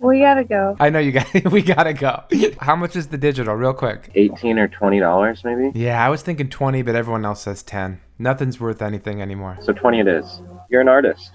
We 0.03 0.19
gotta 0.19 0.43
go. 0.43 0.77
I 0.81 0.91
know 0.91 0.99
you 0.99 1.13
got 1.13 1.33
we 1.53 1.63
got 1.63 1.85
to 1.85 1.93
go. 1.93 2.25
How 2.59 2.75
much 2.75 2.97
is 2.97 3.09
the 3.09 3.19
digital 3.19 3.55
real 3.55 3.73
quick? 3.73 4.11
18 4.17 4.59
or 4.59 4.67
20 4.67 4.99
dollars 4.99 5.43
maybe. 5.45 5.71
Yeah, 5.79 6.05
I 6.05 6.09
was 6.09 6.23
thinking 6.23 6.49
20, 6.49 6.83
but 6.83 6.97
everyone 6.97 7.25
else 7.25 7.43
says 7.43 7.63
10. 7.63 8.01
Nothing's 8.19 8.59
worth 8.59 8.83
anything 8.83 9.23
anymore. 9.23 9.59
So 9.63 9.73
20 9.73 10.01
it 10.01 10.09
is. 10.09 10.43
You're 10.69 10.81
an 10.81 10.89
artist. 10.89 11.31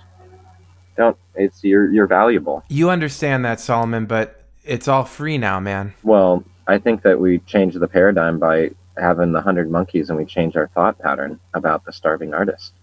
Don't. 0.98 1.18
It's 1.36 1.64
you're 1.64 1.90
you're 1.92 2.08
valuable. 2.08 2.64
You 2.68 2.90
understand 2.90 3.46
that, 3.46 3.62
Solomon, 3.62 4.06
but 4.06 4.44
it's 4.66 4.90
all 4.90 5.06
free 5.06 5.38
now, 5.38 5.62
man. 5.62 5.94
Well, 6.04 6.44
I 6.68 6.78
think 6.78 7.04
that 7.04 7.22
we 7.22 7.40
changed 7.40 7.80
the 7.80 7.88
paradigm 7.88 8.38
by 8.38 8.72
having 8.98 9.32
the 9.32 9.42
hundred 9.42 9.72
monkeys, 9.72 10.10
and 10.10 10.18
we 10.18 10.26
change 10.26 10.58
our 10.58 10.68
thought 10.70 11.00
pattern 11.00 11.40
about 11.54 11.86
the 11.86 11.94
starving 11.94 12.34
artist, 12.34 12.74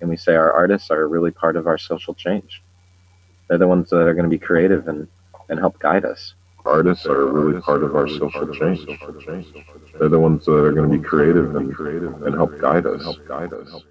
and 0.00 0.08
we 0.08 0.16
say 0.16 0.36
our 0.36 0.52
artists 0.52 0.90
are 0.90 1.06
really 1.06 1.32
part 1.32 1.56
of 1.56 1.66
our 1.66 1.76
social 1.76 2.14
change. 2.14 2.62
They're 3.48 3.58
the 3.58 3.68
ones 3.68 3.90
that 3.90 3.96
are 3.96 4.14
going 4.14 4.24
to 4.24 4.30
be 4.30 4.38
creative 4.38 4.88
and 4.88 5.08
and 5.48 5.58
help 5.58 5.78
guide 5.78 6.04
us. 6.04 6.34
artists 6.64 7.06
are 7.06 7.26
really 7.26 7.60
part 7.60 7.82
of 7.82 7.94
our 7.94 8.08
social 8.08 8.46
change. 8.48 8.84
They're 9.98 10.08
the 10.08 10.18
ones 10.20 10.44
that 10.46 10.52
are 10.52 10.72
going 10.72 10.90
to 10.90 10.98
be 10.98 11.02
creative 11.02 11.54
and, 11.54 11.74
and 12.24 12.34
help 12.34 12.58
guide 12.58 12.86
us. 12.86 13.02
Help 13.02 13.18
guide 13.26 13.52
us. 13.52 13.82